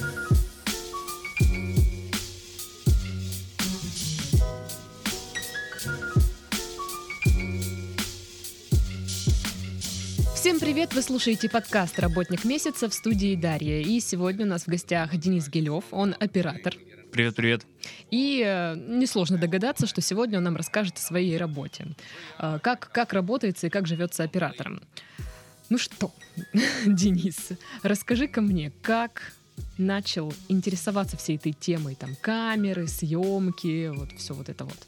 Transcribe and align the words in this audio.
Всем 0.00 0.08
привет! 10.58 10.94
Вы 10.94 11.02
слушаете 11.02 11.50
подкаст 11.50 11.98
«Работник 11.98 12.44
месяца» 12.44 12.88
в 12.88 12.94
студии 12.94 13.36
Дарья. 13.36 13.82
И 13.82 14.00
сегодня 14.00 14.46
у 14.46 14.48
нас 14.48 14.62
в 14.62 14.68
гостях 14.68 15.14
Денис 15.18 15.48
Гелев, 15.50 15.84
он 15.90 16.16
оператор. 16.18 16.74
Привет, 17.12 17.34
привет. 17.36 17.66
И 18.10 18.42
э, 18.42 18.76
несложно 18.76 19.36
догадаться, 19.36 19.86
что 19.86 20.00
сегодня 20.00 20.38
он 20.38 20.44
нам 20.44 20.56
расскажет 20.56 20.96
о 20.96 21.00
своей 21.00 21.36
работе. 21.36 21.88
Э, 22.38 22.58
как, 22.62 22.90
как 22.90 23.12
работается 23.12 23.66
и 23.66 23.70
как 23.70 23.86
живется 23.86 24.22
оператором. 24.22 24.82
Ну 25.68 25.76
что, 25.76 26.14
Денис, 26.86 27.50
расскажи-ка 27.82 28.40
мне, 28.40 28.72
как 28.80 29.34
начал 29.78 30.32
интересоваться 30.48 31.16
всей 31.16 31.36
этой 31.36 31.52
темой, 31.52 31.94
там, 31.94 32.16
камеры, 32.20 32.86
съемки, 32.86 33.88
вот 33.88 34.10
все 34.18 34.34
вот 34.34 34.48
это 34.48 34.64
вот. 34.64 34.86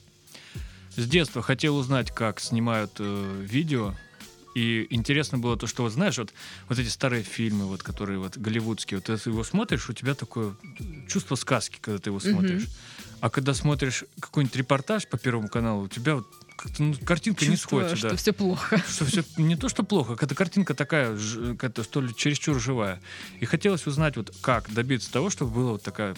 С 0.96 1.06
детства 1.06 1.42
хотел 1.42 1.76
узнать, 1.76 2.10
как 2.10 2.40
снимают 2.40 2.92
э, 2.98 3.46
видео. 3.48 3.94
И 4.54 4.86
интересно 4.90 5.38
было 5.38 5.56
то, 5.56 5.66
что 5.66 5.82
вот 5.82 5.92
знаешь, 5.92 6.18
вот, 6.18 6.34
вот 6.68 6.78
эти 6.78 6.88
старые 6.88 7.22
фильмы, 7.22 7.66
вот, 7.66 7.82
которые 7.82 8.18
вот 8.18 8.36
голливудские, 8.36 8.98
вот 8.98 9.06
ты 9.06 9.30
его 9.30 9.44
смотришь, 9.44 9.88
у 9.88 9.94
тебя 9.94 10.14
такое 10.14 10.54
чувство 11.08 11.36
сказки, 11.36 11.78
когда 11.80 11.98
ты 11.98 12.10
его 12.10 12.20
смотришь. 12.20 12.68
А 13.20 13.30
когда 13.30 13.54
смотришь 13.54 14.04
какой-нибудь 14.20 14.56
репортаж 14.56 15.06
по 15.06 15.16
Первому 15.16 15.48
каналу, 15.48 15.84
у 15.84 15.88
тебя 15.88 16.16
вот 16.16 16.26
как-то 16.56 16.82
ну, 16.82 16.94
картинка 17.04 17.44
не 17.44 17.52
Чувствую, 17.52 17.82
сходится. 17.82 17.96
что 17.96 18.10
да. 18.10 18.16
все 18.16 18.32
плохо. 18.32 18.82
Что 18.88 19.04
все 19.04 19.24
не 19.36 19.56
то, 19.56 19.68
что 19.68 19.82
плохо, 19.82 20.14
какая-то 20.14 20.34
картинка 20.34 20.74
такая, 20.74 21.16
какая-то, 21.16 21.82
что 21.82 22.00
ли, 22.00 22.14
чересчур 22.14 22.60
живая. 22.60 23.00
И 23.40 23.44
хотелось 23.44 23.86
узнать, 23.86 24.16
вот 24.16 24.34
как 24.40 24.72
добиться 24.72 25.12
того, 25.12 25.30
чтобы 25.30 25.52
была 25.52 25.72
вот 25.72 25.82
такая 25.82 26.14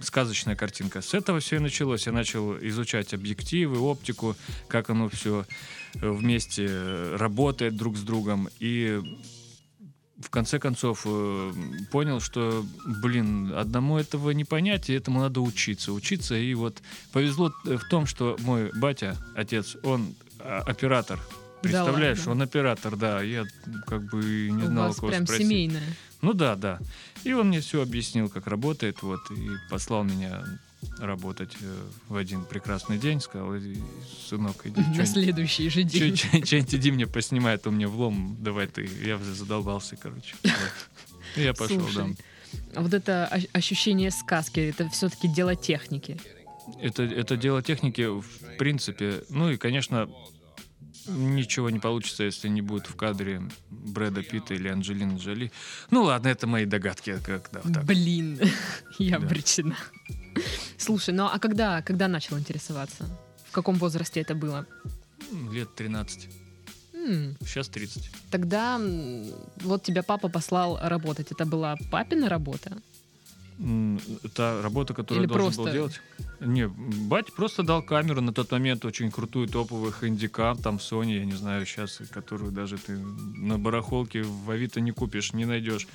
сказочная 0.00 0.56
картинка. 0.56 1.00
С 1.02 1.14
этого 1.14 1.40
все 1.40 1.56
и 1.56 1.58
началось. 1.60 2.06
Я 2.06 2.12
начал 2.12 2.56
изучать 2.58 3.14
объективы, 3.14 3.78
оптику, 3.78 4.36
как 4.68 4.90
оно 4.90 5.08
все 5.08 5.46
вместе 5.94 6.66
э, 6.68 7.16
работает 7.16 7.76
друг 7.76 7.96
с 7.96 8.02
другом. 8.02 8.48
И 8.58 9.00
в 10.22 10.30
конце 10.30 10.58
концов 10.58 11.02
э, 11.04 11.52
понял, 11.90 12.20
что, 12.20 12.64
блин, 12.86 13.52
одному 13.54 13.98
этого 13.98 14.30
не 14.30 14.44
понять, 14.44 14.88
и 14.88 14.94
этому 14.94 15.20
надо 15.20 15.40
учиться. 15.40 15.92
Учиться, 15.92 16.34
и 16.36 16.54
вот 16.54 16.82
повезло 17.12 17.52
э, 17.66 17.76
в 17.76 17.88
том, 17.88 18.06
что 18.06 18.36
мой 18.40 18.70
батя, 18.74 19.16
отец, 19.34 19.76
он 19.82 20.14
а, 20.38 20.60
оператор. 20.60 21.20
Представляешь, 21.62 22.18
ладно? 22.18 22.32
он 22.32 22.42
оператор, 22.42 22.96
да. 22.96 23.22
Я 23.22 23.44
как 23.86 24.02
бы 24.10 24.48
не 24.50 24.64
У 24.64 24.66
знал, 24.66 24.84
у 24.84 24.88
вас 24.88 24.96
кого 24.96 25.08
прям 25.08 25.26
спросить. 25.26 25.46
семейное. 25.46 25.96
Ну 26.20 26.32
да, 26.32 26.56
да. 26.56 26.78
И 27.24 27.32
он 27.32 27.48
мне 27.48 27.60
все 27.60 27.82
объяснил, 27.82 28.28
как 28.28 28.46
работает, 28.46 29.02
вот, 29.02 29.20
и 29.30 29.48
послал 29.70 30.04
меня 30.04 30.44
работать 30.98 31.56
э, 31.60 31.82
в 32.08 32.16
один 32.16 32.44
прекрасный 32.44 32.98
день. 32.98 33.20
Сказал, 33.20 33.56
«Иди, 33.58 33.80
сынок, 34.28 34.66
иди, 34.66 34.80
На 34.96 35.06
следующий 35.06 35.68
же 35.68 35.82
день. 35.84 36.16
что-нибудь 36.16 36.74
иди 36.74 36.90
мне 36.90 37.06
поснимай, 37.06 37.54
а 37.54 37.58
то 37.58 37.70
мне 37.70 37.86
влом, 37.86 38.36
давай 38.40 38.66
ты. 38.66 38.88
Я 39.02 39.16
уже 39.16 39.34
задолбался, 39.34 39.96
короче. 39.96 40.34
Я 41.36 41.54
пошел, 41.54 41.80
да. 41.94 42.08
А 42.74 42.82
вот 42.82 42.92
это 42.92 43.26
ощущение 43.52 44.10
сказки, 44.10 44.60
это 44.60 44.88
все-таки 44.90 45.28
дело 45.28 45.56
техники. 45.56 46.20
Это, 46.80 47.02
это 47.02 47.36
дело 47.36 47.62
техники, 47.62 48.02
в 48.06 48.56
принципе. 48.58 49.24
Ну 49.30 49.50
и, 49.50 49.56
конечно, 49.56 50.08
ничего 51.08 51.70
не 51.70 51.78
получится, 51.80 52.24
если 52.24 52.48
не 52.48 52.60
будет 52.62 52.86
в 52.86 52.94
кадре 52.94 53.42
Брэда 53.70 54.22
Питта 54.22 54.54
или 54.54 54.68
Анджелины 54.68 55.16
Джоли. 55.16 55.50
Ну 55.90 56.02
ладно, 56.04 56.28
это 56.28 56.46
мои 56.46 56.66
догадки, 56.66 57.16
как 57.24 57.48
да, 57.52 57.60
так. 57.60 57.84
Блин, 57.84 58.38
я 58.98 59.18
Да. 59.18 59.26
обречена. 59.26 59.76
Слушай, 60.82 61.14
ну 61.14 61.26
а 61.26 61.38
когда, 61.38 61.80
когда 61.82 62.08
начал 62.08 62.38
интересоваться? 62.38 63.04
В 63.48 63.52
каком 63.52 63.76
возрасте 63.76 64.20
это 64.20 64.34
было? 64.34 64.66
Лет 65.52 65.72
13. 65.76 66.28
М, 66.94 67.36
Сейчас 67.40 67.68
30. 67.68 68.10
Тогда 68.30 68.76
м, 68.80 69.26
вот 69.62 69.82
тебя 69.84 70.02
папа 70.02 70.28
послал 70.28 70.78
работать. 70.82 71.30
Это 71.32 71.44
была 71.46 71.76
папина 71.90 72.28
работа? 72.28 72.78
М, 73.58 74.00
Та 74.34 74.60
работа, 74.62 74.92
которую 74.94 75.22
Или 75.24 75.30
я 75.32 75.38
должен 75.38 75.44
просто- 75.54 75.62
был 75.62 75.72
делать. 75.72 76.00
Не, 76.40 76.66
батя 77.08 77.30
просто 77.36 77.62
дал 77.62 77.82
камеру 77.82 78.20
на 78.20 78.32
тот 78.32 78.50
момент 78.50 78.84
очень 78.84 79.10
крутую 79.12 79.46
топовую 79.46 79.92
хэндикам, 79.92 80.56
там 80.56 80.76
Sony, 80.78 81.18
я 81.18 81.24
не 81.24 81.36
знаю 81.36 81.64
сейчас, 81.66 82.00
которую 82.10 82.50
даже 82.50 82.76
ты 82.76 82.98
на 82.98 83.56
барахолке 83.58 84.22
в 84.22 84.50
Авито 84.50 84.80
не 84.80 84.90
купишь, 84.90 85.32
не 85.34 85.44
найдешь. 85.44 85.86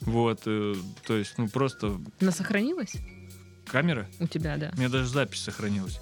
Вот, 0.00 0.40
э, 0.46 0.74
то 1.06 1.14
есть, 1.18 1.36
ну 1.38 1.48
просто 1.48 2.00
Она 2.20 2.32
сохранилась 2.32 2.94
камера, 3.70 4.06
у 4.18 4.26
тебя, 4.26 4.56
да? 4.56 4.70
у 4.74 4.78
меня 4.78 4.88
даже 4.88 5.08
запись 5.08 5.42
сохранилась. 5.42 6.00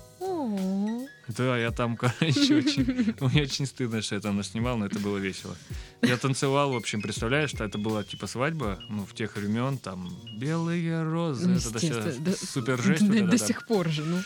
Да, 1.28 1.58
я 1.58 1.70
там, 1.72 1.96
короче, 1.96 2.56
очень... 2.56 3.14
Мне 3.20 3.42
очень 3.42 3.66
стыдно, 3.66 4.00
что 4.00 4.14
я 4.14 4.20
там 4.20 4.36
наснимал, 4.36 4.78
но 4.78 4.86
это 4.86 4.98
было 4.98 5.18
весело. 5.18 5.54
Я 6.00 6.16
танцевал, 6.16 6.72
в 6.72 6.76
общем, 6.76 7.02
представляешь, 7.02 7.50
что 7.50 7.64
это 7.64 7.76
была 7.76 8.02
типа 8.02 8.26
свадьба, 8.26 8.78
ну, 8.88 9.04
в 9.04 9.14
тех 9.14 9.36
времен, 9.36 9.76
там, 9.76 10.10
белые 10.38 11.02
розы, 11.02 11.48
ну, 11.48 11.56
это 11.56 11.68
естественно, 11.68 12.14
да. 12.20 12.32
супер 12.32 12.82
жесть. 12.82 13.06
До, 13.06 13.20
вот 13.20 13.30
до 13.30 13.38
сих 13.38 13.66
пор 13.66 13.88
же, 13.90 14.04
ну. 14.04 14.22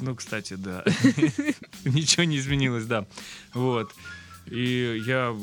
Ну, 0.00 0.16
кстати, 0.16 0.54
да. 0.54 0.84
Ничего 1.84 2.24
не 2.24 2.38
изменилось, 2.38 2.86
да. 2.86 3.06
Вот. 3.52 3.92
И 4.50 5.02
я, 5.06 5.34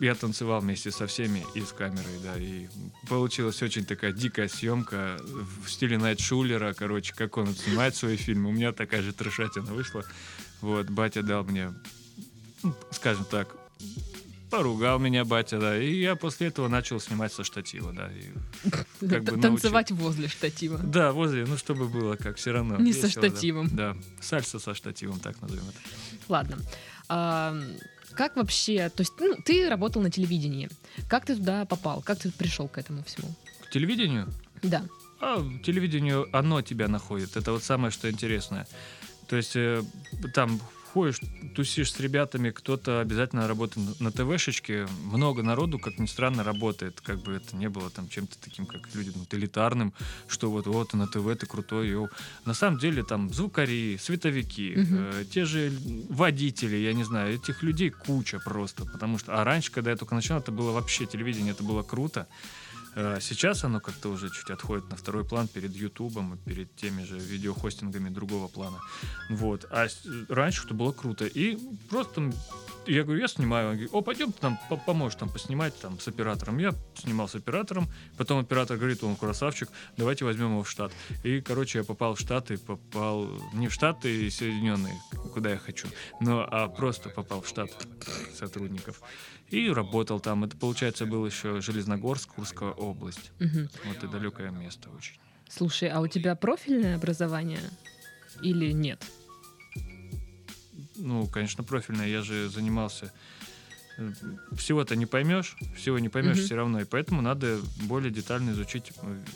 я 0.00 0.14
танцевал 0.14 0.60
вместе 0.60 0.90
со 0.90 1.06
всеми 1.06 1.44
и 1.54 1.60
с 1.62 1.72
камерой, 1.72 2.18
да, 2.22 2.36
и 2.38 2.68
получилась 3.08 3.60
очень 3.62 3.84
такая 3.84 4.12
дикая 4.12 4.48
съемка 4.48 5.18
в 5.64 5.68
стиле 5.68 5.98
Найт 5.98 6.20
Шулера, 6.20 6.72
короче, 6.72 7.12
как 7.14 7.36
он 7.38 7.54
снимает 7.54 7.96
свои 7.96 8.16
фильмы. 8.16 8.50
У 8.50 8.52
меня 8.52 8.72
такая 8.72 9.02
же 9.02 9.12
трешатина 9.12 9.72
вышла. 9.72 10.04
Вот, 10.60 10.88
батя 10.88 11.22
дал 11.22 11.44
мне, 11.44 11.72
ну, 12.62 12.74
скажем 12.92 13.24
так, 13.24 13.56
поругал 14.50 14.98
меня 14.98 15.24
батя, 15.24 15.58
да, 15.58 15.76
и 15.76 16.00
я 16.00 16.16
после 16.16 16.48
этого 16.48 16.68
начал 16.68 17.00
снимать 17.00 17.32
со 17.32 17.44
штатива, 17.44 17.92
да. 17.92 18.10
и 18.12 19.08
как 19.08 19.24
бы 19.24 19.40
Танцевать 19.40 19.90
возле 19.90 20.28
штатива. 20.28 20.78
да, 20.78 21.12
возле, 21.12 21.44
ну 21.46 21.56
чтобы 21.56 21.88
было 21.88 22.16
как 22.16 22.36
все 22.36 22.52
равно. 22.52 22.76
Не 22.76 22.92
со 22.92 23.06
весело, 23.06 23.22
да. 23.22 23.28
штативом. 23.28 23.68
Да, 23.72 23.96
сальса 24.20 24.58
со 24.58 24.74
штативом, 24.74 25.18
так 25.20 25.40
назовем 25.42 25.64
это. 25.64 25.78
Ладно. 26.28 26.58
А, 27.08 27.56
как 28.16 28.36
вообще, 28.36 28.88
то 28.88 29.02
есть 29.02 29.12
ну, 29.20 29.36
ты 29.44 29.68
работал 29.68 30.02
на 30.02 30.10
телевидении. 30.10 30.68
Как 31.08 31.26
ты 31.26 31.36
туда 31.36 31.64
попал? 31.64 32.02
Как 32.02 32.18
ты 32.18 32.32
пришел 32.32 32.68
к 32.68 32.78
этому 32.78 33.02
всему? 33.04 33.28
К 33.68 33.70
телевидению? 33.70 34.28
Да. 34.62 34.82
А 35.20 35.42
телевидению, 35.62 36.28
оно 36.32 36.62
тебя 36.62 36.88
находит. 36.88 37.36
Это 37.36 37.52
вот 37.52 37.62
самое, 37.62 37.90
что 37.90 38.10
интересное. 38.10 38.66
То 39.28 39.36
есть 39.36 39.56
э, 39.56 39.82
там 40.34 40.60
ходишь, 40.96 41.20
тусишь 41.54 41.92
с 41.92 42.00
ребятами, 42.00 42.48
кто-то 42.50 43.00
обязательно 43.00 43.46
работает 43.46 44.00
на 44.00 44.10
ТВшечке. 44.10 44.88
Много 45.04 45.42
народу, 45.42 45.78
как 45.78 45.98
ни 45.98 46.06
странно, 46.06 46.42
работает. 46.42 47.02
Как 47.02 47.18
бы 47.22 47.32
это 47.34 47.54
не 47.54 47.68
было 47.68 47.90
там 47.90 48.08
чем-то 48.08 48.38
таким, 48.40 48.64
как 48.64 48.80
люди, 48.94 49.12
ну, 49.14 49.26
элитарным, 49.30 49.92
что 50.26 50.50
вот, 50.50 50.66
вот, 50.66 50.94
на 50.94 51.06
ТВ 51.06 51.36
ты 51.38 51.44
крутой. 51.46 51.88
йоу. 51.90 52.08
На 52.46 52.54
самом 52.54 52.78
деле 52.78 53.02
там 53.02 53.30
звукари, 53.30 53.98
световики, 54.00 54.72
Мгм. 54.74 54.96
э, 54.98 55.24
те 55.30 55.44
же 55.44 55.70
водители, 56.08 56.76
я 56.76 56.94
не 56.94 57.04
знаю, 57.04 57.34
этих 57.34 57.62
людей 57.62 57.90
куча 57.90 58.38
просто. 58.38 58.86
Потому 58.86 59.18
что, 59.18 59.38
а 59.38 59.44
раньше, 59.44 59.70
когда 59.70 59.90
я 59.90 59.96
только 59.98 60.14
начинал, 60.14 60.40
это 60.40 60.50
было 60.50 60.72
вообще 60.72 61.04
телевидение, 61.04 61.52
это 61.52 61.62
было 61.62 61.82
круто. 61.82 62.26
Э, 62.96 63.18
Сейчас 63.20 63.62
оно 63.62 63.80
как-то 63.80 64.08
уже 64.08 64.30
чуть 64.30 64.50
отходит 64.50 64.90
на 64.90 64.96
второй 64.96 65.24
план 65.24 65.48
перед 65.48 65.74
Ютубом 65.76 66.34
и 66.34 66.38
перед 66.38 66.74
теми 66.74 67.04
же 67.04 67.18
видеохостингами 67.18 68.08
другого 68.08 68.48
плана. 68.48 68.78
Вот. 69.30 69.66
А 69.70 69.86
раньше 70.28 70.64
это 70.64 70.74
было 70.74 70.92
круто. 70.92 71.26
И 71.26 71.58
просто 71.90 72.32
я 72.86 73.02
говорю, 73.02 73.20
я 73.20 73.28
снимаю. 73.28 73.68
Он 73.68 73.72
говорит, 73.74 73.90
о, 73.92 74.00
пойдем 74.00 74.32
там 74.32 74.58
по- 74.68 74.76
поможешь 74.76 75.18
там 75.18 75.28
поснимать 75.28 75.78
там 75.78 76.00
с 76.00 76.08
оператором. 76.08 76.58
Я 76.58 76.74
снимал 76.94 77.28
с 77.28 77.34
оператором. 77.34 77.88
Потом 78.16 78.38
оператор 78.38 78.76
говорит, 78.78 79.04
он 79.04 79.16
красавчик, 79.16 79.68
давайте 79.96 80.24
возьмем 80.24 80.52
его 80.52 80.62
в 80.62 80.70
штат. 80.70 80.92
И, 81.22 81.40
короче, 81.40 81.78
я 81.78 81.84
попал 81.84 82.14
в 82.14 82.20
Штаты, 82.20 82.56
попал 82.58 83.28
не 83.52 83.68
в 83.68 83.72
Штаты 83.74 84.30
Соединенные, 84.30 84.94
куда 85.34 85.50
я 85.50 85.58
хочу, 85.58 85.88
но 86.20 86.46
а 86.50 86.68
просто 86.68 87.10
попал 87.10 87.42
в 87.42 87.48
штат 87.48 87.70
сотрудников. 88.38 89.00
И 89.50 89.70
работал 89.70 90.20
там. 90.20 90.44
Это, 90.44 90.56
получается, 90.56 91.06
был 91.06 91.24
еще 91.24 91.60
Железногорск, 91.60 92.34
Курская 92.34 92.70
область. 92.70 93.32
Мгм. 93.38 93.68
Вот 93.84 94.02
и 94.02 94.08
далекое 94.08 94.50
место 94.50 94.90
очень. 94.90 95.18
Слушай, 95.48 95.88
а 95.88 96.00
у 96.00 96.08
тебя 96.08 96.34
профильное 96.34 96.96
образование 96.96 97.60
или 98.42 98.72
нет? 98.72 99.04
Ну, 100.96 101.26
конечно, 101.26 101.62
профильное. 101.62 102.08
Я 102.08 102.22
же 102.22 102.48
занимался 102.48 103.12
всего-то 104.56 104.94
не 104.96 105.06
поймешь, 105.06 105.56
всего 105.76 105.98
не 105.98 106.08
поймешь 106.08 106.36
Мгм. 106.36 106.44
все 106.44 106.54
равно, 106.56 106.80
и 106.80 106.84
поэтому 106.84 107.22
надо 107.22 107.58
более 107.84 108.10
детально 108.10 108.50
изучить 108.50 108.92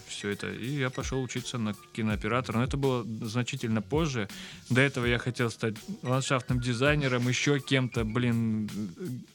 все 0.06 0.28
это. 0.30 0.50
И 0.52 0.78
я 0.78 0.90
пошел 0.90 1.22
учиться 1.22 1.58
на 1.58 1.74
кинооператора, 1.92 2.58
но 2.58 2.64
это 2.64 2.76
было 2.76 3.04
значительно 3.26 3.80
позже. 3.82 4.28
До 4.68 4.80
этого 4.80 5.06
я 5.06 5.18
хотел 5.18 5.50
стать 5.50 5.74
ландшафтным 6.02 6.60
дизайнером, 6.60 7.26
еще 7.28 7.58
кем-то, 7.60 8.04
блин, 8.04 8.68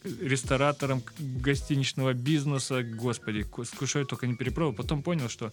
э, 0.04 0.10
ресторатором 0.22 1.02
гостиничного 1.20 2.14
бизнеса, 2.14 2.84
господи, 2.84 3.44
ку- 3.44 3.66
скушаю 3.66 4.06
только 4.06 4.28
не 4.28 4.36
перепробовал. 4.36 4.76
Потом 4.76 5.02
понял, 5.02 5.30
что, 5.30 5.52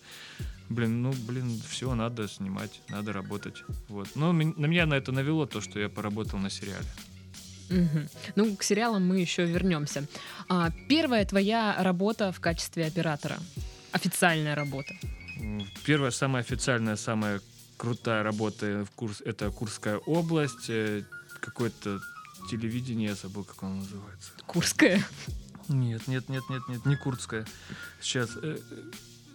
блин, 0.69 1.03
ну, 1.03 1.13
блин, 1.29 1.61
все, 1.69 1.95
надо 1.95 2.29
снимать, 2.29 2.83
надо 2.89 3.13
работать. 3.13 3.65
Вот. 3.89 4.09
Но 4.17 4.33
на 4.33 4.67
меня 4.67 4.87
на 4.87 4.95
это 4.95 5.13
навело 5.13 5.47
то, 5.47 5.61
что 5.61 5.81
я 5.81 5.89
поработал 5.89 6.39
на 6.39 6.51
сериале. 6.51 6.87
Мгм. 7.73 8.09
Ну, 8.37 8.57
к 8.57 8.63
сериалам 8.63 9.07
мы 9.07 9.19
еще 9.19 9.45
вернемся. 9.45 10.05
А, 10.49 10.71
первая 10.89 11.25
твоя 11.25 11.77
работа 11.79 12.33
в 12.33 12.41
качестве 12.41 12.87
оператора. 12.87 13.39
Официальная 13.93 14.55
работа. 14.55 14.95
Первая, 15.85 16.11
самая 16.11 16.43
официальная, 16.43 16.97
самая 16.97 17.41
крутая 17.77 18.23
работа 18.23 18.85
в 18.85 18.91
Курс, 18.95 19.23
это 19.25 19.51
Курская 19.51 19.97
область, 19.99 20.69
э, 20.71 21.03
какое-то 21.41 22.01
телевидение, 22.51 23.09
я 23.09 23.15
забыл, 23.15 23.45
как 23.45 23.63
оно 23.63 23.77
называется. 23.77 24.31
Курская. 24.47 25.03
Нет, 25.69 26.07
нет, 26.09 26.29
нет, 26.29 26.43
нет, 26.51 26.63
нет, 26.69 26.87
не 26.87 26.97
Курская. 26.97 27.47
Сейчас. 28.01 28.31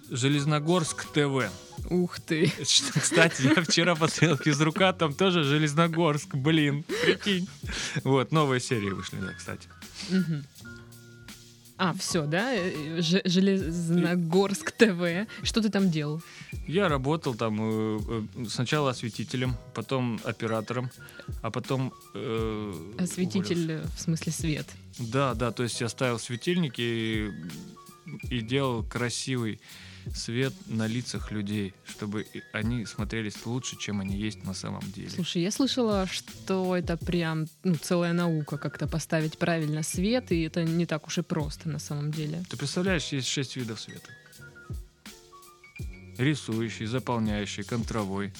Э, 0.09 0.13
э, 0.13 0.15
Железногорск 0.15 1.05
ТВ. 1.13 1.49
Ух 1.89 2.19
ты. 2.19 2.51
Что, 2.63 2.99
Кстати, 2.99 3.53
я 3.55 3.63
вчера 3.63 3.95
посмотрел 3.95 4.37
физрука, 4.37 4.93
там 4.93 5.13
тоже 5.13 5.43
Железногорск, 5.43 6.35
блин, 6.35 6.83
прикинь. 6.83 7.47
Вот, 8.03 8.31
новые 8.31 8.59
серии 8.59 8.89
вышли, 8.89 9.17
да, 9.19 9.33
кстати. 9.33 9.67
А, 11.79 11.93
все, 11.93 12.25
да? 12.25 12.55
Э, 12.55 13.01
Ж- 13.01 13.21
Железногорск 13.23 14.71
ТВ. 14.71 15.27
Что 15.43 15.61
ты 15.61 15.69
там 15.69 15.91
делал? 15.91 16.23
Я 16.67 16.89
работал 16.89 17.35
там 17.35 17.59
э, 17.61 17.99
э, 18.35 18.45
сначала 18.49 18.89
осветителем, 18.89 19.55
потом 19.75 20.19
оператором, 20.23 20.89
а 21.43 21.51
потом... 21.51 21.93
э, 22.15 22.71
уволился. 22.73 23.03
Осветитель, 23.03 23.71
э, 23.73 23.85
в 23.95 24.01
смысле 24.01 24.31
свет. 24.31 24.67
Да, 24.97 25.35
да, 25.35 25.51
то 25.51 25.61
есть 25.61 25.79
я 25.79 25.87
ставил 25.87 26.17
светильники 26.17 26.81
и, 26.81 27.31
и 28.31 28.41
делал 28.41 28.83
красивый 28.83 29.59
свет 30.15 30.53
на 30.67 30.87
лицах 30.87 31.31
людей, 31.31 31.73
чтобы 31.85 32.25
они 32.51 32.85
смотрелись 32.85 33.45
лучше, 33.45 33.77
чем 33.77 33.99
они 33.99 34.15
есть 34.15 34.43
на 34.43 34.53
самом 34.53 34.81
деле. 34.91 35.09
Слушай, 35.09 35.41
я 35.41 35.51
слышала, 35.51 36.07
что 36.07 36.75
это 36.75 36.97
прям 36.97 37.47
ну, 37.63 37.75
целая 37.75 38.13
наука, 38.13 38.57
как-то 38.57 38.87
поставить 38.87 39.37
правильно 39.37 39.83
свет, 39.83 40.31
и 40.31 40.41
это 40.41 40.63
не 40.63 40.85
так 40.85 41.07
уж 41.07 41.19
и 41.19 41.21
просто 41.21 41.69
на 41.69 41.79
самом 41.79 42.11
деле. 42.11 42.43
Ты 42.49 42.57
представляешь, 42.57 43.07
есть 43.09 43.27
шесть 43.27 43.55
видов 43.55 43.79
света. 43.79 44.09
Рисующий, 46.17 46.87
заполняющий, 46.87 47.63
контровой, 47.63 48.33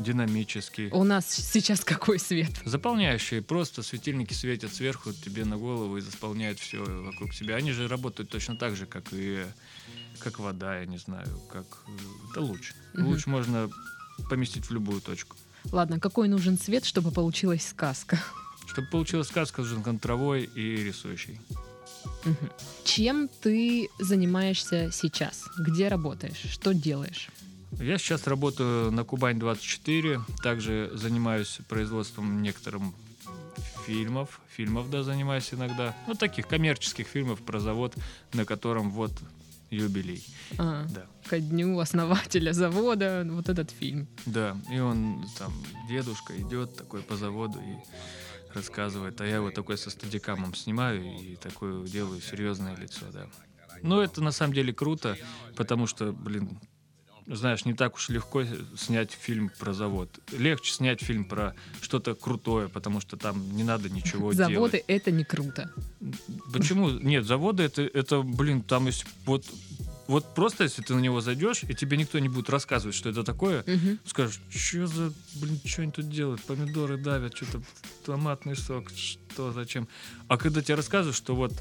динамический. 0.00 0.88
У 0.90 1.04
нас 1.04 1.26
сейчас 1.30 1.84
какой 1.84 2.18
свет? 2.18 2.50
Заполняющие 2.64 3.42
просто 3.42 3.82
светильники 3.82 4.32
светят 4.32 4.74
сверху 4.74 5.12
тебе 5.12 5.44
на 5.44 5.56
голову 5.56 5.96
и 5.98 6.00
заполняют 6.00 6.58
все 6.58 6.82
вокруг 6.82 7.34
тебя. 7.34 7.56
Они 7.56 7.72
же 7.72 7.88
работают 7.88 8.30
точно 8.30 8.56
так 8.56 8.76
же, 8.76 8.86
как 8.86 9.04
и 9.12 9.44
как 10.18 10.38
вода, 10.38 10.78
я 10.78 10.86
не 10.86 10.98
знаю, 10.98 11.28
как 11.52 11.66
э, 11.86 12.30
это 12.30 12.40
луч. 12.40 12.72
Мгм. 12.94 13.06
Луч 13.06 13.26
можно 13.26 13.70
поместить 14.28 14.66
в 14.66 14.72
любую 14.72 15.00
точку. 15.00 15.36
Ладно, 15.72 16.00
какой 16.00 16.28
нужен 16.28 16.58
свет, 16.58 16.84
чтобы 16.84 17.10
получилась 17.10 17.66
сказка? 17.66 18.18
Чтобы 18.66 18.88
получилась 18.88 19.28
сказка, 19.28 19.62
нужен 19.62 19.82
контровой 19.82 20.44
и 20.44 20.76
рисующий. 20.76 21.40
Мгм. 22.24 22.50
Чем 22.84 23.28
ты 23.28 23.88
занимаешься 23.98 24.90
сейчас? 24.92 25.44
Где 25.58 25.88
работаешь? 25.88 26.42
Что 26.50 26.72
делаешь? 26.72 27.28
Я 27.72 27.98
сейчас 27.98 28.26
работаю 28.26 28.90
на 28.90 29.04
Кубань-24, 29.04 30.20
также 30.42 30.90
занимаюсь 30.94 31.60
производством 31.68 32.42
некоторым 32.42 32.94
фильмов, 33.86 34.40
фильмов, 34.48 34.90
да, 34.90 35.02
занимаюсь 35.02 35.52
иногда, 35.52 35.96
ну, 36.06 36.14
таких 36.14 36.46
коммерческих 36.46 37.06
фильмов 37.06 37.40
про 37.40 37.60
завод, 37.60 37.94
на 38.32 38.44
котором 38.44 38.90
вот 38.90 39.12
юбилей, 39.70 40.24
А, 40.58 40.86
да. 40.88 41.06
ко 41.28 41.38
дню 41.40 41.78
основателя 41.78 42.52
завода, 42.52 43.26
вот 43.30 43.48
этот 43.48 43.70
фильм. 43.70 44.08
Да, 44.26 44.56
и 44.70 44.78
он 44.78 45.24
там, 45.38 45.52
дедушка 45.88 46.36
идет 46.40 46.76
такой 46.76 47.02
по 47.02 47.16
заводу 47.16 47.58
и 47.60 48.54
рассказывает, 48.54 49.20
а 49.20 49.26
я 49.26 49.36
его 49.36 49.50
такой 49.50 49.78
со 49.78 49.90
стадикамом 49.90 50.54
снимаю 50.54 51.02
и 51.04 51.36
такое 51.36 51.86
делаю 51.86 52.20
серьезное 52.20 52.76
лицо, 52.76 53.06
да. 53.12 53.26
Ну, 53.82 54.00
это 54.00 54.20
на 54.20 54.32
самом 54.32 54.52
деле 54.54 54.72
круто, 54.74 55.16
потому 55.56 55.86
что, 55.86 56.12
блин, 56.12 56.58
знаешь, 57.36 57.64
не 57.64 57.74
так 57.74 57.94
уж 57.94 58.08
легко 58.08 58.42
снять 58.76 59.12
фильм 59.12 59.50
про 59.58 59.72
завод. 59.72 60.18
Легче 60.32 60.72
снять 60.72 61.00
фильм 61.00 61.24
про 61.24 61.54
что-то 61.80 62.14
крутое, 62.14 62.68
потому 62.68 63.00
что 63.00 63.16
там 63.16 63.56
не 63.56 63.62
надо 63.62 63.88
ничего 63.88 64.32
делать. 64.32 64.54
Заводы— 64.54 64.84
это 64.88 65.10
не 65.10 65.24
круто. 65.24 65.70
Почему? 66.52 66.90
Нет, 66.90 67.24
заводы 67.24 67.62
это, 67.62 67.82
это, 67.82 68.22
блин, 68.22 68.62
там 68.62 68.86
есть 68.86 69.04
вот, 69.26 69.46
вот 70.08 70.34
просто 70.34 70.64
если 70.64 70.82
ты 70.82 70.94
на 70.94 71.00
него 71.00 71.20
зайдешь, 71.20 71.62
и 71.62 71.74
тебе 71.74 71.96
никто 71.96 72.18
не 72.18 72.28
будет 72.28 72.50
рассказывать, 72.50 72.96
что 72.96 73.08
это 73.10 73.22
такое, 73.22 73.62
Мгм. 73.66 74.00
скажешь, 74.04 74.40
что 74.50 74.86
за, 74.86 75.12
блин, 75.34 75.60
что 75.64 75.82
они 75.82 75.92
тут 75.92 76.08
делают? 76.08 76.42
Помидоры 76.42 76.96
давят, 76.96 77.36
что-то 77.36 77.62
томатный 78.04 78.56
сок, 78.56 78.90
что, 78.90 79.52
зачем? 79.52 79.86
А 80.26 80.36
когда 80.36 80.62
тебе 80.62 80.74
рассказывают, 80.74 81.16
что 81.16 81.36
вот 81.36 81.52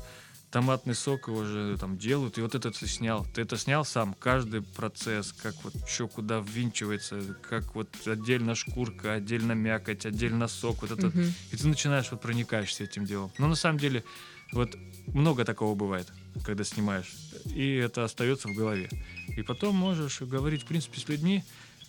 томатный 0.51 0.95
сок 0.95 1.27
его 1.27 1.43
же 1.43 1.77
там 1.79 1.97
делают, 1.97 2.37
и 2.37 2.41
вот 2.41 2.55
это 2.55 2.71
ты 2.71 2.87
снял. 2.87 3.25
Ты 3.33 3.41
это 3.41 3.57
снял 3.57 3.85
сам, 3.85 4.13
каждый 4.13 4.61
процесс, 4.61 5.33
как 5.33 5.55
вот 5.63 5.73
что 5.87 6.07
куда 6.07 6.39
ввинчивается, 6.39 7.21
как 7.47 7.75
вот 7.75 7.89
отдельно 8.07 8.55
шкурка, 8.55 9.13
отдельно 9.13 9.53
мякоть, 9.53 10.05
отдельно 10.05 10.47
сок, 10.47 10.81
вот 10.81 10.91
это. 10.91 11.07
Мгм. 11.07 11.33
И 11.51 11.55
ты 11.55 11.67
начинаешь 11.67 12.11
вот 12.11 12.21
проникаешься 12.21 12.83
этим 12.83 13.05
делом. 13.05 13.31
Но 13.37 13.47
на 13.47 13.55
самом 13.55 13.79
деле 13.79 14.03
вот 14.51 14.75
много 15.07 15.45
такого 15.45 15.75
бывает, 15.75 16.07
когда 16.43 16.63
снимаешь. 16.63 17.13
И 17.45 17.75
это 17.75 18.03
остается 18.03 18.47
в 18.47 18.55
голове. 18.55 18.89
И 19.37 19.43
потом 19.43 19.75
можешь 19.75 20.21
говорить, 20.21 20.63
в 20.63 20.65
принципе, 20.65 20.99
с 20.99 21.07
людьми, 21.07 21.43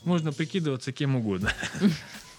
можно 0.05 0.33
прикидываться 0.33 0.93
кем 0.93 1.17
угодно. 1.17 1.53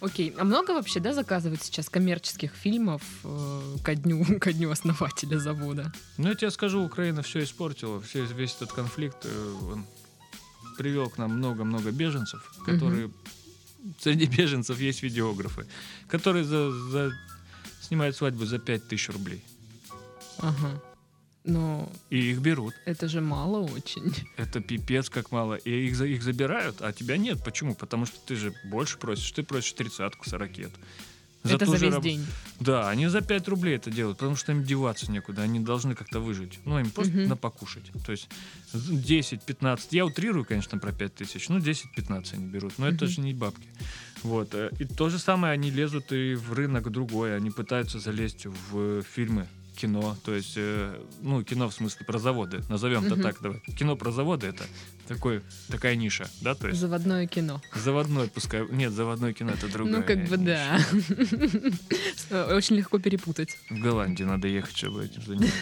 Окей, 0.00 0.34
а 0.38 0.44
много 0.44 0.72
вообще, 0.72 1.00
да, 1.00 1.12
заказывают 1.12 1.62
сейчас 1.62 1.88
коммерческих 1.88 2.52
фильмов 2.52 3.02
э, 3.24 3.76
ко 3.82 3.94
дню, 3.94 4.24
ко 4.40 4.52
дню 4.52 4.70
основателя 4.70 5.38
завода? 5.38 5.92
Ну, 6.18 6.28
я 6.28 6.34
тебе 6.34 6.50
скажу, 6.50 6.84
Украина 6.84 7.22
все 7.22 7.42
испортила, 7.42 8.00
все, 8.00 8.24
весь 8.24 8.54
этот 8.56 8.72
конфликт 8.72 9.24
э, 9.24 9.54
он 9.72 9.86
привел 10.76 11.10
к 11.10 11.18
нам 11.18 11.32
много-много 11.38 11.90
беженцев, 11.90 12.52
которые... 12.64 13.10
Среди 14.00 14.26
беженцев 14.26 14.78
есть 14.80 15.02
видеографы, 15.02 15.66
которые 16.08 16.44
за, 16.44 16.70
за- 16.70 17.12
снимают 17.80 18.16
свадьбу 18.16 18.44
за 18.44 18.58
5000 18.58 19.08
рублей. 19.10 19.44
Ага. 20.38 20.80
Но 21.48 21.90
И 22.10 22.30
их 22.30 22.38
берут. 22.40 22.74
это 22.84 23.08
же 23.08 23.20
мало 23.20 23.58
очень. 23.66 24.14
Это 24.36 24.60
пипец 24.60 25.08
как 25.10 25.32
мало. 25.32 25.54
И 25.54 25.70
их, 25.88 25.96
за- 25.96 26.06
их 26.06 26.22
забирают, 26.22 26.82
а 26.82 26.92
тебя 26.92 27.16
нет. 27.16 27.42
Почему? 27.42 27.74
Потому 27.74 28.06
что 28.06 28.16
ты 28.26 28.36
же 28.36 28.52
больше 28.64 28.98
просишь. 28.98 29.32
Ты 29.32 29.42
просишь 29.42 29.72
тридцатку, 29.72 30.28
сорокет. 30.28 30.70
это 31.44 31.64
ту 31.64 31.70
за 31.72 31.76
весь 31.78 31.94
раб- 31.94 32.02
день. 32.02 32.26
Да, 32.60 32.90
они 32.90 33.06
за 33.08 33.20
5 33.22 33.48
рублей 33.48 33.76
это 33.76 33.90
делают, 33.90 34.18
потому 34.18 34.36
что 34.36 34.52
им 34.52 34.62
деваться 34.64 35.10
некуда. 35.10 35.42
Они 35.42 35.60
должны 35.60 35.94
как-то 35.94 36.20
выжить. 36.20 36.58
Ну, 36.66 36.78
им 36.78 36.90
просто 36.90 37.12
Мгм. 37.14 37.28
на 37.28 37.36
покушать. 37.36 37.90
То 38.04 38.12
есть 38.12 38.28
10-15. 38.74 39.88
Я 39.92 40.04
утрирую, 40.04 40.44
конечно, 40.44 40.78
про 40.78 40.92
5 40.92 41.14
тысяч. 41.14 41.48
Ну, 41.48 41.58
10-15 41.60 42.34
они 42.34 42.46
берут. 42.46 42.78
Но 42.78 42.86
это 42.88 43.04
Мгм. 43.04 43.12
же 43.14 43.20
не 43.20 43.32
бабки. 43.34 43.66
Вот. 44.22 44.54
э, 44.54 44.70
И 44.80 44.84
то 44.84 45.08
же 45.10 45.18
самое 45.18 45.52
они 45.54 45.70
лезут 45.70 46.12
и 46.12 46.34
в 46.34 46.52
рынок 46.52 46.90
другой. 46.90 47.36
Они 47.36 47.50
пытаются 47.50 47.98
залезть 48.00 48.46
в 48.46 49.02
фильмы 49.02 49.46
кино, 49.78 50.16
то 50.24 50.34
есть, 50.34 50.54
э, 50.56 51.00
ну, 51.22 51.42
кино 51.44 51.68
в 51.68 51.74
смысле 51.74 52.04
про 52.04 52.18
заводы, 52.18 52.62
назовем 52.68 53.04
это 53.06 53.14
Мгм. 53.14 53.22
так, 53.22 53.40
давай. 53.40 53.60
Кино 53.78 53.96
про 53.96 54.10
заводы 54.10 54.48
это 54.48 54.64
такой, 55.06 55.42
такая 55.68 55.94
ниша, 55.94 56.28
да, 56.40 56.54
то 56.54 56.66
есть 56.68 56.80
Заводное 56.80 57.26
кино. 57.28 57.62
заводной, 57.74 58.28
пускай, 58.28 58.66
нет, 58.70 58.92
заводное 58.92 59.32
кино 59.32 59.52
это 59.52 59.68
другое. 59.72 59.98
Ну, 59.98 60.02
как 60.04 60.28
бы 60.28 60.36
да. 60.36 60.80
Очень 62.54 62.76
легко 62.76 62.98
перепутать. 62.98 63.56
В 63.70 63.78
Голландии 63.80 64.24
надо 64.24 64.48
ехать, 64.48 64.76
чтобы 64.76 65.04
этим 65.04 65.22
заниматься. 65.22 65.56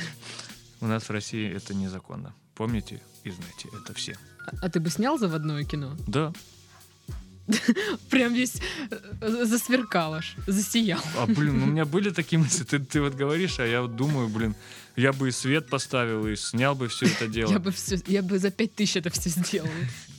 У 0.80 0.86
нас 0.86 1.04
в 1.04 1.10
России 1.10 1.50
это 1.54 1.74
незаконно. 1.74 2.34
Помните 2.54 3.02
и 3.24 3.30
знаете, 3.30 3.68
это 3.82 3.92
все. 3.94 4.16
А 4.62 4.68
ты 4.70 4.80
бы 4.80 4.90
снял 4.90 5.18
заводное 5.18 5.64
кино? 5.64 5.96
Да. 6.06 6.32
Прям 8.10 8.34
весь 8.34 8.60
э, 8.90 9.44
засверкал 9.44 10.14
аж, 10.14 10.36
засиял. 10.46 11.00
А, 11.16 11.26
блин, 11.26 11.62
у 11.62 11.66
меня 11.66 11.84
были 11.84 12.10
такие 12.10 12.38
мысли. 12.38 12.64
Ты, 12.64 12.78
ты 12.78 13.00
вот 13.00 13.14
говоришь, 13.14 13.60
а 13.60 13.66
я 13.66 13.82
вот 13.82 13.96
думаю, 13.96 14.28
блин, 14.28 14.54
я 14.96 15.12
бы 15.12 15.28
и 15.28 15.30
свет 15.30 15.68
поставил, 15.68 16.26
и 16.26 16.36
снял 16.36 16.74
бы 16.74 16.88
все 16.88 17.06
это 17.06 17.28
дело. 17.28 17.52
Я 17.52 17.58
бы 17.58 17.70
все, 17.70 17.98
я 18.06 18.22
бы 18.22 18.38
за 18.38 18.50
пять 18.50 18.74
тысяч 18.74 18.96
это 18.96 19.10
все 19.10 19.30
сделал. 19.30 19.68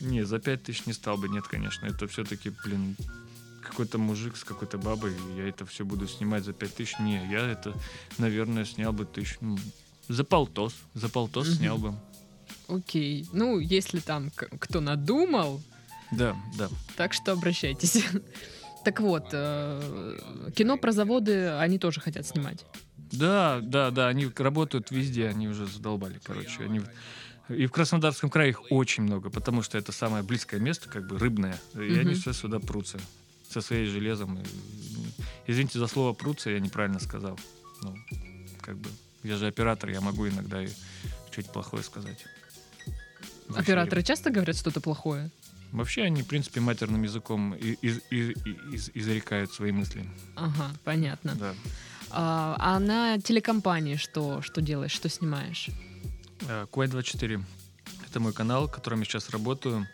Не, 0.01 0.23
за 0.23 0.39
пять 0.39 0.63
тысяч 0.63 0.85
не 0.85 0.93
стал 0.93 1.17
бы, 1.17 1.27
нет, 1.27 1.47
конечно. 1.47 1.85
Это 1.85 2.07
все-таки, 2.07 2.51
блин, 2.63 2.95
какой-то 3.61 3.97
мужик 3.97 4.37
с 4.37 4.43
какой-то 4.43 4.77
бабой, 4.77 5.13
я 5.35 5.47
это 5.47 5.65
все 5.65 5.83
буду 5.83 6.07
снимать 6.07 6.45
за 6.45 6.53
пять 6.53 6.75
тысяч. 6.75 6.97
Не, 6.99 7.27
я 7.29 7.45
это, 7.45 7.73
наверное, 8.17 8.65
снял 8.65 8.93
бы 8.93 9.05
тысяч... 9.05 9.37
ну, 9.41 9.57
за 10.07 10.23
полтос. 10.23 10.73
За 10.93 11.09
полтос 11.09 11.57
снял 11.57 11.77
бы. 11.77 11.93
Окей. 12.67 13.27
Ну, 13.33 13.59
если 13.59 13.99
там 13.99 14.31
кто 14.31 14.79
надумал, 14.79 15.61
Да, 16.11 16.35
да. 16.57 16.69
так 16.95 17.13
что 17.13 17.31
обращайтесь. 17.33 18.03
Так 18.83 19.01
вот, 19.01 19.25
э, 19.33 20.51
кино 20.55 20.77
про 20.77 20.93
заводы 20.93 21.49
они 21.49 21.77
тоже 21.77 21.99
хотят 21.99 22.25
снимать. 22.25 22.63
Да, 23.11 23.59
да, 23.61 23.91
да, 23.91 24.07
они 24.07 24.31
работают 24.37 24.91
везде, 24.91 25.27
они 25.27 25.47
уже 25.49 25.65
задолбали, 25.65 26.21
короче. 26.23 26.63
Они... 26.63 26.81
И 27.49 27.65
в 27.65 27.71
Краснодарском 27.71 28.29
крае 28.29 28.51
их 28.51 28.71
очень 28.71 29.03
много, 29.03 29.29
потому 29.29 29.61
что 29.61 29.77
это 29.77 29.91
самое 29.91 30.23
близкое 30.23 30.59
место, 30.59 30.87
как 30.89 31.07
бы 31.07 31.17
рыбное. 31.17 31.59
И 31.73 31.77
Мгм. 31.79 31.99
они 31.99 32.13
все 32.13 32.31
сюда 32.33 32.59
прутся 32.59 32.97
со 33.49 33.61
своей 33.61 33.87
железом. 33.87 34.39
Извините 35.47 35.79
за 35.79 35.87
слово 35.87 36.13
прутся, 36.13 36.49
я 36.49 36.59
неправильно 36.59 36.99
сказал. 36.99 37.37
Ну, 37.81 37.95
как 38.61 38.77
бы, 38.77 38.89
я 39.23 39.35
же 39.37 39.47
оператор, 39.47 39.89
я 39.89 40.01
могу 40.01 40.27
иногда 40.27 40.63
и 40.63 40.69
чуть 41.31 41.49
плохое 41.51 41.83
сказать. 41.83 42.25
Операторы 43.55 44.03
часто 44.03 44.29
говорят 44.29 44.57
что-то 44.57 44.81
плохое? 44.81 45.29
Вообще 45.71 46.03
они, 46.03 46.21
в 46.21 46.27
принципе, 46.27 46.59
матерным 46.61 47.03
языком 47.03 47.53
из- 47.55 47.99
и- 48.09 48.31
и- 48.31 48.75
из- 48.75 48.89
изрекают 48.93 49.51
свои 49.51 49.71
мысли. 49.71 50.05
Ага, 50.35 50.71
понятно. 50.83 51.35
Да. 51.35 51.53
А, 52.09 52.55
а 52.59 52.79
на 52.79 53.19
телекомпании 53.19 53.95
что, 53.97 54.41
что 54.41 54.61
делаешь, 54.61 54.91
что 54.93 55.09
снимаешь? 55.09 55.69
Куай24 56.71 57.43
это 58.09 58.19
мой 58.19 58.31
канал, 58.33 58.67
в 58.67 58.71
котором 58.71 58.99
я 58.99 59.05
сейчас 59.05 59.29
работаю. 59.29 59.87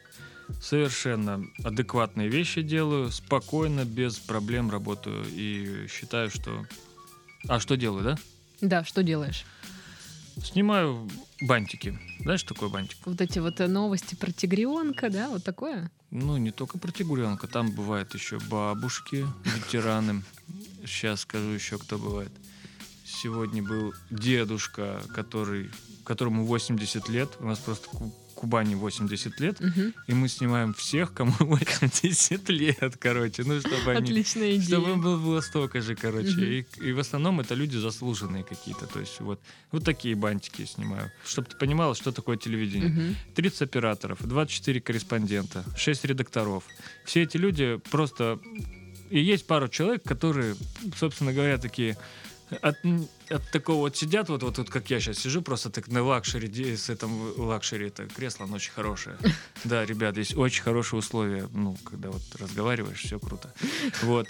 Совершенно 0.62 1.44
адекватные 1.64 2.28
вещи 2.30 2.62
делаю, 2.62 3.10
спокойно, 3.12 3.86
без 3.86 4.18
проблем 4.20 4.70
работаю. 4.70 5.26
И 5.30 5.88
считаю, 5.88 6.30
что... 6.30 6.66
А 7.48 7.60
что 7.60 7.76
делаю, 7.76 8.04
да? 8.04 8.18
Да, 8.62 8.84
что 8.84 9.04
делаешь? 9.04 9.46
Снимаю 10.44 11.10
бантики. 11.42 11.98
Знаешь, 12.24 12.40
что 12.40 12.54
такое 12.54 12.70
бантик? 12.70 12.98
Вот 13.04 13.20
эти 13.20 13.40
вот 13.40 13.60
э, 13.60 13.68
новости 13.68 14.16
про 14.16 14.32
тигренка, 14.32 15.10
да, 15.10 15.28
вот 15.30 15.44
такое? 15.44 15.92
Ну, 16.10 16.38
не 16.38 16.52
только 16.52 16.78
про 16.78 16.90
тигренка. 16.90 17.48
Там 17.48 17.72
бывают 17.72 18.14
еще 18.14 18.40
бабушки, 18.40 19.28
ветераны. 19.44 20.24
Сейчас 20.86 21.22
скажу 21.22 21.50
еще, 21.50 21.78
кто 21.78 21.98
бывает. 21.98 22.32
Сегодня 23.06 23.62
был 23.62 23.94
дедушка, 24.10 25.04
который, 25.14 25.70
которому 26.06 26.46
80 26.46 27.10
лет. 27.10 27.30
У 27.40 27.46
нас 27.46 27.60
просто 27.60 27.90
Кубани 28.44 28.76
80 28.76 29.40
лет. 29.40 29.62
Мгм. 29.62 29.94
И 30.10 30.14
мы 30.14 30.28
снимаем 30.28 30.74
всех, 30.74 31.14
кому 31.14 31.32
80 31.40 32.50
лет, 32.50 32.98
короче. 33.00 33.44
Ну, 33.46 33.62
чтобы 33.62 33.92
они... 33.92 34.12
Отличная 34.12 34.56
идея. 34.56 34.68
Чтобы 34.68 34.92
им 34.92 35.02
было, 35.02 35.18
было 35.18 35.42
столько 35.42 35.82
же, 35.82 35.96
короче. 35.96 36.32
Мгм. 36.32 36.44
И, 36.44 36.66
и 36.90 36.92
в 36.92 37.00
основном 37.00 37.40
это 37.40 37.56
люди 37.56 37.78
заслуженные 37.78 38.44
какие-то. 38.44 38.86
То 38.86 39.00
есть 39.00 39.22
вот, 39.22 39.40
вот 39.72 39.86
такие 39.86 40.16
бантики 40.16 40.62
я 40.62 40.68
снимаю. 40.68 41.10
Чтобы 41.26 41.48
ты 41.48 41.56
понимала, 41.56 41.96
что 41.96 42.12
такое 42.12 42.36
телевидение. 42.36 42.90
Мгм. 42.90 43.16
30 43.36 43.62
операторов, 43.62 44.18
24 44.22 44.82
корреспондента, 44.82 45.64
6 45.78 46.06
редакторов. 46.06 46.66
Все 47.06 47.22
эти 47.22 47.38
люди 47.38 47.80
просто... 47.92 48.40
И 49.10 49.20
есть 49.22 49.48
пару 49.48 49.70
человек, 49.70 50.04
которые, 50.04 50.56
собственно 50.98 51.32
говоря, 51.32 51.58
такие 51.58 51.96
от, 52.62 52.78
от 53.30 53.52
такого 53.52 53.78
вот 53.78 53.98
сидят, 53.98 54.30
вот, 54.30 54.44
вот, 54.44 54.58
вот 54.58 54.70
как 54.70 54.90
я 54.90 55.00
сейчас 55.00 55.20
сижу, 55.20 55.42
просто 55.42 55.70
так 55.70 55.88
на 55.88 56.04
luxury, 56.04 56.76
с 56.76 56.90
этом 56.90 57.12
luxury, 57.38 57.88
это 57.88 58.08
кресло, 58.08 58.46
оно 58.46 58.56
очень 58.56 58.72
хорошее. 58.72 59.18
Да, 59.64 59.86
ребят, 59.86 60.14
здесь 60.14 60.36
очень 60.36 60.62
хорошие 60.62 61.00
условия, 61.00 61.48
ну, 61.54 61.78
когда 61.86 62.10
вот 62.12 62.22
разговариваешь, 62.38 63.00
все 63.00 63.18
круто. 63.18 63.54
Вот. 64.02 64.28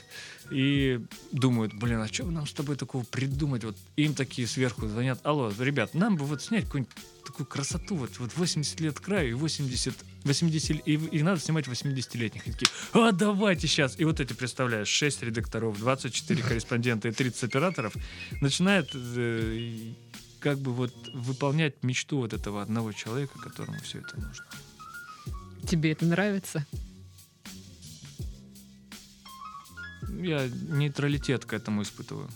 И 0.52 1.00
думают, 1.32 1.74
блин, 1.74 2.02
а 2.02 2.08
что 2.08 2.26
нам 2.26 2.46
с 2.46 2.54
тобой 2.54 2.76
такого 2.76 3.04
придумать? 3.04 3.64
Вот 3.64 3.76
им 3.96 4.14
такие 4.14 4.48
сверху 4.48 4.88
звонят, 4.88 5.20
алло, 5.24 5.52
ребят, 5.58 5.96
нам 5.96 6.18
бы 6.18 6.26
вот 6.26 6.44
снять 6.44 6.66
какую-нибудь 6.66 6.96
такую 7.34 7.48
красоту, 7.48 7.96
вот, 7.96 8.12
вот 8.20 8.32
80 8.36 8.80
лет 8.80 9.00
краю 9.00 9.32
и 9.32 9.34
80, 9.34 9.94
80 10.24 10.88
и, 10.88 10.94
и 10.94 11.24
надо 11.24 11.42
снимать 11.42 11.66
80-летних. 11.66 12.48
И 12.48 12.52
такие, 12.52 12.68
а 12.94 13.12
давайте 13.12 13.68
сейчас. 13.68 14.00
И 14.00 14.06
вот 14.06 14.20
эти, 14.20 14.34
представляешь, 14.34 14.88
6 14.88 15.24
редакторов, 15.24 15.80
24 15.80 16.44
корреспондента 16.48 17.08
и 17.08 17.12
30 17.12 17.44
операторов 17.46 17.96
начинают 18.40 18.92
э, 18.94 19.94
как 20.40 20.60
бы 20.60 20.74
вот 20.74 20.94
выполнять 21.14 21.82
мечту 21.82 22.18
вот 22.18 22.34
этого 22.34 22.62
одного 22.62 22.92
человека, 22.92 23.40
которому 23.40 23.80
все 23.80 24.00
это 24.00 24.16
нужно. 24.16 24.46
Тебе 25.68 25.92
это 25.94 26.06
нравится? 26.06 26.68
Я 30.22 30.48
нейтралитет 30.70 31.46
к 31.46 31.54
этому 31.54 31.82
испытываю. 31.82 32.30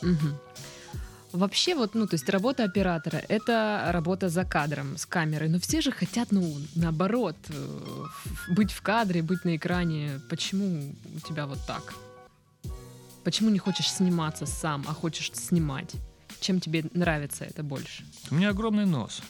Мгм. 0.00 0.38
Вообще, 1.32 1.74
вот, 1.74 1.94
ну, 1.94 2.06
то 2.06 2.14
есть 2.14 2.28
работа 2.28 2.64
оператора— 2.64 3.22
это 3.28 3.88
работа 3.92 4.28
за 4.28 4.44
кадром, 4.44 4.98
с 4.98 5.06
камерой. 5.06 5.48
Но 5.48 5.58
все 5.58 5.80
же 5.80 5.90
хотят, 5.90 6.30
ну, 6.30 6.56
наоборот, 6.74 7.36
э, 7.48 8.04
быть 8.48 8.72
в 8.72 8.82
кадре, 8.82 9.22
быть 9.22 9.44
на 9.44 9.56
экране. 9.56 10.20
Почему 10.28 10.94
у 11.16 11.20
тебя 11.20 11.46
вот 11.46 11.58
так? 11.66 11.94
Почему 13.24 13.50
не 13.50 13.58
хочешь 13.58 13.90
сниматься 13.90 14.46
сам, 14.46 14.84
а 14.88 14.92
хочешь 14.92 15.32
снимать? 15.32 15.92
Чем 16.40 16.60
тебе 16.60 16.84
нравится 16.92 17.44
это 17.44 17.62
больше? 17.62 18.04
У 18.30 18.34
меня 18.34 18.50
огромный 18.50 18.84
нос. 18.86 19.22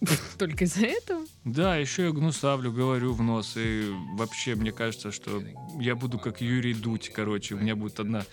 Только 0.38 0.64
из-за 0.64 0.86
этого? 0.86 1.24
Да, 1.44 1.76
еще 1.76 2.04
я 2.04 2.10
гнусавлю, 2.12 2.72
говорю 2.72 3.12
в 3.12 3.22
нос. 3.22 3.54
И 3.56 3.92
вообще, 4.14 4.54
мне 4.54 4.72
кажется, 4.72 5.12
что 5.12 5.42
я 5.78 5.94
буду 5.94 6.18
как 6.18 6.40
Юрий 6.40 6.74
Дудь, 6.74 7.10
короче. 7.14 7.54
У 7.54 7.58
меня 7.58 7.76
будет 7.76 8.00
одна, 8.00 8.24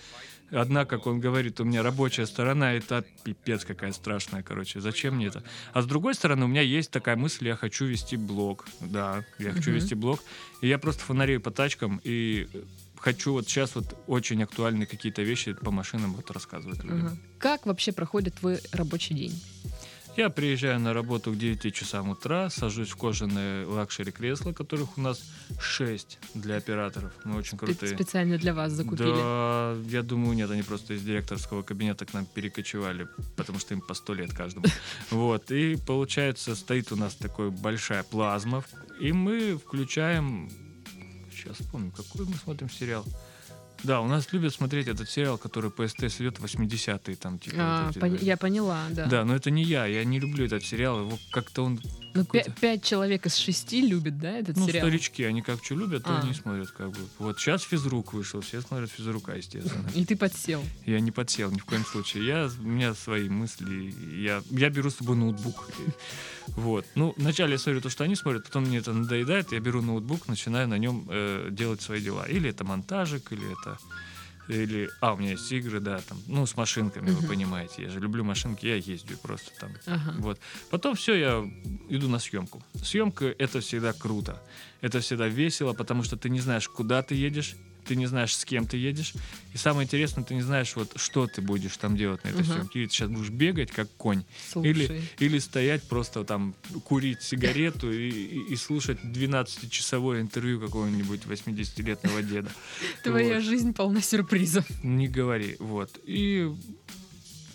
одна, 0.50 0.84
как 0.84 1.06
он 1.06 1.20
говорит, 1.20 1.60
у 1.60 1.64
меня 1.64 1.82
рабочая 1.82 2.26
сторона, 2.26 2.74
это 2.74 3.04
пипец 3.24 3.64
какая 3.64 3.92
страшная, 3.92 4.42
короче. 4.42 4.80
Зачем 4.80 5.16
мне 5.16 5.26
это? 5.26 5.42
А 5.72 5.82
с 5.82 5.86
другой 5.86 6.14
стороны, 6.14 6.44
у 6.44 6.48
меня 6.48 6.62
есть 6.62 6.90
такая 6.90 7.16
мысль, 7.16 7.48
я 7.48 7.56
хочу 7.56 7.84
вести 7.86 8.16
блог. 8.16 8.66
Да, 8.80 9.24
я 9.38 9.52
хочу 9.52 9.70
вести 9.70 9.94
блог. 9.94 10.22
И 10.60 10.68
я 10.68 10.78
просто 10.78 11.02
фанатею 11.04 11.40
по 11.40 11.50
тачкам 11.50 12.00
и 12.04 12.48
хочу 13.00 13.32
вот 13.32 13.48
сейчас 13.48 13.74
вот 13.74 13.98
очень 14.06 14.42
актуальные 14.42 14.86
какие-то 14.86 15.22
вещи 15.22 15.54
по 15.54 15.70
машинам 15.70 16.14
вот 16.14 16.30
рассказывать 16.30 16.84
людям. 16.84 17.18
Как 17.38 17.66
вообще 17.66 17.92
проходит 17.92 18.34
твой 18.34 18.60
рабочий 18.72 19.14
день? 19.14 19.40
Я 20.16 20.28
приезжаю 20.28 20.80
на 20.80 20.92
работу 20.92 21.32
к 21.32 21.38
9 21.38 21.72
часам 21.74 22.10
утра, 22.10 22.50
сажусь 22.50 22.90
в 22.90 22.96
кожаное 22.96 23.66
luxury 23.66 24.10
кресло, 24.10 24.52
которых 24.52 24.98
у 24.98 25.00
нас 25.00 25.22
6 25.60 26.18
для 26.34 26.56
операторов. 26.56 27.12
Мы 27.24 27.36
очень 27.36 27.56
Спе- 27.56 27.66
крутые. 27.66 27.94
Специально 27.94 28.36
для 28.36 28.52
вас 28.52 28.72
закупили. 28.72 29.08
Да, 29.08 29.76
я 29.88 30.02
думаю, 30.02 30.34
нет, 30.34 30.50
они 30.50 30.62
просто 30.62 30.94
из 30.94 31.02
директорского 31.02 31.62
кабинета 31.62 32.06
к 32.06 32.12
нам 32.12 32.26
перекочевали, 32.26 33.08
потому 33.36 33.60
что 33.60 33.72
им 33.74 33.80
по 33.80 33.94
100 33.94 34.14
лет 34.14 34.32
каждому. 34.34 34.66
Вот, 35.10 35.50
и 35.50 35.76
получается, 35.76 36.54
стоит 36.56 36.92
у 36.92 36.96
нас 36.96 37.14
такая 37.14 37.50
большая 37.50 38.02
плазма, 38.02 38.64
и 39.00 39.12
мы 39.12 39.56
включаем, 39.56 40.50
сейчас 41.32 41.56
вспомню, 41.58 41.92
какой 41.92 42.26
мы 42.26 42.34
смотрим 42.34 42.68
сериал. 42.68 43.04
Да, 43.82 44.00
у 44.00 44.06
нас 44.06 44.32
любят 44.32 44.52
смотреть 44.54 44.88
этот 44.88 45.08
сериал, 45.08 45.38
который 45.38 45.70
по 45.70 45.86
СТС 45.86 46.20
идет 46.20 46.38
80-е, 46.38 47.16
там, 47.16 47.38
типа. 47.38 47.56
А, 47.58 47.86
вот 47.86 47.96
эти, 47.96 48.04
пон- 48.04 48.18
да. 48.18 48.24
Я 48.24 48.36
поняла, 48.36 48.84
да. 48.90 49.06
Да, 49.06 49.24
но 49.24 49.34
это 49.34 49.50
не 49.50 49.62
я, 49.64 49.86
я 49.86 50.04
не 50.04 50.20
люблю 50.20 50.44
этот 50.44 50.64
сериал, 50.64 51.00
его 51.00 51.18
как-то 51.30 51.64
он 51.64 51.80
Ну, 52.14 52.24
какой-то- 52.24 52.50
пять 52.60 52.82
человек 52.84 53.26
из 53.26 53.36
шести 53.36 53.80
любят, 53.86 54.18
да, 54.18 54.32
этот 54.32 54.56
Ну, 54.56 54.66
сериал? 54.66 54.86
старички, 54.86 55.22
они 55.24 55.42
как 55.42 55.64
что 55.64 55.76
любят, 55.76 56.04
то 56.04 56.10
А. 56.16 56.20
они 56.20 56.34
смотрят 56.34 56.70
как 56.72 56.90
бы. 56.90 56.98
Вот 57.18 57.38
сейчас 57.38 57.62
физрук 57.62 58.12
вышел, 58.12 58.40
все 58.40 58.60
смотрят 58.60 58.90
физрука, 58.90 59.32
естественно. 59.34 59.88
И 59.94 60.04
ты 60.04 60.16
подсел. 60.16 60.62
Я 60.86 61.00
не 61.00 61.10
подсел 61.10 61.50
ни 61.50 61.58
в 61.58 61.64
коем 61.64 61.84
случае. 61.84 62.26
Я, 62.26 62.50
у 62.58 62.62
меня 62.62 62.94
свои 62.94 63.28
мысли. 63.28 63.94
Я, 64.20 64.42
я 64.50 64.70
беру 64.70 64.90
с 64.90 64.96
собой 64.96 65.16
ноутбук. 65.16 65.68
Вот. 66.48 66.84
Ну, 66.96 67.14
вначале 67.16 67.52
я 67.52 67.58
смотрю 67.58 67.80
то, 67.80 67.90
что 67.90 68.04
они 68.04 68.16
смотрят, 68.16 68.44
потом 68.44 68.64
мне 68.64 68.78
это 68.78 68.92
надоедает. 68.92 69.52
Я 69.52 69.60
беру 69.60 69.82
ноутбук, 69.82 70.26
начинаю 70.28 70.66
на 70.68 70.78
нем 70.78 71.06
э, 71.08 71.48
делать 71.50 71.80
свои 71.80 72.00
дела. 72.00 72.24
Или 72.28 72.50
это 72.50 72.64
монтажик, 72.64 73.30
или 73.32 73.52
это... 73.52 73.69
Или, 74.48 74.88
а, 75.00 75.12
у 75.14 75.16
меня 75.16 75.32
есть 75.32 75.52
игры, 75.52 75.78
да, 75.80 76.00
там, 76.00 76.18
ну, 76.26 76.44
с 76.44 76.56
машинками, 76.56 77.10
вы 77.10 77.20
Мгм. 77.20 77.28
понимаете. 77.28 77.82
Я 77.84 77.90
же 77.90 78.00
люблю 78.00 78.24
машинки, 78.24 78.66
я 78.66 78.74
ездю 78.74 79.16
просто 79.18 79.52
там. 79.60 79.72
Ага. 79.86 80.14
Вот. 80.18 80.40
Потом 80.70 80.94
все, 80.96 81.14
я 81.14 81.44
иду 81.88 82.08
на 82.08 82.18
съемку. 82.18 82.60
Съемка 82.82 83.26
это 83.38 83.60
всегда 83.60 83.92
круто. 83.92 84.42
Это 84.80 84.98
всегда 85.00 85.28
весело, 85.28 85.72
потому 85.72 86.02
что 86.02 86.16
ты 86.16 86.30
не 86.30 86.40
знаешь, 86.40 86.68
куда 86.68 87.02
ты 87.02 87.14
едешь, 87.14 87.54
ты 87.90 87.96
не 87.96 88.06
знаешь, 88.06 88.36
с 88.36 88.44
кем 88.44 88.68
ты 88.68 88.76
едешь. 88.76 89.14
И 89.52 89.58
самое 89.58 89.84
интересное, 89.84 90.22
ты 90.22 90.34
не 90.34 90.42
знаешь, 90.42 90.76
вот 90.76 90.92
что 90.94 91.26
ты 91.26 91.42
будешь 91.42 91.76
там 91.76 91.96
делать 91.96 92.22
на 92.22 92.28
этой 92.28 92.42
Мгм. 92.44 92.52
съемке. 92.52 92.78
Или 92.78 92.86
ты 92.86 92.92
сейчас 92.94 93.08
будешь 93.10 93.30
бегать, 93.30 93.72
как 93.72 93.88
конь, 93.96 94.22
Слушай. 94.52 95.02
или 95.18 95.38
стоять 95.40 95.82
просто 95.82 96.22
там, 96.24 96.54
курить 96.84 97.20
сигарету 97.22 97.90
и, 97.92 98.08
и- 98.08 98.52
и 98.52 98.56
слушать 98.56 98.98
12-часовое 99.02 100.20
интервью 100.20 100.60
какого-нибудь 100.60 101.22
80-летнего 101.26 102.22
деда. 102.22 102.50
Твоя 103.02 103.34
Вот. 103.34 103.42
жизнь 103.44 103.74
полна 103.74 104.00
сюрпризов. 104.00 104.64
Не 104.84 105.08
говори. 105.08 105.56
Вот. 105.58 105.98
И 106.04 106.48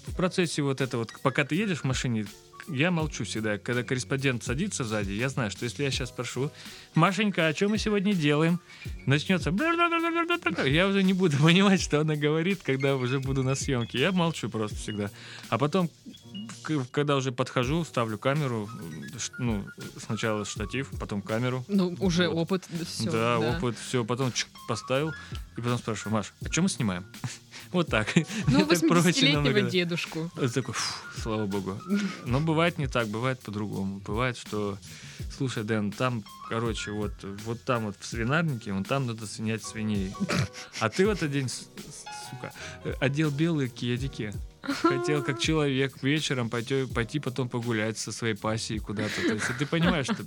в 0.08 0.16
процессе 0.16 0.62
вот 0.64 0.82
это 0.82 0.98
вот, 0.98 1.14
пока 1.24 1.46
ты 1.46 1.56
едешь 1.56 1.80
в 1.80 1.84
машине, 1.86 2.26
я 2.68 2.92
молчу 2.92 3.24
всегда. 3.24 3.58
Когда 3.58 3.84
корреспондент 3.84 4.44
садится 4.44 4.84
сзади, 4.84 5.12
я 5.12 5.30
знаю, 5.30 5.52
что 5.52 5.66
если 5.66 5.84
я 5.84 5.92
сейчас 5.92 6.10
спрошу, 6.10 6.52
Машенька, 6.94 7.48
а 7.48 7.54
что 7.54 7.70
мы 7.70 7.78
сегодня 7.78 8.14
делаем? 8.14 8.60
Начнется... 9.06 9.52
Я 10.66 10.88
уже 10.88 11.04
не 11.04 11.14
буду 11.14 11.38
понимать, 11.42 11.82
что 11.82 12.02
она 12.02 12.16
говорит, 12.16 12.62
когда 12.64 12.96
уже 12.96 13.20
буду 13.20 13.44
на 13.44 13.56
съемке. 13.56 14.00
Я 14.00 14.12
молчу 14.12 14.50
просто 14.50 14.78
всегда. 14.78 15.12
А 15.50 15.58
потом, 15.58 15.90
когда 16.92 17.16
уже 17.16 17.32
подхожу, 17.32 17.84
ставлю 17.84 18.18
камеру, 18.18 18.70
ну, 19.40 19.66
сначала 20.04 20.46
штатив, 20.46 20.90
потом 21.00 21.22
камеру. 21.22 21.64
Ну, 21.68 21.96
уже 22.00 22.28
Вот. 22.28 22.44
опыт, 22.44 22.64
все. 22.88 23.12
да, 23.12 23.40
опыт, 23.40 23.78
все, 23.78 24.04
потом 24.04 24.32
чик, 24.32 24.48
поставил, 24.68 25.12
и 25.58 25.62
потом 25.62 25.78
спрашиваю, 25.78 26.14
Маш, 26.14 26.34
а 26.44 26.52
что 26.52 26.62
мы 26.62 26.70
снимаем? 26.70 27.06
Вот 27.72 27.88
так. 27.88 28.08
Ну, 28.48 28.62
Это 28.62 28.88
проще 28.88 29.10
80-летнего 29.10 29.42
намного. 29.42 29.62
дедушку. 29.70 30.32
Такой, 30.54 30.74
«Фу, 30.74 30.94
слава 31.22 31.46
богу. 31.46 31.78
Но 32.26 32.40
бывает 32.40 32.78
не 32.78 32.88
так, 32.88 33.08
бывает 33.08 33.40
по-другому. 33.42 34.00
Бывает, 34.06 34.38
что, 34.38 34.78
слушай, 35.36 35.64
Дэн, 35.64 35.92
там, 35.92 36.24
короче, 36.48 36.92
вот, 36.92 37.12
вот 37.44 37.64
там 37.64 37.86
вот 37.86 37.96
в 38.00 38.06
свинарнике, 38.06 38.72
вон 38.72 38.84
там 38.86 39.08
надо 39.08 39.26
свинять 39.28 39.64
свиней. 39.64 40.14
А 40.80 40.90
ты 40.90 41.06
в 41.06 41.10
этот 41.10 41.32
день, 41.32 41.50
сука, 41.50 42.54
одел 43.02 43.30
белые 43.32 43.68
кедики. 43.68 44.32
Хотел 44.82 45.24
как 45.24 45.40
человек 45.40 46.02
вечером 46.04 46.50
пойти, 46.50 46.86
пойти 46.86 47.20
потом 47.20 47.50
погулять 47.50 47.98
со 47.98 48.12
своей 48.12 48.36
пассией 48.36 48.80
куда-то. 48.80 49.22
То 49.28 49.34
есть 49.34 49.46
ты 49.58 49.66
понимаешь, 49.66 50.06
что 50.06 50.24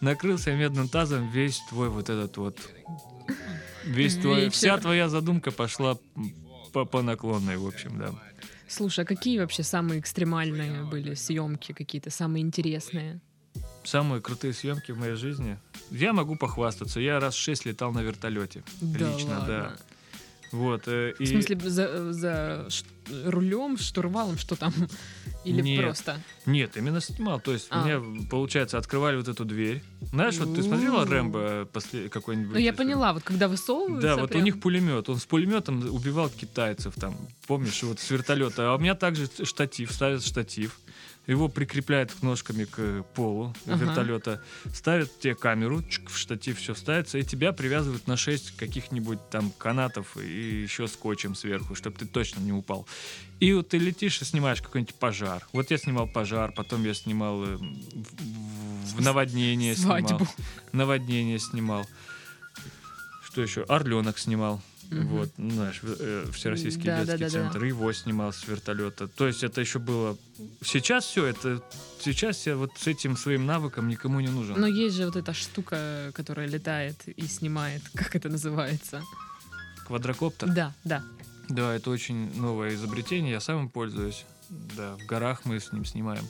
накрылся 0.00 0.52
медным 0.54 0.88
тазом 0.88 1.30
весь 1.30 1.60
твой 1.68 1.88
вот 1.88 2.10
этот 2.10 2.36
вот... 2.36 2.58
Весь 3.84 4.16
твой, 4.16 4.48
вся 4.48 4.78
твоя 4.78 5.08
задумка 5.08 5.50
пошла 5.50 5.98
по, 6.72 6.86
по 6.86 7.02
наклонной, 7.02 7.56
в 7.58 7.66
общем, 7.66 7.98
да. 7.98 8.14
Слушай, 8.66 9.04
а 9.04 9.06
какие 9.06 9.38
вообще 9.38 9.62
самые 9.62 10.00
экстремальные 10.00 10.84
были 10.84 11.14
съемки, 11.14 11.72
какие-то 11.72 12.10
самые 12.10 12.42
интересные? 12.42 13.20
Самые 13.84 14.22
крутые 14.22 14.54
съемки 14.54 14.92
в 14.92 14.98
моей 14.98 15.14
жизни. 15.14 15.58
Я 15.90 16.12
могу 16.14 16.36
похвастаться. 16.36 16.98
Я 17.00 17.20
раз 17.20 17.34
шесть 17.34 17.66
летал 17.66 17.92
на 17.92 18.00
вертолете. 18.00 18.64
Лично, 18.80 19.38
ладно. 19.38 19.46
да. 19.46 19.76
Вот. 20.54 20.82
э, 20.86 21.14
В 21.18 21.20
и- 21.20 21.26
смысле, 21.26 21.58
за, 21.68 22.12
за 22.12 22.68
рулем, 23.24 23.76
штурвалом, 23.76 24.38
что 24.38 24.54
там? 24.56 24.72
Или 25.44 25.60
Нет. 25.60 25.82
просто? 25.82 26.18
Нет, 26.46 26.76
именно 26.76 27.00
снимал. 27.00 27.38
То 27.40 27.52
есть 27.52 27.66
А. 27.70 27.84
мне, 27.84 28.24
получается, 28.30 28.78
открывали 28.78 29.16
вот 29.16 29.28
эту 29.28 29.44
дверь. 29.44 29.82
Знаешь, 30.00 30.38
вот 30.38 30.54
ты 30.54 30.62
смотрела 30.62 31.02
У. 31.02 31.04
Рэмбо 31.06 31.68
после 31.72 32.08
какой-нибудь? 32.08 32.52
Ну, 32.54 32.58
я 32.58 32.66
если- 32.66 32.76
поняла, 32.78 33.12
вот 33.12 33.22
когда 33.24 33.48
высовываются 33.48 34.08
Да, 34.08 34.16
вот 34.16 34.30
у 34.30 34.32
прям- 34.32 34.44
них 34.44 34.60
пулемет. 34.60 35.08
Он 35.10 35.18
с 35.18 35.26
пулеметом 35.26 35.80
убивал 35.94 36.30
китайцев 36.30 36.94
там, 36.94 37.14
помнишь, 37.46 37.82
вот 37.82 38.00
с 38.00 38.10
вертолета. 38.10 38.70
А 38.72 38.76
у 38.76 38.78
меня 38.78 38.94
также 38.94 39.28
штатив, 39.42 39.92
ставят 39.92 40.24
штатив. 40.24 40.78
Его 41.26 41.48
прикрепляют 41.48 42.22
ножками 42.22 42.64
к 42.64 43.02
полу 43.14 43.54
Ага. 43.66 43.84
вертолета, 43.84 44.42
ставят 44.74 45.18
тебе 45.20 45.34
камеру, 45.34 45.82
чик, 45.82 46.10
в 46.10 46.18
штатив 46.18 46.58
все 46.58 46.74
ставится, 46.74 47.16
и 47.16 47.22
тебя 47.22 47.52
привязывают 47.52 48.06
на 48.06 48.16
6 48.18 48.56
каких-нибудь 48.56 49.30
там 49.30 49.50
канатов 49.56 50.16
и 50.18 50.62
еще 50.62 50.86
скотчем 50.86 51.34
сверху, 51.34 51.74
чтобы 51.74 51.96
ты 51.96 52.06
точно 52.06 52.40
не 52.40 52.52
упал. 52.52 52.86
И 53.40 53.52
вот 53.54 53.70
ты 53.70 53.78
летишь 53.78 54.20
и 54.20 54.24
снимаешь 54.26 54.60
какой-нибудь 54.60 54.94
пожар. 54.96 55.46
Вот 55.52 55.70
я 55.70 55.78
снимал 55.78 56.06
пожар, 56.08 56.52
потом 56.52 56.84
я 56.84 56.92
снимал 56.92 57.42
э, 57.42 57.56
в, 57.56 58.96
в 58.96 59.00
наводнение 59.00 59.74
Свадьбу. 59.76 60.08
снимал. 60.08 60.28
Наводнение 60.72 61.38
снимал. 61.38 61.86
Что 63.24 63.40
еще? 63.42 63.62
Орленок 63.62 64.18
снимал. 64.18 64.60
Мгм. 64.90 65.06
Вот, 65.08 65.30
ну, 65.36 65.50
знаешь, 65.50 65.80
э, 65.82 66.26
Всероссийский 66.32 66.84
Да, 66.84 67.04
да, 67.04 67.16
детский 67.16 67.36
да, 67.36 67.44
да. 67.44 67.50
центр. 67.50 67.64
Его 67.64 67.92
снимал 67.92 68.32
с 68.32 68.46
вертолета. 68.46 69.08
То 69.08 69.26
есть 69.26 69.42
это 69.42 69.60
еще 69.60 69.78
было... 69.78 70.16
Сейчас 70.62 71.04
все 71.04 71.26
это... 71.26 71.62
Сейчас 72.00 72.46
я 72.46 72.56
вот 72.56 72.70
с 72.76 72.86
этим 72.86 73.16
своим 73.16 73.46
навыком 73.46 73.88
никому 73.88 74.20
не 74.20 74.28
нужен. 74.28 74.60
Но 74.60 74.66
есть 74.66 74.96
же 74.96 75.06
вот 75.06 75.16
эта 75.16 75.32
штука, 75.32 76.12
которая 76.14 76.46
летает 76.46 77.08
и 77.08 77.26
снимает. 77.26 77.82
Как 77.94 78.14
это 78.14 78.28
называется? 78.28 79.02
Квадрокоптер. 79.86 80.48
Да, 80.48 80.74
да. 80.84 81.02
Да, 81.48 81.74
это 81.74 81.90
очень 81.90 82.34
новое 82.40 82.74
изобретение. 82.74 83.32
Я 83.32 83.40
сам 83.40 83.60
им 83.60 83.68
пользуюсь. 83.68 84.24
Да, 84.76 84.96
в 84.96 85.06
горах 85.06 85.44
мы 85.44 85.60
с 85.60 85.72
ним 85.72 85.84
снимаем 85.84 86.28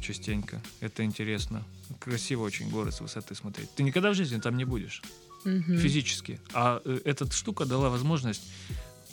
частенько. 0.00 0.60
Это 0.80 1.04
интересно. 1.04 1.64
Красиво 2.00 2.42
очень 2.42 2.68
горы 2.70 2.92
с 2.92 3.00
высоты 3.00 3.34
смотреть. 3.34 3.70
Ты 3.74 3.82
никогда 3.82 4.10
в 4.10 4.14
жизни 4.14 4.38
там 4.38 4.56
не 4.56 4.64
будешь. 4.64 5.02
Мгм. 5.46 5.78
физически. 5.78 6.40
А 6.52 6.82
э, 6.84 6.98
эта 7.04 7.30
штука 7.32 7.64
дала 7.64 7.88
возможность 7.88 8.42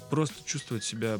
просто 0.09 0.35
чувствовать 0.45 0.83
себя 0.83 1.19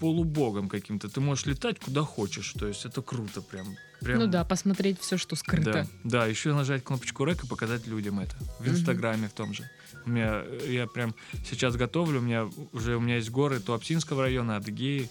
полубогом 0.00 0.68
каким-то. 0.68 1.08
Ты 1.08 1.20
можешь 1.20 1.46
летать 1.46 1.78
куда 1.78 2.02
хочешь. 2.02 2.52
То 2.58 2.66
есть 2.66 2.84
это 2.84 3.02
круто 3.02 3.42
прям. 3.42 3.76
прям 4.00 4.18
Ну 4.18 4.26
да, 4.26 4.44
посмотреть 4.44 5.00
все, 5.00 5.16
что 5.16 5.36
скрыто. 5.36 5.72
да, 5.72 5.86
да, 6.04 6.26
еще 6.26 6.54
нажать 6.54 6.84
кнопочку 6.84 7.24
рек 7.24 7.44
и 7.44 7.46
показать 7.46 7.86
людям 7.86 8.20
это. 8.20 8.36
В. 8.58 8.68
Инстаграме 8.68 9.28
в 9.28 9.32
том 9.32 9.52
же. 9.52 9.68
У 10.04 10.10
меня, 10.10 10.42
э, 10.44 10.72
я 10.72 10.86
прям 10.86 11.14
сейчас 11.48 11.76
готовлю, 11.76 12.20
у 12.20 12.22
меня 12.22 12.48
уже 12.72 12.96
у 12.96 13.00
меня 13.00 13.16
есть 13.16 13.30
горы 13.30 13.60
Туапсинского 13.60 14.22
района, 14.22 14.56
Адыгеи, 14.56 15.10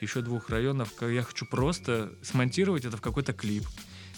еще 0.00 0.22
двух 0.22 0.50
районов. 0.50 0.90
Я 1.00 1.22
хочу 1.22 1.46
просто 1.46 2.12
смонтировать 2.22 2.84
это 2.84 2.96
в 2.96 3.00
какой-то 3.00 3.32
клип 3.32 3.64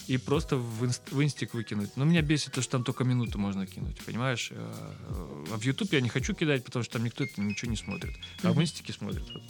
и 0.09 0.17
просто 0.17 0.57
в, 0.57 0.83
инст- 0.83 1.11
в 1.11 1.21
инстик 1.21 1.53
выкинуть. 1.53 1.95
Но 1.95 2.05
меня 2.05 2.21
бесит 2.21 2.53
то, 2.53 2.61
что 2.61 2.71
там 2.73 2.83
только 2.83 3.03
минуту 3.03 3.37
можно 3.39 3.65
кинуть, 3.67 3.97
понимаешь? 4.05 4.49
Э, 4.51 4.71
А 5.53 5.57
в 5.57 5.63
YouTube 5.63 5.93
я 5.93 6.01
не 6.01 6.09
хочу 6.09 6.33
кидать, 6.33 6.63
потому 6.65 6.83
что 6.83 6.93
там 6.93 7.03
никто 7.05 7.23
это 7.23 7.41
ничего 7.41 7.71
не 7.71 7.77
смотрит. 7.77 8.15
А 8.43 8.47
в 8.49 8.51
Мгм. 8.53 8.61
инстике 8.63 8.93
смотрят. 8.93 9.21
вот. 9.33 9.43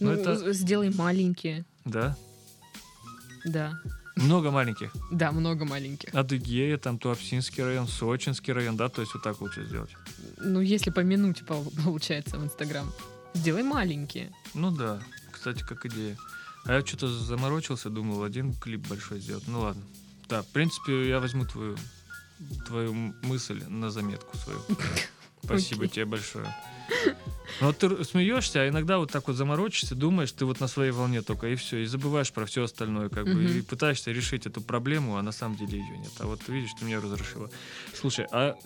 Ну, 0.00 0.06
Ну, 0.06 0.12
это- 0.12 0.36
з- 0.36 0.52
сделай 0.54 0.90
маленькие. 0.94 1.64
Да. 1.84 2.16
Да. 3.44 3.80
Много 4.16 4.50
маленьких. 4.50 4.92
Да, 5.10 5.30
много 5.32 5.64
маленьких. 5.64 6.14
Адыгея, 6.14 6.78
там 6.78 6.98
Туапсинский 6.98 7.62
район, 7.64 7.86
Сочинский 7.88 8.52
район, 8.54 8.76
да, 8.76 8.88
то 8.88 9.02
есть 9.02 9.12
вот 9.14 9.22
так 9.22 9.40
лучше 9.40 9.66
сделать. 9.66 9.90
Ну, 10.38 10.60
если 10.60 10.90
по 10.90 11.00
минуте 11.00 11.44
пол- 11.44 11.70
получается 11.84 12.38
в 12.38 12.44
Инстаграм. 12.44 12.90
Сделай 13.34 13.62
маленькие. 13.62 14.32
Ну 14.54 14.70
да, 14.70 15.00
кстати, 15.32 15.62
как 15.62 15.84
идея. 15.86 16.16
А 16.64 16.72
я 16.74 16.84
что-то 16.84 17.08
заморочился, 17.08 17.90
думал, 17.90 18.22
один 18.24 18.54
клип 18.54 18.88
большой 18.88 19.20
сделать. 19.20 19.44
Ну 19.46 19.60
ладно. 19.60 19.82
Да, 20.28 20.42
в 20.42 20.46
принципе, 20.46 21.08
я 21.08 21.20
возьму 21.20 21.44
твою, 21.44 21.76
твою 22.66 22.92
мысль 23.22 23.62
на 23.68 23.90
заметку 23.90 24.36
свою. 24.36 24.60
Спасибо 25.44 25.86
тебе 25.86 26.04
большое. 26.04 26.54
Ну, 27.60 27.66
вот 27.66 27.78
ты 27.78 28.04
смеешься, 28.04 28.62
а 28.62 28.68
иногда 28.68 28.98
вот 28.98 29.10
так 29.12 29.26
вот 29.28 29.36
заморочишься, 29.36 29.94
думаешь, 29.94 30.32
ты 30.32 30.44
вот 30.44 30.60
на 30.60 30.68
своей 30.68 30.90
волне 30.90 31.22
только, 31.22 31.48
и 31.48 31.54
все, 31.54 31.78
и 31.78 31.86
забываешь 31.86 32.32
про 32.32 32.44
все 32.46 32.64
остальное, 32.64 33.08
как 33.08 33.24
бы, 33.24 33.58
и 33.58 33.62
пытаешься 33.62 34.12
решить 34.12 34.46
эту 34.46 34.60
проблему, 34.60 35.16
а 35.16 35.22
на 35.22 35.32
самом 35.32 35.56
деле 35.56 35.78
ее 35.78 35.98
нет. 35.98 36.12
А 36.18 36.26
вот 36.26 36.40
видишь, 36.48 36.74
ты 36.74 36.84
меня 36.84 37.00
разрешила. 37.00 37.50
Слушай, 37.94 38.26
а 38.30 38.56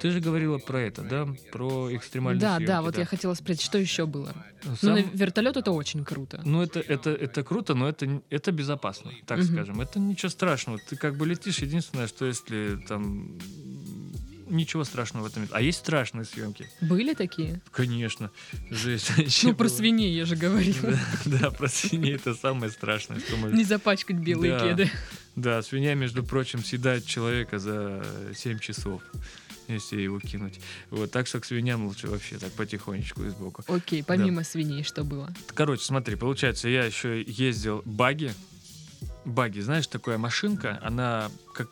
ты 0.00 0.10
же 0.10 0.20
говорила 0.20 0.58
про 0.58 0.80
это, 0.80 1.02
да? 1.02 1.28
Про 1.52 1.94
экстремальные 1.94 2.40
да, 2.40 2.56
съемки, 2.56 2.66
да, 2.66 2.82
вот 2.82 2.98
я 2.98 3.04
хотела 3.04 3.34
спросить, 3.34 3.62
что 3.62 3.78
еще 3.78 4.06
было? 4.06 4.34
Ну, 4.64 4.76
Сам- 4.76 4.94
на 4.94 4.98
вертолет 4.98 5.56
это 5.56 5.70
очень 5.70 6.04
круто. 6.04 6.40
ну, 6.44 6.62
это, 6.62 6.80
это, 6.80 7.10
это 7.10 7.44
круто, 7.44 7.74
но 7.74 7.88
это, 7.88 8.20
это 8.30 8.52
безопасно, 8.52 9.12
так 9.26 9.38
Мгм. 9.38 9.46
скажем. 9.46 9.80
Это 9.80 9.98
ничего 9.98 10.28
страшного. 10.30 10.78
Ты 10.78 10.96
как 10.96 11.16
бы 11.16 11.26
летишь, 11.26 11.58
единственное, 11.58 12.06
что 12.06 12.26
если 12.26 12.76
там 12.88 13.38
ничего 14.48 14.84
страшного 14.84 15.24
в 15.24 15.26
этом 15.26 15.42
нет. 15.42 15.50
А 15.52 15.60
есть 15.60 15.78
страшные 15.78 16.24
съемки? 16.24 16.68
Были 16.80 17.14
такие? 17.14 17.60
Конечно. 17.72 18.30
Жесть. 18.70 19.12
Ну, 19.42 19.54
про 19.54 19.68
свиней 19.68 20.14
я 20.14 20.24
же 20.24 20.36
говорила. 20.36 20.92
Да, 21.24 21.38
да, 21.38 21.50
про 21.50 21.68
свиней 21.68 22.14
это 22.14 22.34
самое 22.34 22.70
страшное, 22.70 23.20
что 23.20 23.36
может... 23.36 23.56
Не 23.56 23.64
запачкать 23.64 24.16
белые 24.16 24.52
Да. 24.58 24.68
кеды. 24.68 24.90
Да, 25.34 25.62
свинья, 25.62 25.94
между 25.94 26.24
прочим, 26.24 26.64
съедает 26.64 27.04
человека 27.04 27.58
за 27.58 28.04
7 28.34 28.58
часов, 28.58 29.02
если 29.68 30.00
его 30.00 30.18
кинуть. 30.18 30.60
Вот, 30.90 31.10
так 31.10 31.26
что 31.26 31.40
к 31.40 31.44
свиньям 31.44 31.86
лучше 31.86 32.06
вообще 32.06 32.38
так 32.38 32.52
потихонечку 32.52 33.22
и 33.22 33.28
сбоку. 33.28 33.62
Окей, 33.68 34.02
помимо 34.02 34.44
свиней, 34.44 34.82
что 34.82 35.04
было? 35.04 35.32
Короче, 35.54 35.84
смотри, 35.84 36.16
получается, 36.16 36.68
я 36.68 36.84
еще 36.84 37.22
ездил 37.22 37.82
баги. 37.84 38.32
Баги, 39.26 39.60
знаешь, 39.60 39.86
такая 39.88 40.18
машинка, 40.18 40.78
она 40.82 41.30
как 41.52 41.68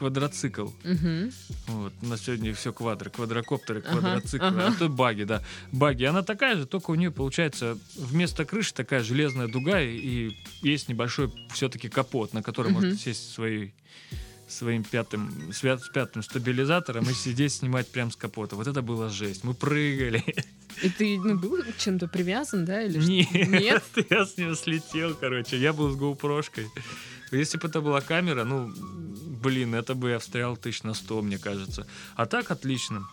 квадроцикл. 0.00 0.68
Мгм. 0.82 1.30
Вот, 1.66 1.92
у 2.00 2.06
нас 2.06 2.22
сегодня 2.22 2.54
все 2.54 2.72
квадры, 2.72 3.10
квадрокоптеры, 3.10 3.82
Ага, 3.86 4.00
квадроциклы, 4.00 4.48
ага. 4.48 4.66
а 4.68 4.72
то 4.72 4.88
баги, 4.88 5.24
да. 5.24 5.42
Баги, 5.72 6.04
она 6.04 6.22
такая 6.22 6.56
же, 6.56 6.66
только 6.66 6.90
у 6.90 6.94
нее 6.94 7.10
получается 7.10 7.76
вместо 7.96 8.46
крыши 8.46 8.72
такая 8.72 9.02
железная 9.02 9.46
дуга 9.46 9.78
и, 9.80 10.30
есть 10.62 10.88
небольшой 10.88 11.30
все-таки 11.52 11.90
капот, 11.90 12.32
на 12.32 12.42
который 12.42 12.72
Мгм. 12.72 12.80
можно 12.80 12.96
сесть 12.96 13.32
своей 13.32 13.74
своим 14.48 14.82
пятым, 14.82 15.52
с 15.52 15.60
пятым 15.60 16.22
стабилизатором 16.22 17.08
и 17.08 17.12
сидеть 17.12 17.52
снимать 17.52 17.86
прям 17.86 18.10
с 18.10 18.16
капота. 18.16 18.56
Вот 18.56 18.66
это 18.66 18.82
было 18.82 19.08
жесть. 19.08 19.44
Мы 19.44 19.54
прыгали. 19.54 20.24
И 20.82 20.88
ты 20.88 21.18
ну, 21.20 21.38
был 21.38 21.62
чем-то 21.78 22.08
привязан, 22.08 22.64
да? 22.64 22.82
Или? 22.82 22.98
Нет, 22.98 23.48
Нет? 23.48 23.84
я 24.10 24.26
с 24.26 24.36
него 24.38 24.54
слетел, 24.56 25.14
короче. 25.14 25.56
Я 25.56 25.72
был 25.72 25.90
с 25.90 25.96
GoPro-шкой. 25.96 26.66
Если 27.30 27.58
бы 27.58 27.68
это 27.68 27.80
была 27.80 28.00
камера, 28.00 28.44
ну, 28.44 28.72
блин, 29.42 29.74
это 29.74 29.94
бы 29.94 30.10
я 30.10 30.18
встрял 30.18 30.56
тысяч 30.56 30.82
на 30.82 30.94
сто, 30.94 31.22
мне 31.22 31.38
кажется. 31.38 31.86
А 32.14 32.26
так 32.26 32.50
отлично. 32.50 33.06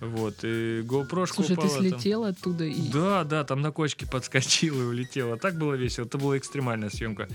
Вот, 0.00 0.44
и 0.44 0.80
GoPro 0.80 1.26
Слушай, 1.26 1.48
ты 1.48 1.52
упала 1.52 1.68
там. 1.68 1.80
слетел 1.80 2.24
оттуда 2.24 2.64
и... 2.64 2.90
Да, 2.90 3.22
да, 3.24 3.44
там 3.44 3.60
на 3.60 3.70
кочке 3.70 4.06
подскочил 4.06 4.80
и 4.80 4.84
улетел. 4.84 5.34
А 5.34 5.36
так 5.36 5.58
было 5.58 5.74
весело. 5.74 6.06
Это 6.06 6.16
была 6.16 6.38
экстремальная 6.38 6.88
съемка. 6.88 7.28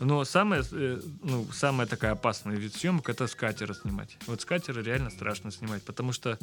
Но 0.00 0.24
самая, 0.24 0.64
э, 0.72 1.00
ну, 1.22 1.46
самая 1.52 1.86
такая 1.86 2.12
опасная 2.12 2.56
вид 2.56 2.74
съемок 2.74 3.10
это 3.10 3.26
с 3.26 3.34
катера 3.34 3.74
снимать. 3.74 4.16
Вот 4.26 4.40
с 4.40 4.44
катера 4.46 4.80
реально 4.80 5.10
страшно 5.10 5.50
снимать, 5.50 5.82
потому 5.82 6.12
что 6.12 6.38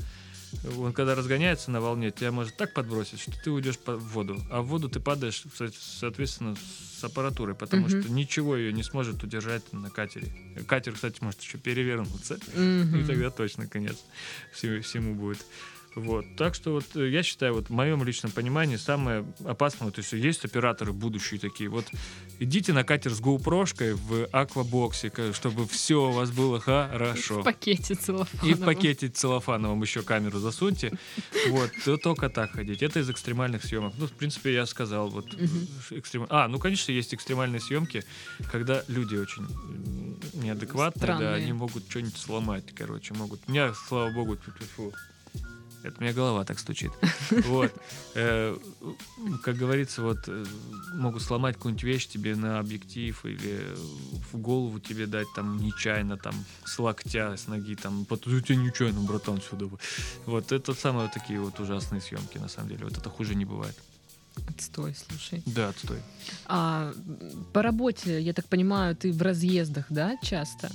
он 0.80 0.94
когда 0.94 1.16
разгоняется 1.16 1.72
на 1.72 1.82
волне, 1.82 2.12
тебя 2.12 2.32
может 2.32 2.56
так 2.56 2.74
подбросить, 2.74 3.20
что 3.20 3.32
ты 3.44 3.52
уйдешь 3.52 3.78
в 3.86 3.98
воду. 4.14 4.42
А 4.50 4.62
в 4.62 4.68
воду 4.68 4.90
ты 4.90 5.00
падаешь, 5.00 5.44
со- 5.56 5.72
соответственно, 6.00 6.56
с 7.00 7.04
аппаратурой, 7.04 7.56
потому 7.56 7.88
Мгм. 7.88 8.02
что 8.02 8.12
ничего 8.12 8.56
ее 8.56 8.72
не 8.74 8.84
сможет 8.84 9.22
удержать 9.24 9.74
на 9.74 9.90
катере. 9.90 10.28
Катер, 10.68 10.94
кстати, 10.94 11.18
может 11.22 11.42
еще 11.42 11.58
перевернуться. 11.58 12.38
Мгм. 12.56 13.00
И 13.02 13.04
тогда 13.06 13.30
точно 13.30 13.68
конец 13.68 13.98
всему, 14.54 14.82
всему 14.82 15.16
будет. 15.16 15.46
Вот. 15.96 16.26
Так 16.38 16.56
что 16.56 16.72
вот 16.72 16.86
э, 16.96 17.10
я 17.10 17.22
считаю, 17.24 17.54
вот 17.54 17.68
в 17.68 17.72
моем 17.72 18.04
личном 18.04 18.32
понимании 18.32 18.78
самое 18.78 19.26
опасное, 19.46 19.92
то 19.92 20.00
есть 20.02 20.12
есть 20.14 20.44
операторы 20.46 20.92
будущие 20.94 21.40
такие, 21.40 21.70
вот 21.70 21.86
идите 22.40 22.74
на 22.74 22.84
катер 22.84 23.12
с 23.14 23.22
GoPro-шкой 23.22 23.94
в 23.94 24.28
аквабоксе, 24.32 25.10
ка- 25.10 25.34
чтобы 25.34 25.68
все 25.68 26.10
у 26.10 26.12
вас 26.12 26.32
было 26.32 26.60
В 26.60 26.64
хорошо. 26.64 27.44
пакете 27.44 27.96
И 28.44 28.54
в 28.54 28.66
пакете 28.66 29.08
целлофановом 29.08 29.82
еще 29.82 30.02
камеру 30.02 30.40
засуньте. 30.40 30.92
Вот, 31.50 31.72
то 31.86 31.98
только 31.98 32.30
так 32.30 32.52
ходить. 32.52 32.82
Это 32.82 33.00
из 33.00 33.10
экстремальных 33.10 33.64
съемок. 33.64 33.94
Ну, 33.98 34.08
в 34.08 34.14
принципе, 34.14 34.54
я 34.54 34.66
сказал. 34.66 35.10
Вот, 35.10 35.28
э, 35.38 35.48
экстрем- 35.92 36.28
А, 36.30 36.48
ну, 36.48 36.58
конечно, 36.60 36.92
есть 36.92 37.14
экстремальные 37.14 37.60
съемки, 37.62 38.04
когда 38.52 38.84
люди 38.88 39.16
очень 39.16 39.48
неадекватные, 40.34 41.08
да, 41.08 41.14
Странные. 41.16 41.36
они 41.44 41.54
могут 41.54 41.84
что-нибудь 41.90 42.18
сломать, 42.18 42.74
короче, 42.76 43.14
могут. 43.14 43.42
У 43.48 43.52
меня, 43.52 43.74
слава 43.88 44.12
богу, 44.12 44.36
тьфу-тьфу, 44.36 44.92
это 45.84 45.98
у 46.00 46.02
меня 46.02 46.14
голова 46.14 46.44
так 46.46 46.60
стучит. 46.60 46.92
Вот. 47.46 47.74
Э, 48.16 48.58
Как 49.44 49.56
говорится, 49.56 50.02
вот 50.02 50.20
э, 50.28 50.46
могут 50.94 51.22
сломать 51.22 51.56
какую-нибудь 51.56 51.84
вещь 51.84 52.08
тебе 52.08 52.36
на 52.36 52.60
объектив 52.60 53.26
или 53.26 53.76
в 54.32 54.38
голову 54.38 54.80
тебе 54.80 55.06
дать 55.08 55.28
там 55.36 55.58
нечаянно, 55.58 56.18
там 56.18 56.34
с 56.66 56.80
локтя, 56.80 57.36
с 57.38 57.48
ноги, 57.48 57.76
там, 57.76 58.06
потом 58.06 58.36
у 58.36 58.40
тебя 58.40 58.56
нечаянно, 58.56 59.02
братан, 59.02 59.42
сюда. 59.42 59.66
бы». 59.66 59.78
Вот 60.26 60.52
это 60.52 60.74
самые 60.74 61.10
такие 61.10 61.40
вот 61.40 61.60
ужасные 61.60 62.02
съемки, 62.02 62.38
на 62.38 62.48
самом 62.48 62.70
деле. 62.70 62.86
Вот 62.86 62.98
это 62.98 63.10
хуже 63.10 63.36
не 63.36 63.46
бывает. 63.46 63.76
Отстой, 64.50 64.96
слушай. 64.96 65.44
Да, 65.46 65.70
отстой. 65.70 66.00
А 66.46 66.92
по 67.54 67.62
работе, 67.62 68.20
я 68.20 68.34
так 68.34 68.46
понимаю, 68.48 68.96
ты 68.96 69.12
в 69.12 69.22
разъездах, 69.22 69.86
да, 69.90 70.18
часто? 70.24 70.72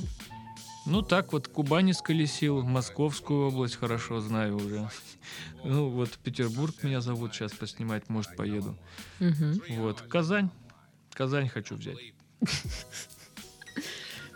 Ну 0.89 1.03
так 1.03 1.33
вот, 1.35 1.49
Кубани 1.49 1.93
сколесил, 1.93 2.63
Московскую 2.63 3.49
область 3.49 3.77
хорошо 3.77 4.21
знаю 4.21 4.57
уже. 4.57 4.89
Ну 5.63 5.91
вот 5.91 6.11
Петербург 6.25 6.75
меня 6.83 7.03
зовут 7.03 7.35
сейчас 7.35 7.53
поснимать, 7.53 8.09
может 8.09 8.35
поеду. 8.37 8.75
Мгм. 9.21 9.61
Вот, 9.69 10.01
Казань. 10.01 10.49
Казань 11.13 11.49
хочу 11.51 11.77
взять. 11.77 11.99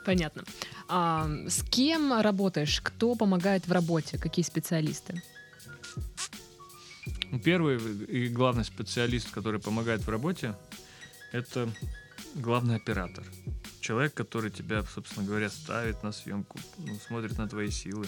Понятно. 0.04 0.44
А 0.88 1.26
с 1.48 1.62
кем 1.62 2.20
работаешь? 2.20 2.82
Кто 2.82 3.14
помогает 3.14 3.66
в 3.66 3.72
работе? 3.72 4.18
Какие 4.18 4.44
специалисты? 4.44 5.22
Ну, 7.30 7.40
Первый 7.40 7.78
и 7.78 8.28
главный 8.28 8.64
специалист, 8.64 9.30
который 9.30 9.58
помогает 9.58 10.02
в 10.02 10.10
работе, 10.10 10.54
это 11.32 11.70
главный 12.34 12.76
оператор. 12.76 13.24
Человек, 13.82 14.14
который 14.14 14.50
тебя, 14.52 14.84
собственно 14.94 15.26
говоря, 15.26 15.50
ставит 15.50 16.04
на 16.04 16.12
съемку, 16.12 16.56
ну, 16.78 16.94
смотрит 17.04 17.36
на 17.36 17.48
твои 17.48 17.68
силы. 17.70 18.06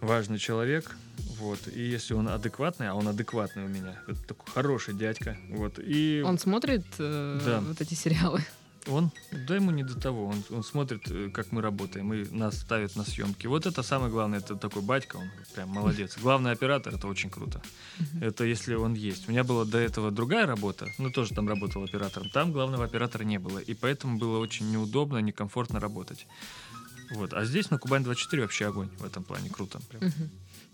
Важный 0.00 0.38
человек, 0.38 0.96
вот. 1.38 1.58
И 1.68 1.82
если 1.82 2.14
он 2.14 2.26
адекватный, 2.26 2.88
а 2.88 2.94
он 2.94 3.06
адекватный 3.06 3.66
у 3.66 3.68
меня, 3.68 4.00
это 4.08 4.18
такой 4.28 4.50
хороший 4.50 4.94
дядька, 4.94 5.36
вот. 5.50 5.78
И 5.78 6.22
Он 6.24 6.38
смотрит 6.38 6.86
э, 6.98 7.40
Да. 7.44 7.60
вот 7.60 7.82
эти 7.82 7.92
сериалы? 7.92 8.42
Он, 8.86 9.10
да 9.46 9.56
ему 9.56 9.70
не 9.70 9.82
до 9.82 9.98
того, 9.98 10.26
он, 10.26 10.42
он 10.50 10.62
смотрит, 10.62 11.10
э, 11.10 11.30
как 11.30 11.52
мы 11.52 11.62
работаем, 11.62 12.12
и 12.12 12.28
нас 12.30 12.58
ставит 12.58 12.96
на 12.96 13.04
съемки. 13.04 13.46
Вот 13.46 13.66
это 13.66 13.82
самое 13.82 14.10
главное, 14.10 14.38
это 14.38 14.56
такой 14.56 14.82
батька, 14.82 15.16
он 15.16 15.30
прям 15.54 15.68
молодец. 15.68 16.16
Главный 16.18 16.52
оператор, 16.52 16.94
это 16.94 17.06
очень 17.08 17.30
круто. 17.30 17.60
Это 18.20 18.44
если 18.44 18.74
он 18.74 18.94
есть. 18.94 19.28
У 19.28 19.32
меня 19.32 19.44
была 19.44 19.64
до 19.64 19.78
этого 19.78 20.10
другая 20.10 20.46
работа, 20.46 20.86
ну 20.98 21.10
тоже 21.10 21.34
там 21.34 21.48
работал 21.48 21.84
оператором, 21.84 22.30
там 22.30 22.52
главного 22.52 22.84
оператора 22.84 23.24
не 23.24 23.38
было, 23.38 23.58
и 23.58 23.74
поэтому 23.74 24.18
было 24.18 24.38
очень 24.38 24.70
неудобно, 24.70 25.18
некомфортно 25.18 25.80
работать. 25.80 26.26
Вот. 27.10 27.34
А 27.34 27.44
здесь 27.44 27.70
на 27.70 27.78
Кубань 27.78 28.04
24 28.04 28.42
вообще 28.42 28.66
огонь 28.66 28.88
в 28.98 29.04
этом 29.04 29.24
плане, 29.24 29.50
круто. 29.50 29.80
прям. 29.90 30.12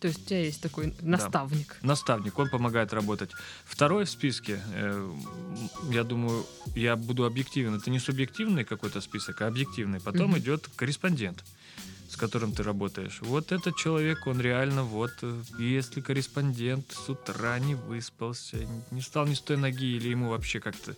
То 0.01 0.09
есть 0.09 0.23
у 0.23 0.25
тебя 0.29 0.41
есть 0.45 0.61
такой 0.61 0.95
наставник. 1.01 1.77
Наставник, 1.83 2.39
он 2.39 2.49
помогает 2.51 2.93
работать. 2.93 3.31
Второй 3.65 4.05
в 4.05 4.11
списке, 4.11 4.63
э, 4.75 5.15
я 5.91 6.05
думаю, 6.05 6.45
я 6.75 6.97
буду 6.97 7.25
объективен. 7.25 7.75
Это 7.75 7.91
не 7.91 7.99
субъективный 7.99 8.65
какой-то 8.65 9.01
список, 9.01 9.41
а 9.43 9.47
объективный. 9.47 10.01
Потом 10.01 10.31
Мгм. 10.33 10.39
идет 10.39 10.69
корреспондент, 10.77 11.45
с 12.11 12.17
которым 12.17 12.53
ты 12.53 12.63
работаешь. 12.63 13.21
Вот 13.23 13.53
этот 13.53 13.77
человек, 13.77 14.27
он 14.27 14.39
реально 14.41 14.83
вот, 14.85 15.13
э, 15.23 15.43
если 15.59 16.03
корреспондент 16.03 16.93
с 16.93 17.09
утра 17.09 17.59
не 17.59 17.75
выспался, 17.75 18.59
не 18.91 19.01
встал 19.01 19.27
ни 19.27 19.35
с 19.35 19.41
той 19.41 19.57
ноги 19.57 19.97
или 19.97 20.11
ему 20.11 20.29
вообще 20.29 20.61
как-то 20.61 20.95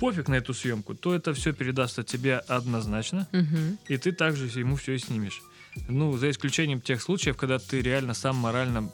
пофиг 0.00 0.28
на 0.28 0.36
эту 0.36 0.54
съемку, 0.54 0.94
то 0.94 1.14
это 1.14 1.34
все 1.34 1.52
передастся 1.52 2.02
тебе 2.04 2.38
однозначно, 2.38 3.28
Мгм. 3.32 3.78
и 3.88 3.96
ты 3.98 4.12
также 4.12 4.46
ему 4.60 4.76
все 4.76 4.92
и 4.94 4.98
снимешь. 4.98 5.42
Ну, 5.88 6.16
за 6.16 6.30
исключением 6.30 6.80
тех 6.80 7.00
случаев, 7.02 7.36
когда 7.36 7.58
ты 7.58 7.80
реально 7.80 8.14
сам 8.14 8.36
морально, 8.36 8.90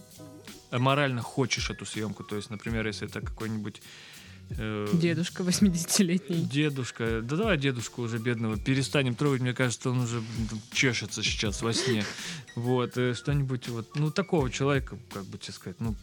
э, 0.70 0.78
морально 0.78 1.22
хочешь 1.22 1.70
эту 1.70 1.86
съемку. 1.86 2.24
То 2.24 2.36
есть, 2.36 2.50
например, 2.50 2.86
если 2.86 3.08
это 3.08 3.20
какой-нибудь 3.20 3.80
э, 4.50 4.88
Дедушка 4.92 5.42
80-летний. 5.42 6.42
дедушка, 6.42 7.20
да 7.22 7.36
давай 7.36 7.58
дедушку 7.58 8.02
уже 8.02 8.18
бедного 8.18 8.58
перестанем 8.58 9.14
трогать, 9.14 9.40
мне 9.40 9.54
кажется, 9.54 9.90
он 9.90 10.00
уже 10.00 10.22
там 10.50 10.60
чешется 10.72 11.22
сейчас 11.22 11.62
во 11.62 11.72
сне. 11.72 12.04
Вот, 12.54 12.96
э, 12.96 13.14
что-нибудь 13.14 13.68
вот, 13.68 13.96
ну, 13.96 14.10
такого 14.10 14.50
человека, 14.50 14.96
как 15.12 15.24
бы 15.24 15.38
тебе 15.38 15.52
сказать, 15.52 15.80
ну, 15.80 15.94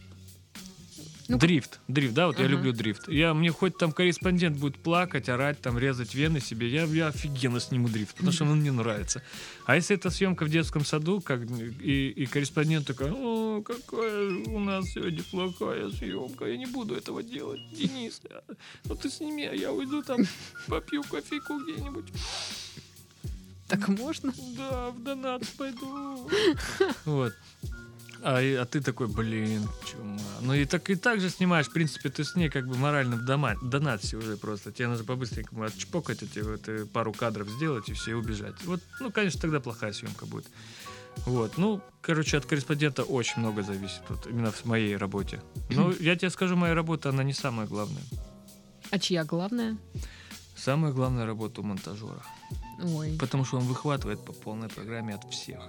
Ну, 1.26 1.38
дрифт, 1.38 1.80
дрифт, 1.88 2.12
да, 2.12 2.26
вот 2.26 2.38
я 2.38 2.44
Ага. 2.44 2.52
люблю 2.52 2.72
дрифт. 2.74 3.08
Я, 3.08 3.32
мне 3.32 3.50
хоть 3.50 3.78
там 3.78 3.92
корреспондент 3.92 4.58
будет 4.58 4.76
плакать, 4.76 5.30
орать, 5.30 5.58
там, 5.60 5.78
резать 5.78 6.14
вены 6.14 6.38
себе, 6.38 6.68
я, 6.68 6.84
я 6.84 7.06
офигенно 7.08 7.60
сниму 7.60 7.88
дрифт, 7.88 8.14
потому 8.14 8.32
что 8.32 8.44
он 8.44 8.60
мне 8.60 8.70
нравится. 8.70 9.22
А 9.64 9.74
если 9.74 9.96
это 9.96 10.10
съемка 10.10 10.44
в 10.44 10.50
детском 10.50 10.84
саду, 10.84 11.22
как, 11.22 11.40
и, 11.80 12.10
и 12.10 12.26
корреспондент 12.26 12.86
такой, 12.86 13.10
о, 13.10 13.62
какая 13.62 14.28
у 14.48 14.58
нас 14.58 14.84
сегодня 14.90 15.22
плохая 15.22 15.88
съемка, 15.90 16.44
я 16.44 16.58
не 16.58 16.66
буду 16.66 16.94
этого 16.94 17.22
делать, 17.22 17.60
Денис, 17.72 18.20
а, 18.30 18.42
ну 18.84 18.94
ты 18.94 19.08
сними, 19.08 19.46
а 19.46 19.54
я 19.54 19.72
уйду 19.72 20.02
там, 20.02 20.18
попью 20.68 21.02
кофейку 21.04 21.58
где-нибудь. 21.58 22.04
Так 23.66 23.88
можно? 23.88 24.30
Да, 24.58 24.90
в 24.90 25.02
донат 25.02 25.42
пойду. 25.56 26.28
Вот. 27.06 27.32
А, 28.26 28.38
а 28.38 28.64
ты 28.64 28.80
такой, 28.80 29.06
блин, 29.06 29.68
чума. 29.84 30.18
Ну 30.40 30.54
и 30.54 30.64
так 30.64 30.88
и 30.88 30.94
так 30.94 31.20
же 31.20 31.28
снимаешь, 31.28 31.66
в 31.66 31.72
принципе, 31.72 32.08
ты 32.08 32.24
с 32.24 32.34
ней 32.34 32.48
как 32.48 32.66
бы 32.66 32.74
морально 32.74 33.16
в 33.16 33.24
дома, 33.26 33.54
донатсе 33.60 34.16
уже 34.16 34.38
просто. 34.38 34.72
Тебе 34.72 34.88
нужно 34.88 35.04
по-быстренькому 35.04 35.64
отчпокать 35.64 36.22
эти 36.22 36.38
вот, 36.38 36.66
э, 36.68 36.86
пару 36.86 37.12
кадров 37.12 37.50
сделать 37.50 37.90
и 37.90 37.92
все, 37.92 38.12
и 38.12 38.14
убежать. 38.14 38.54
Вот, 38.64 38.80
ну, 38.98 39.12
конечно, 39.12 39.42
тогда 39.42 39.60
плохая 39.60 39.92
съемка 39.92 40.24
будет. 40.24 40.46
Вот, 41.26 41.58
ну, 41.58 41.82
короче, 42.00 42.38
от 42.38 42.46
корреспондента 42.46 43.02
очень 43.02 43.40
много 43.40 43.62
зависит, 43.62 44.00
вот, 44.08 44.26
именно 44.26 44.50
в 44.50 44.64
моей 44.64 44.96
работе. 44.96 45.42
Но 45.68 45.92
я 46.00 46.16
тебе 46.16 46.30
скажу, 46.30 46.56
моя 46.56 46.74
работа, 46.74 47.10
она 47.10 47.24
не 47.24 47.34
самая 47.34 47.66
главная. 47.66 48.02
А 48.90 48.98
чья 48.98 49.24
главная? 49.24 49.76
Самая 50.56 50.92
главная 50.92 51.26
работа 51.26 51.60
у 51.60 51.64
монтажера. 51.64 52.22
Ой. 52.82 53.18
Потому 53.20 53.44
что 53.44 53.58
он 53.58 53.64
выхватывает 53.64 54.24
по 54.24 54.32
полной 54.32 54.70
программе 54.70 55.14
от 55.14 55.30
всех. 55.30 55.60